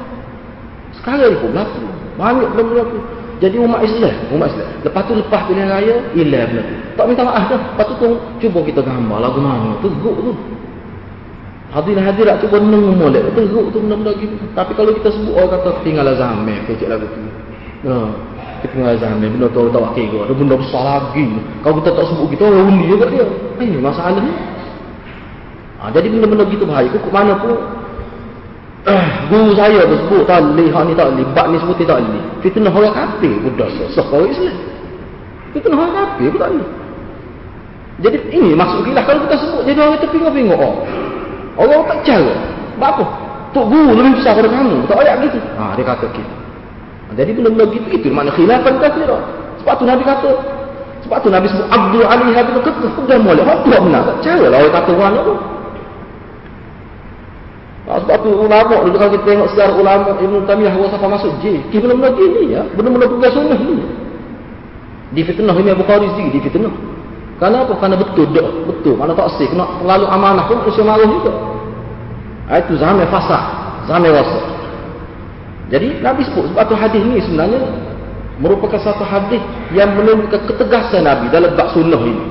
Sekarang 0.95 1.43
pun 1.43 1.51
berlaku. 1.51 1.83
Banyak 2.15 2.49
benda 2.55 2.63
berlaku. 2.71 2.99
Jadi 3.43 3.57
umat 3.59 3.83
Islam, 3.83 4.15
umat 4.31 4.47
Islam. 4.55 4.69
Lepas 4.87 5.03
tu 5.03 5.13
lepas 5.19 5.43
pilihan 5.51 5.69
raya, 5.75 5.95
hilang 6.15 6.47
benda 6.55 6.63
tu. 6.63 6.75
Tak 6.95 7.05
minta 7.11 7.23
maaf 7.27 7.45
dah. 7.51 7.59
Lepas 7.75 7.85
tu, 7.91 7.95
tu 7.99 8.09
cuba 8.47 8.59
kita 8.63 8.81
gambar 8.87 9.19
lagu 9.19 9.43
mana. 9.43 9.75
Teruk 9.83 10.17
tu. 10.23 10.33
Hadirin 11.73 12.05
hadirat 12.05 12.37
cuba 12.45 12.61
nunggu 12.61 12.93
molek. 13.01 13.33
Teruk 13.33 13.73
tu 13.73 13.81
benda-benda 13.81 14.13
gitu. 14.21 14.37
Tapi 14.53 14.77
kalau 14.77 14.93
kita 14.93 15.09
sebut 15.09 15.33
orang 15.33 15.57
kata 15.57 15.71
tinggal 15.81 16.05
zaman 16.21 16.59
kecil 16.69 16.93
lagu 16.93 17.09
tu. 17.09 17.21
Ha. 17.89 18.13
Tinggal 18.61 19.01
zaman 19.01 19.25
benda 19.25 19.49
tu 19.49 19.73
tak 19.73 19.81
wakil 19.81 20.05
kira. 20.05 20.23
Ada 20.29 20.35
benda 20.37 20.55
besar 20.61 20.83
lagi. 20.85 21.25
Kalau 21.65 21.75
kita 21.81 21.91
tak 21.97 22.05
sebut 22.13 22.27
kita 22.29 22.43
orang 22.45 22.77
undi 22.77 22.85
juga 22.93 23.09
dia. 23.09 23.25
Ini 23.57 23.81
masalah 23.81 24.21
ni. 24.21 24.33
Ha, 25.81 25.89
jadi 25.97 26.07
benda-benda 26.13 26.45
gitu 26.53 26.65
bahaya. 26.69 26.93
Kukuk 26.93 27.09
mana 27.09 27.41
pun 27.41 27.57
guru 29.33 29.57
saya 29.57 29.87
tu 29.89 29.97
sebut 29.97 30.27
tak 30.29 30.43
boleh, 30.43 30.69
hak 30.75 30.83
ni 30.91 30.93
tak 30.99 31.07
boleh, 31.15 31.27
bak 31.33 31.47
ni 31.49 31.57
sebut 31.57 31.77
tak 31.89 32.03
boleh. 32.05 32.23
Fitnah 32.45 32.75
orang 32.75 33.17
pun 33.17 33.53
dosa. 33.57 33.85
Sah 33.97 34.05
orang 34.13 34.29
Islam. 34.29 34.57
Fitnah 35.57 35.79
orang 35.81 36.21
pun 36.21 36.37
tak 36.37 36.51
boleh. 36.53 36.71
Jadi 38.03 38.19
ini 38.35 38.51
maksud 38.53 38.83
gila 38.83 39.01
kalau 39.07 39.25
kita 39.25 39.37
sebut 39.41 39.63
jadi 39.63 39.79
orang 39.79 40.01
terpingguk-pingguk 40.03 40.59
oh. 40.59 40.75
Orang 41.57 41.85
tak 41.89 41.99
cara. 42.09 42.35
Apa? 42.81 43.05
Tok 43.53 43.69
guru 43.69 43.93
lebih 43.93 44.17
besar 44.17 44.33
pada 44.33 44.49
kamu. 44.49 44.89
Tak 44.89 44.97
ayat 45.05 45.17
gitu. 45.29 45.39
Ha, 45.61 45.77
dia 45.77 45.85
kata 45.85 46.07
gitu. 46.17 46.33
Ha, 46.33 47.11
jadi 47.13 47.31
benda-benda 47.37 47.65
gitu 47.69 47.87
itu 47.93 48.09
makna 48.09 48.33
khilafan 48.33 48.75
kafir. 48.81 49.11
Sebab 49.61 49.75
tu 49.77 49.85
Nabi 49.85 50.03
kata 50.03 50.31
sebab 51.03 51.19
tu 51.19 51.29
Nabi 51.29 51.47
sebut 51.51 51.67
Abdul 51.69 52.07
Ali 52.09 52.33
Habib 52.33 52.57
kata 52.65 52.87
sudah 52.97 53.19
mulai. 53.21 53.45
Apa 53.45 53.77
benar? 53.77 54.03
Tak 54.09 54.17
cara 54.25 54.47
lah 54.49 54.59
orang 54.65 54.75
kata 54.81 54.91
orang 54.97 55.15
tu. 55.21 55.35
Ha, 57.83 57.93
sebab 58.01 58.17
tu 58.25 58.31
ulama 58.33 58.75
dulu 58.89 58.97
kalau 58.97 59.13
kita 59.13 59.25
tengok 59.29 59.49
sejarah 59.53 59.75
ulama 59.77 60.11
Ibn 60.17 60.35
Tamiyah 60.49 60.73
bahawa 60.73 60.89
siapa 60.89 61.07
masuk 61.13 61.33
J. 61.45 61.45
Kita 61.69 61.85
benda-benda 61.85 62.11
gini 62.17 62.57
ya. 62.57 62.63
Benda-benda 62.73 63.07
pegang 63.11 63.35
sunnah 63.37 63.59
ni. 63.61 63.85
Di 65.13 65.21
fitnah 65.29 65.53
ini 65.53 65.69
Abu 65.77 65.85
Khari 65.85 66.09
sendiri 66.17 66.41
di 66.41 66.41
fitnah. 66.41 66.73
Kenapa? 67.41 67.73
Karena 67.81 67.97
betul 67.99 68.27
dah. 68.33 68.49
Betul. 68.69 68.95
Mana 68.97 69.13
tak 69.17 69.35
sih. 69.39 69.47
Kena 69.49 69.65
terlalu 69.81 70.07
amanah 70.09 70.45
pun 70.47 70.59
usia 70.69 70.83
marah 70.85 71.07
juga. 71.09 71.33
Ha, 72.49 72.61
itu 72.61 72.75
zaman 72.79 73.07
fasah. 73.09 73.43
Zaman 73.89 74.09
rasa. 74.13 74.41
Jadi 75.73 76.03
Nabi 76.05 76.23
sebut. 76.29 76.53
Sebab 76.53 76.65
tu 76.69 76.77
hadis 76.77 77.03
ni 77.03 77.19
sebenarnya 77.25 77.61
merupakan 78.39 78.81
satu 78.81 79.05
hadis 79.07 79.41
yang 79.73 79.95
menunjukkan 79.95 80.49
ketegasan 80.51 81.07
Nabi 81.07 81.33
dalam 81.33 81.55
bak 81.55 81.73
sunnah 81.73 82.03
ini. 82.03 82.25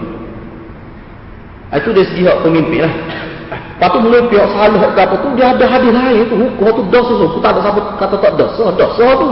Ha, 1.71 1.79
itu 1.79 1.89
dari 1.95 2.07
segi 2.11 2.23
pemimpin 2.43 2.83
lah. 2.83 2.93
Lepas 3.51 3.97
tu 3.97 3.99
mula 3.99 4.29
pihak 4.29 4.47
salah 4.53 4.93
ke 4.93 5.01
apa 5.01 5.15
tu, 5.25 5.27
dia 5.33 5.57
ada 5.57 5.65
hadis 5.65 5.89
lain 5.89 6.23
tu. 6.29 6.35
Hukum 6.37 6.69
tu 6.69 6.83
dosa 6.93 7.13
tu. 7.17 7.41
Tak 7.41 7.57
ada 7.57 7.59
siapa 7.65 7.81
kata 7.97 8.15
tak 8.21 8.33
dosa. 8.37 8.63
Dosa 8.77 9.07
tu. 9.17 9.29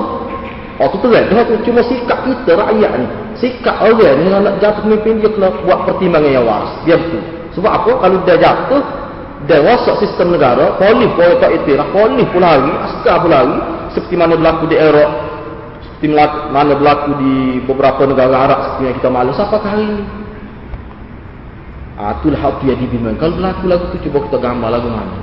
Oh 0.80 0.88
tu 0.96 0.98
terang. 1.04 1.28
Dia 1.28 1.44
tu 1.44 1.60
cuma 1.68 1.84
sikap 1.84 2.24
kita 2.24 2.56
rakyat 2.56 2.92
ni. 3.04 3.08
Sikap 3.36 3.84
orang 3.84 4.16
ni 4.24 4.32
nak 4.32 4.56
jatuh 4.64 4.88
pemimpin 4.88 5.20
dia 5.20 5.28
kena 5.28 5.52
buat 5.68 5.84
pertimbangan 5.84 6.32
yang 6.32 6.48
waras. 6.48 6.72
Dia 6.88 6.96
betul. 6.96 7.20
Sebab 7.60 7.72
apa? 7.72 7.92
Kalau 8.00 8.18
dia 8.24 8.36
jatuh, 8.40 8.82
dia 9.44 9.60
rosak 9.60 10.00
sistem 10.00 10.40
negara, 10.40 10.80
polis 10.80 11.12
boleh 11.20 11.36
tak 11.44 11.52
itiraf, 11.52 11.92
polis 11.92 12.28
pun 12.32 12.40
lari, 12.40 12.72
askar 12.88 13.20
pun 13.20 13.32
lari. 13.32 13.58
Seperti 13.92 14.16
mana 14.16 14.40
berlaku 14.40 14.64
di 14.72 14.76
Erok, 14.80 15.12
seperti 15.84 16.08
mana 16.56 16.72
berlaku 16.78 17.10
di 17.20 17.34
beberapa 17.68 18.02
negara 18.08 18.36
Arab 18.48 18.60
seperti 18.64 18.84
yang 18.88 18.96
kita 19.04 19.10
malu. 19.12 19.32
Siapa 19.36 19.58
kali 19.60 19.84
ini? 19.84 20.06
Ha, 22.00 22.16
itulah 22.16 22.40
hak 22.40 22.64
yang 22.64 22.80
dibimbing. 22.80 23.20
Kalau 23.20 23.36
berlaku 23.36 23.64
lagu 23.68 23.86
tu 23.92 23.98
cuba 24.08 24.24
kita 24.32 24.38
gambar 24.40 24.70
lagu 24.72 24.88
mana. 24.88 25.18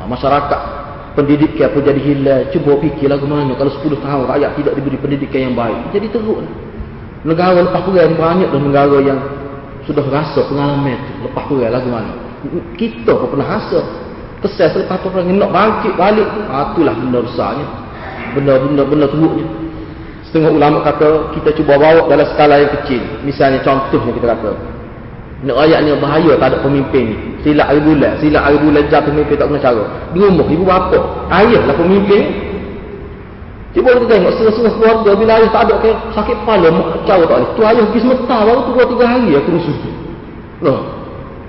Ha, 0.00 0.02
masyarakat 0.10 0.79
pendidikan 1.14 1.68
pun 1.74 1.82
jadi 1.82 2.00
hilang. 2.00 2.42
Cuba 2.54 2.78
fikir 2.78 3.10
lagu 3.10 3.26
mana. 3.26 3.52
Kalau 3.58 3.72
10 3.72 3.98
tahun 4.00 4.24
rakyat 4.30 4.50
tidak 4.58 4.72
diberi 4.78 4.98
pendidikan 4.98 5.40
yang 5.50 5.54
baik. 5.58 5.78
Jadi 5.94 6.06
teruk. 6.12 6.42
Negara 7.26 7.60
lepas 7.60 7.84
kurang 7.84 8.16
banyak 8.16 8.48
dah 8.48 8.60
negara 8.60 8.98
yang 9.04 9.20
sudah 9.84 10.04
rasa 10.08 10.40
pengalaman 10.48 10.96
itu. 10.96 11.12
Lepas 11.26 11.42
kurang 11.50 11.72
lagu 11.72 11.88
mana. 11.90 12.12
Kita 12.78 13.10
pun 13.16 13.28
pernah 13.34 13.48
rasa. 13.58 13.80
Kesal 14.40 14.72
selepas 14.72 14.96
tu 15.04 15.12
orang 15.12 15.36
nak 15.36 15.50
bangkit 15.52 15.92
balik. 16.00 16.28
Itulah 16.48 16.94
benda 16.96 17.18
besarnya. 17.20 17.66
Benda-benda 18.32 18.82
benda 18.88 19.06
teruknya. 19.10 19.46
Setengah 20.30 20.54
ulama 20.54 20.78
kata 20.86 21.34
kita 21.34 21.50
cuba 21.58 21.74
bawa 21.74 22.06
dalam 22.06 22.26
skala 22.30 22.62
yang 22.62 22.72
kecil. 22.80 23.02
Misalnya 23.26 23.60
contohnya 23.66 24.14
kita 24.14 24.26
kata. 24.30 24.69
Nak 25.40 25.56
ayat 25.56 25.88
ni 25.88 25.96
bahaya 25.96 26.36
tak 26.36 26.52
ada 26.52 26.58
pemimpin 26.60 27.16
ni. 27.16 27.16
Silap 27.40 27.72
hari 27.72 27.80
bulan. 27.80 28.12
Silap 28.20 28.44
hari 28.44 28.60
bulan 28.60 28.84
jatuh 28.92 29.08
pemimpin 29.08 29.36
tak 29.40 29.46
kena 29.48 29.60
cara. 29.64 29.84
Di 30.12 30.18
rumah, 30.20 30.46
ibu 30.52 30.64
bapa. 30.68 30.98
Ayah 31.32 31.62
lah 31.64 31.76
pemimpin. 31.80 32.22
Cuba 33.70 33.94
kita 33.94 34.06
tengok 34.10 34.32
setengah-setengah 34.34 34.74
keluarga 34.82 35.10
bila 35.14 35.32
ayah 35.38 35.50
tak 35.54 35.62
ada 35.70 35.74
ke 35.78 35.90
sakit 36.10 36.36
kepala 36.42 36.68
cara 37.06 37.22
tak 37.22 37.36
boleh. 37.38 37.50
Tu 37.54 37.62
ayah 37.62 37.84
pergi 37.86 38.00
sementara 38.02 38.42
baru 38.50 38.60
tu 38.66 38.72
tiga 38.74 39.04
hari 39.06 39.30
aku 39.38 39.48
rusuh. 39.54 39.76
Loh. 40.60 40.80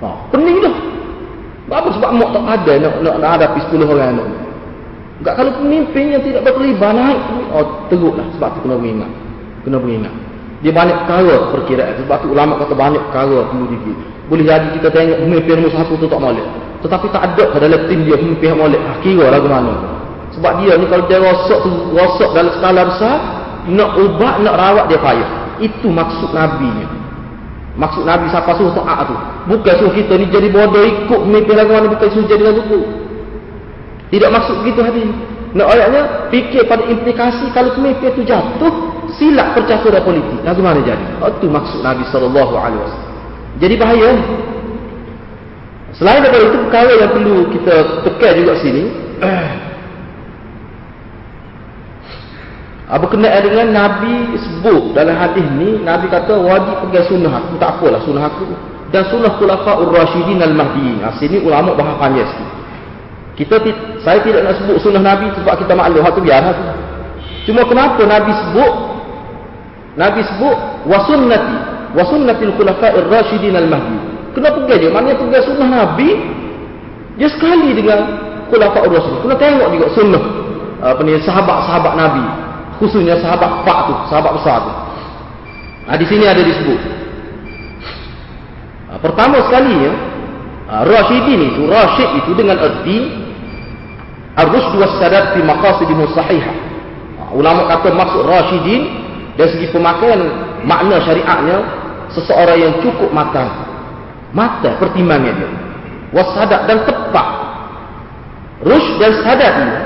Ha, 0.00 0.08
pening 0.30 0.58
dah. 0.62 0.76
Apa 1.72 1.88
sebab 1.88 2.10
mak 2.14 2.30
tak 2.36 2.44
ada 2.46 2.72
nak 2.84 2.94
nak, 3.00 3.14
nak 3.16 3.30
hadapi 3.38 3.58
10 3.70 3.88
orang 3.88 4.12
anak. 4.12 4.28
Enggak 5.24 5.34
kalau 5.38 5.52
pemimpin 5.56 6.04
yang 6.14 6.22
tidak 6.22 6.42
berkelibat 6.46 6.92
naik. 6.94 7.20
Oh, 7.54 7.66
teruklah 7.90 8.26
sebab 8.38 8.48
tu 8.54 8.58
kena 8.66 8.74
beringat. 8.78 9.10
Kena 9.66 9.76
beringat. 9.82 10.14
Dia 10.62 10.70
banyak 10.70 10.96
perkara 11.04 11.36
perkiraan. 11.50 11.94
Sebab 12.06 12.16
tu 12.22 12.26
ulama 12.30 12.54
kata 12.62 12.74
banyak 12.78 13.02
perkara 13.10 13.50
perlu 13.50 13.66
dikit. 13.66 13.96
Boleh 14.30 14.46
jadi 14.46 14.68
kita 14.78 14.88
tengok 14.94 15.18
pemimpin 15.26 15.54
nombor 15.58 15.72
satu 15.74 15.92
tu 15.98 16.06
tak 16.06 16.22
molek. 16.22 16.46
Tetapi 16.86 17.06
tak 17.10 17.22
ada 17.34 17.44
dalam 17.58 17.80
tim 17.90 18.06
dia 18.06 18.14
pemimpin 18.14 18.54
yang 18.54 18.60
molek. 18.62 18.80
Ha, 18.80 18.90
kira 19.02 19.26
lagu 19.26 19.50
mana. 19.50 19.74
Sebab 20.38 20.52
dia 20.62 20.78
ni 20.78 20.86
kalau 20.86 21.04
dia 21.10 21.18
rosak 21.18 21.58
tu, 21.66 21.70
rosak 21.92 22.30
dalam 22.32 22.52
skala 22.56 22.82
besar, 22.88 23.16
nak 23.68 23.90
ubat, 23.98 24.34
nak 24.40 24.54
rawat 24.54 24.84
dia 24.86 24.98
payah. 25.02 25.30
Itu 25.58 25.90
maksud 25.90 26.30
Nabi 26.30 26.70
ni. 26.70 26.86
Maksud 27.72 28.06
Nabi 28.06 28.30
siapa 28.30 28.54
suruh 28.54 28.72
taat 28.72 29.10
tu. 29.10 29.16
Bukan 29.50 29.74
suruh 29.82 29.94
kita 29.98 30.14
ni 30.14 30.30
jadi 30.30 30.46
bodoh 30.46 30.82
ikut 30.86 31.20
pemimpin 31.26 31.54
lagu 31.58 31.70
mana, 31.74 31.86
bukan 31.90 32.08
suruh 32.08 32.28
jadi 32.30 32.42
lagu 32.46 32.62
tu. 32.70 32.80
Tidak 34.14 34.30
maksud 34.30 34.62
begitu 34.62 34.80
hadis. 34.84 35.10
Nak 35.52 35.68
ayatnya, 35.68 36.02
fikir 36.32 36.64
pada 36.64 36.84
implikasi 36.88 37.52
kalau 37.52 37.76
pemimpin 37.76 38.08
tu 38.16 38.24
jatuh, 38.24 38.72
silap 39.16 39.56
percaturan 39.56 40.02
politik. 40.04 40.38
Lagu 40.44 40.60
mana 40.64 40.80
jadi? 40.80 41.04
Itu 41.20 41.46
maksud 41.48 41.80
Nabi 41.84 42.02
SAW. 42.08 42.52
Jadi 43.60 43.74
bahaya. 43.76 44.10
Selain 45.92 46.24
daripada 46.24 46.44
itu, 46.48 46.58
perkara 46.68 46.92
yang 46.96 47.10
perlu 47.12 47.36
kita 47.52 47.74
tekan 48.08 48.32
juga 48.40 48.52
sini. 48.60 48.84
Ha, 52.92 53.00
berkenaan 53.00 53.40
dengan 53.40 53.72
Nabi 53.72 54.36
sebut 54.36 54.92
dalam 54.92 55.16
hadis 55.16 55.48
ni, 55.56 55.80
Nabi 55.80 56.12
kata 56.12 56.36
wajib 56.36 56.76
pegang 56.84 57.08
sunnah 57.08 57.40
aku. 57.40 57.56
Tak 57.56 57.80
apalah 57.80 58.04
sunnah 58.04 58.28
aku. 58.28 58.44
Dan 58.92 59.08
sunnah 59.08 59.32
khulafa'ur 59.40 59.88
rasyidin 59.96 60.44
al-mahdiin. 60.44 61.00
Ha, 61.00 61.16
sini 61.16 61.40
ulama 61.40 61.72
bahas 61.72 61.96
panjang 61.96 62.28
sikit. 62.28 62.50
Kita 63.32 63.64
saya 64.04 64.20
tidak 64.20 64.44
nak 64.44 64.60
sebut 64.60 64.76
sunnah 64.84 65.00
Nabi 65.00 65.32
sebab 65.40 65.56
kita 65.64 65.72
maklum. 65.72 66.04
Itu 66.04 66.20
biar. 66.20 66.44
Hatu. 66.44 66.64
Cuma 67.48 67.64
kenapa 67.64 68.04
Nabi 68.04 68.28
sebut 68.28 68.72
Nabi 69.92 70.20
sebut 70.24 70.56
wasunnati 70.88 71.56
wasunnatil 71.92 72.52
khulafa'ir 72.56 73.04
rasyidin 73.12 73.54
al-mahdiin. 73.56 74.02
Kenapa 74.32 74.64
pegang 74.64 74.80
dia? 74.80 74.90
Maknanya 74.90 75.16
pegang 75.20 75.44
sunnah 75.44 75.68
Nabi 75.68 76.08
dia 77.20 77.28
sekali 77.28 77.76
dengan 77.76 77.98
khulafa'ur 78.48 78.88
rasyidin. 78.88 79.20
Kena 79.20 79.36
tengok 79.36 79.68
juga 79.76 79.86
sunnah 79.92 80.24
apa 80.82 81.00
ni 81.06 81.14
sahabat-sahabat 81.22 81.94
Nabi 81.94 82.24
khususnya 82.82 83.14
sahabat 83.22 83.62
Pak 83.62 83.78
tu, 83.86 83.94
sahabat 84.10 84.32
besar 84.42 84.58
tu. 84.58 84.72
Nah, 85.86 85.96
di 85.98 86.06
sini 86.06 86.24
ada 86.26 86.42
disebut. 86.42 86.80
Pertama 89.02 89.38
sekali 89.46 89.72
ya, 89.82 89.92
Rasyidin 90.82 91.40
itu, 91.52 91.62
Rasyid 91.66 92.10
itu 92.22 92.30
dengan 92.38 92.58
erti 92.58 92.98
Ar-Rusd 94.38 94.72
was 94.78 94.94
Sadat 94.98 95.36
fi 95.36 95.40
maqasidihim 95.44 96.06
sahihah. 96.16 96.54
Ulama 97.32 97.68
kata 97.68 97.92
maksud 97.92 98.22
Rasyidin 98.24 98.82
dari 99.36 99.48
segi 99.56 99.66
pemakaian 99.72 100.20
makna 100.68 101.00
syariatnya 101.00 101.56
seseorang 102.12 102.58
yang 102.60 102.72
cukup 102.84 103.08
matang. 103.10 103.48
Mata 104.32 104.76
pertimbangan 104.80 105.34
dia. 105.36 105.50
Wasadat 106.12 106.68
dan 106.68 106.78
tepat. 106.84 107.28
Rush 108.62 108.88
dan 109.00 109.12
sadat 109.26 109.52
ini 109.58 109.76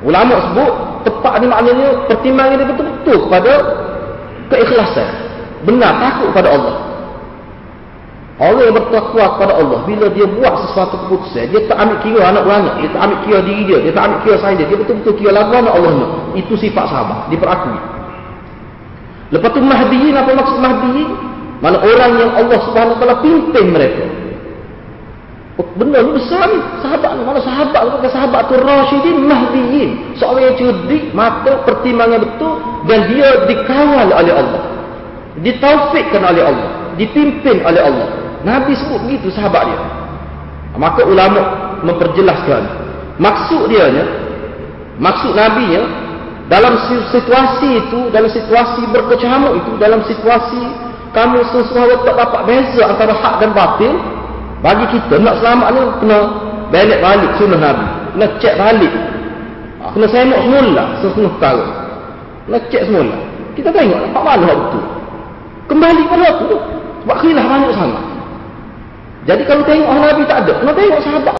ulama 0.00 0.40
sebut 0.48 0.72
tepat 1.04 1.44
ni 1.44 1.46
maknanya 1.48 1.88
pertimbangan 2.08 2.56
dia 2.56 2.68
betul-betul 2.68 3.16
kepada 3.28 3.52
keikhlasan 4.48 5.08
benar 5.68 5.92
takut 6.00 6.32
kepada 6.32 6.48
Allah 6.56 6.76
orang 8.40 8.64
yang 8.64 8.76
bertakwa 8.80 9.24
kepada 9.36 9.52
Allah 9.60 9.78
bila 9.84 10.06
dia 10.08 10.24
buat 10.24 10.54
sesuatu 10.64 10.96
keputusan 11.04 11.52
dia 11.52 11.60
tak 11.68 11.76
ambil 11.76 12.00
kira 12.00 12.20
anak 12.32 12.42
beranak 12.48 12.74
dia 12.80 12.88
tak 12.88 13.00
ambil 13.04 13.18
kira 13.28 13.38
diri 13.44 13.62
dia 13.68 13.78
dia 13.84 13.92
tak 13.92 14.04
ambil 14.08 14.18
kira 14.24 14.36
saya 14.40 14.54
dia 14.56 14.66
dia 14.72 14.78
betul-betul 14.80 15.14
kira 15.20 15.30
lagu 15.36 15.52
anak 15.52 15.72
Allah 15.76 15.92
itu 16.32 16.54
sifat 16.56 16.84
sahabat 16.88 17.28
diperakui 17.28 17.76
lepas 19.30 19.50
tu 19.54 19.62
mahdiin 19.62 20.14
apa 20.14 20.30
maksud 20.34 20.58
mahdiin 20.58 21.08
mana 21.60 21.76
orang 21.78 22.12
yang 22.16 22.30
Allah 22.34 22.58
subhanahu 22.66 22.96
wa 22.96 23.00
ta'ala 23.00 23.16
pimpin 23.20 23.66
mereka 23.70 24.04
Benda 25.76 26.00
ni 26.00 26.16
besar 26.16 26.48
ni. 26.48 26.58
Sahabat 26.80 27.10
ni. 27.16 27.22
Mana 27.24 27.40
sahabat 27.42 27.80
tu? 27.84 28.08
Sahabat 28.08 28.40
tu 28.48 28.54
Rashidin 28.56 29.28
Mahdiin. 29.28 29.90
Seorang 30.16 30.52
yang 30.52 30.56
cerdik, 30.56 31.04
mata, 31.12 31.60
pertimbangan 31.68 32.24
betul. 32.24 32.54
Dan 32.88 32.98
dia 33.12 33.28
dikawal 33.44 34.08
oleh 34.08 34.34
Allah. 34.34 34.62
Ditaufikkan 35.40 36.22
oleh 36.24 36.42
Allah. 36.44 36.68
Dipimpin 36.96 37.60
oleh 37.64 37.82
Allah. 37.82 38.08
Nabi 38.40 38.72
sebut 38.72 39.04
begitu 39.04 39.28
sahabat 39.32 39.68
dia. 39.68 39.80
Maka 40.80 41.04
ulama 41.04 41.40
memperjelaskan. 41.84 42.62
Maksud 43.20 43.68
dia 43.68 43.84
maksud 44.96 45.32
Nabi 45.36 45.76
dalam 46.50 46.74
situasi 47.14 47.86
itu, 47.86 48.10
dalam 48.10 48.26
situasi 48.26 48.82
berkecamuk 48.90 49.54
itu, 49.62 49.70
dalam 49.78 50.02
situasi 50.02 50.58
kamu 51.14 51.46
sesuatu 51.46 52.02
tak 52.02 52.18
dapat 52.18 52.42
beza 52.42 52.90
antara 52.90 53.14
hak 53.14 53.34
dan 53.38 53.54
batil, 53.54 53.94
bagi 54.58 54.86
kita 54.90 55.22
nak 55.22 55.38
selamat 55.38 55.68
ni 55.78 55.82
kena 56.02 56.18
balik 56.74 56.98
balik 56.98 57.30
sunnah 57.38 57.60
Nabi. 57.62 57.86
Kena 58.18 58.26
cek 58.42 58.54
balik. 58.58 58.92
Ha, 59.78 59.84
kena 59.94 60.06
semok 60.10 60.40
semula 60.42 60.84
sesuatu 60.98 61.30
perkara. 61.38 61.66
Kena 62.44 62.58
cek 62.66 62.82
semula. 62.90 63.16
Kita 63.54 63.68
tengok 63.70 63.98
nampak 64.10 64.22
mana 64.26 64.44
hak 64.50 64.58
betul. 64.58 64.84
Kembali 65.70 66.02
pada 66.10 66.24
aku 66.34 66.44
tu. 66.50 66.58
Sebab 67.00 67.16
khilaf 67.22 67.46
banyak 67.46 67.72
sangat. 67.78 68.04
Jadi 69.24 69.42
kalau 69.46 69.62
tengok 69.64 69.88
Nabi 69.88 70.22
tak 70.26 70.38
ada, 70.44 70.52
kena 70.58 70.72
tengok 70.74 70.98
sahabat 70.98 71.22